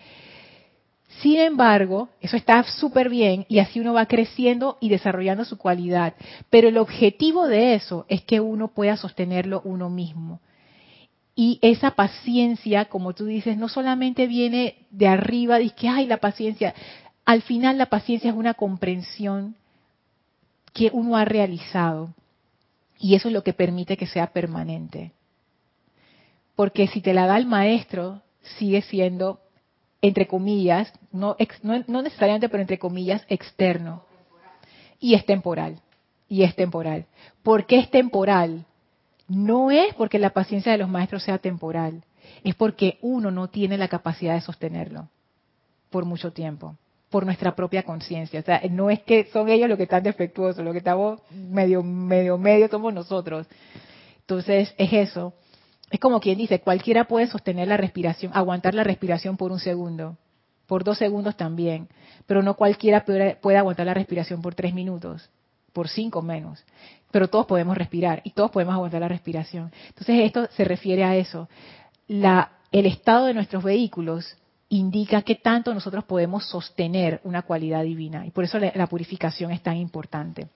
Sin 1.20 1.38
embargo, 1.38 2.08
eso 2.20 2.36
está 2.36 2.62
súper 2.64 3.08
bien 3.08 3.44
y 3.48 3.58
así 3.58 3.80
uno 3.80 3.92
va 3.92 4.06
creciendo 4.06 4.78
y 4.80 4.88
desarrollando 4.88 5.44
su 5.44 5.58
cualidad. 5.58 6.14
Pero 6.48 6.68
el 6.68 6.78
objetivo 6.78 7.46
de 7.46 7.74
eso 7.74 8.06
es 8.08 8.22
que 8.22 8.40
uno 8.40 8.68
pueda 8.68 8.96
sostenerlo 8.96 9.60
uno 9.64 9.90
mismo. 9.90 10.40
Y 11.34 11.58
esa 11.62 11.92
paciencia, 11.92 12.86
como 12.86 13.14
tú 13.14 13.24
dices, 13.26 13.56
no 13.56 13.68
solamente 13.68 14.26
viene 14.26 14.86
de 14.90 15.08
arriba, 15.08 15.58
dice 15.58 15.74
que, 15.74 15.88
ay, 15.88 16.06
la 16.06 16.18
paciencia 16.18 16.74
al 17.30 17.42
final 17.42 17.78
la 17.78 17.86
paciencia 17.86 18.30
es 18.30 18.36
una 18.36 18.54
comprensión 18.54 19.54
que 20.72 20.90
uno 20.92 21.16
ha 21.16 21.24
realizado 21.24 22.12
y 22.98 23.14
eso 23.14 23.28
es 23.28 23.34
lo 23.34 23.44
que 23.44 23.52
permite 23.52 23.96
que 23.96 24.06
sea 24.06 24.32
permanente. 24.32 25.12
porque 26.56 26.88
si 26.88 27.00
te 27.00 27.14
la 27.14 27.26
da 27.26 27.38
el 27.38 27.46
maestro, 27.46 28.20
sigue 28.58 28.82
siendo, 28.82 29.40
entre 30.03 30.26
comillas, 30.26 30.92
no, 31.12 31.36
no, 31.62 32.03
necesariamente, 32.03 32.48
pero 32.48 32.62
entre 32.62 32.78
comillas, 32.78 33.24
externo. 33.28 34.05
Y 34.98 35.14
es 35.14 35.24
temporal. 35.26 35.80
Y 36.28 36.42
es 36.42 36.55
temporal. 36.55 37.07
¿Por 37.42 37.66
qué 37.66 37.78
es 37.78 37.90
temporal? 37.90 38.64
No 39.28 39.70
es 39.70 39.94
porque 39.94 40.18
la 40.18 40.30
paciencia 40.30 40.72
de 40.72 40.78
los 40.78 40.88
maestros 40.88 41.22
sea 41.22 41.38
temporal, 41.38 42.05
es 42.44 42.55
porque 42.55 42.98
uno 43.03 43.30
no 43.30 43.48
tiene 43.48 43.76
la 43.78 43.88
capacidad 43.88 44.34
de 44.34 44.40
sostenerlo 44.40 45.09
por 45.90 46.05
mucho 46.05 46.32
tiempo, 46.32 46.76
por 47.11 47.24
nuestra 47.24 47.55
propia 47.55 47.82
conciencia. 47.82 48.40
O 48.40 48.42
sea, 48.42 48.61
no 48.70 48.90
es 48.90 49.01
que 49.01 49.26
son 49.32 49.48
ellos 49.48 49.68
los 49.68 49.76
que 49.76 49.84
están 49.84 50.03
defectuosos, 50.03 50.64
lo 50.64 50.72
que 50.72 50.78
estamos 50.78 51.20
medio, 51.30 51.82
medio, 51.82 52.38
medio 52.38 52.68
somos 52.68 52.94
nosotros. 52.94 53.46
Entonces, 54.20 54.74
es 54.78 54.92
eso. 54.92 55.34
Es 55.91 55.99
como 55.99 56.20
quien 56.20 56.38
dice, 56.38 56.61
cualquiera 56.61 57.05
puede 57.05 57.26
sostener 57.26 57.66
la 57.66 57.76
respiración, 57.76 58.30
aguantar 58.34 58.74
la 58.74 58.84
respiración 58.84 59.36
por 59.36 59.51
un 59.51 59.59
segundo, 59.59 60.16
por 60.66 60.84
dos 60.84 60.99
segundos 60.99 61.36
también, 61.36 61.88
pero 62.26 62.43
no 62.43 62.55
cualquiera 62.55 63.05
puede, 63.05 63.59
aguantar 63.59 63.86
la 63.86 63.95
respiración 63.95 64.41
por 64.41 64.55
tres 64.55 64.72
minutos, 64.72 65.28
por 65.72 65.88
cinco 65.88 66.22
menos. 66.22 66.64
Pero 67.11 67.28
todos 67.28 67.47
podemos 67.47 67.76
respirar 67.76 68.22
y 68.24 68.30
todos 68.30 68.53
podemos 68.53 68.74
aguantar 68.74 69.01
la 69.01 69.09
respiración. 69.09 69.72
Entonces 69.88 70.20
esto 70.20 70.49
se 70.53 70.64
refiere 70.64 71.03
a 71.03 71.16
eso. 71.16 71.49
La, 72.07 72.53
el 72.70 72.86
estado 72.86 73.26
de 73.26 73.34
nuestros 73.34 73.64
vehículos 73.64 74.36
indica 74.68 75.22
qué 75.22 75.34
tanto 75.34 75.74
nosotros 75.74 76.05
podemos 76.05 76.47
sostener 76.49 77.20
una 77.24 77.43
cualidad 77.43 77.82
divina 77.82 78.24
y 78.24 78.30
por 78.30 78.45
eso 78.45 78.61
la 78.61 78.86
purificación 78.86 79.51
es 79.51 79.61
tan 79.61 79.76
importante. 79.76 80.47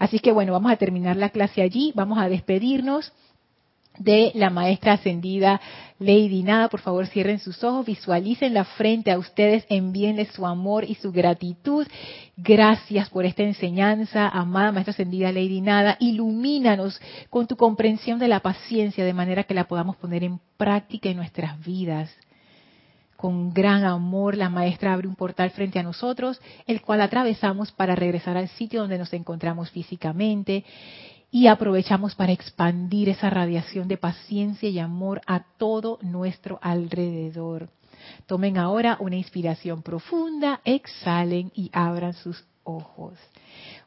Así 0.00 0.18
que 0.18 0.32
bueno, 0.32 0.52
vamos 0.52 0.72
a 0.72 0.76
terminar 0.76 1.16
la 1.16 1.28
clase 1.28 1.62
allí, 1.62 1.92
vamos 1.94 2.18
a 2.18 2.28
despedirnos 2.28 3.12
de 3.98 4.32
la 4.34 4.50
maestra 4.50 4.94
ascendida 4.94 5.60
Lady 5.98 6.42
Nada. 6.42 6.68
Por 6.68 6.80
favor, 6.80 7.06
cierren 7.06 7.38
sus 7.38 7.62
ojos, 7.62 7.86
visualicen 7.86 8.54
la 8.54 8.64
frente 8.64 9.10
a 9.10 9.18
ustedes, 9.18 9.64
envíenle 9.68 10.26
su 10.26 10.46
amor 10.46 10.84
y 10.84 10.94
su 10.96 11.12
gratitud. 11.12 11.86
Gracias 12.36 13.08
por 13.10 13.24
esta 13.24 13.42
enseñanza, 13.42 14.28
amada 14.28 14.72
maestra 14.72 14.92
ascendida 14.92 15.32
Lady 15.32 15.60
Nada. 15.60 15.96
Ilumínanos 16.00 17.00
con 17.30 17.46
tu 17.46 17.56
comprensión 17.56 18.18
de 18.18 18.28
la 18.28 18.40
paciencia 18.40 19.04
de 19.04 19.14
manera 19.14 19.44
que 19.44 19.54
la 19.54 19.64
podamos 19.64 19.96
poner 19.96 20.24
en 20.24 20.40
práctica 20.56 21.08
en 21.08 21.16
nuestras 21.16 21.64
vidas. 21.64 22.10
Con 23.16 23.54
gran 23.54 23.84
amor, 23.84 24.36
la 24.36 24.50
maestra 24.50 24.92
abre 24.92 25.06
un 25.06 25.14
portal 25.14 25.50
frente 25.50 25.78
a 25.78 25.84
nosotros, 25.84 26.42
el 26.66 26.82
cual 26.82 27.00
atravesamos 27.00 27.72
para 27.72 27.94
regresar 27.94 28.36
al 28.36 28.48
sitio 28.48 28.80
donde 28.80 28.98
nos 28.98 29.12
encontramos 29.12 29.70
físicamente 29.70 30.64
y 31.34 31.48
aprovechamos 31.48 32.14
para 32.14 32.30
expandir 32.30 33.08
esa 33.08 33.28
radiación 33.28 33.88
de 33.88 33.96
paciencia 33.96 34.68
y 34.68 34.78
amor 34.78 35.20
a 35.26 35.42
todo 35.58 35.98
nuestro 36.00 36.60
alrededor. 36.62 37.70
Tomen 38.26 38.56
ahora 38.56 38.98
una 39.00 39.16
inspiración 39.16 39.82
profunda, 39.82 40.60
exhalen 40.64 41.50
y 41.52 41.70
abran 41.72 42.12
sus 42.12 42.44
ojos. 42.62 43.14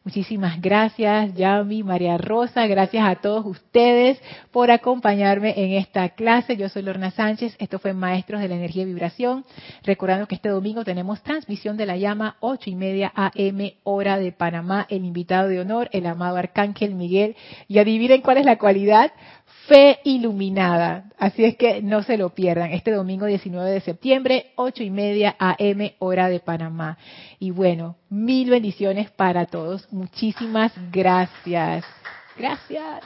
Muchísimas 0.08 0.62
gracias, 0.62 1.34
Yami, 1.36 1.84
María 1.84 2.18
Rosa, 2.18 2.66
gracias 2.66 3.06
a 3.06 3.16
todos 3.16 3.46
ustedes 3.46 4.18
por 4.52 4.72
acompañarme 4.72 5.54
en 5.58 5.74
esta 5.74 6.08
clase. 6.08 6.56
Yo 6.56 6.70
soy 6.70 6.84
Lorna 6.84 7.12
Sánchez, 7.12 7.58
esto 7.60 7.78
fue 7.78 7.92
Maestros 7.92 8.40
de 8.40 8.48
la 8.48 8.56
Energía 8.56 8.84
y 8.84 8.86
Vibración. 8.86 9.44
Recordando 9.84 10.26
que 10.26 10.36
este 10.36 10.48
domingo 10.48 10.86
tenemos 10.86 11.22
transmisión 11.24 11.76
de 11.76 11.88
la 11.88 11.98
llama 11.98 12.38
8 12.40 12.70
y 12.70 12.76
media 12.76 13.12
AM, 13.16 13.74
hora 13.84 14.18
de 14.18 14.32
Panamá. 14.32 14.88
El 14.90 15.04
invitado 15.04 15.50
de 15.50 15.60
honor, 15.60 15.90
el 15.92 16.06
amado 16.06 16.38
Arcángel 16.38 16.96
Miguel. 16.96 17.36
Y 17.68 17.80
adivinen 17.80 18.22
cuál 18.22 18.38
es 18.38 18.46
la 18.46 18.58
cualidad 18.58 19.12
Fe 19.68 20.00
Iluminada. 20.06 21.12
Así 21.18 21.44
es 21.44 21.58
que 21.58 21.82
no 21.82 22.02
se 22.02 22.18
lo 22.18 22.30
pierdan. 22.30 22.72
Este 22.72 22.92
domingo 22.92 23.26
19 23.26 23.70
de 23.70 23.82
septiembre, 23.82 24.52
8 24.56 24.84
y 24.84 24.90
media 24.90 25.36
AM, 25.38 25.92
hora 26.00 26.30
de 26.30 26.40
Panamá. 26.40 26.98
Y 27.40 27.52
bueno, 27.52 27.98
mil 28.10 28.50
bendiciones 28.50 29.12
para 29.12 29.46
todos. 29.46 29.92
Muchísimas 29.92 30.72
gracias. 30.92 31.84
Gracias. 32.38 33.04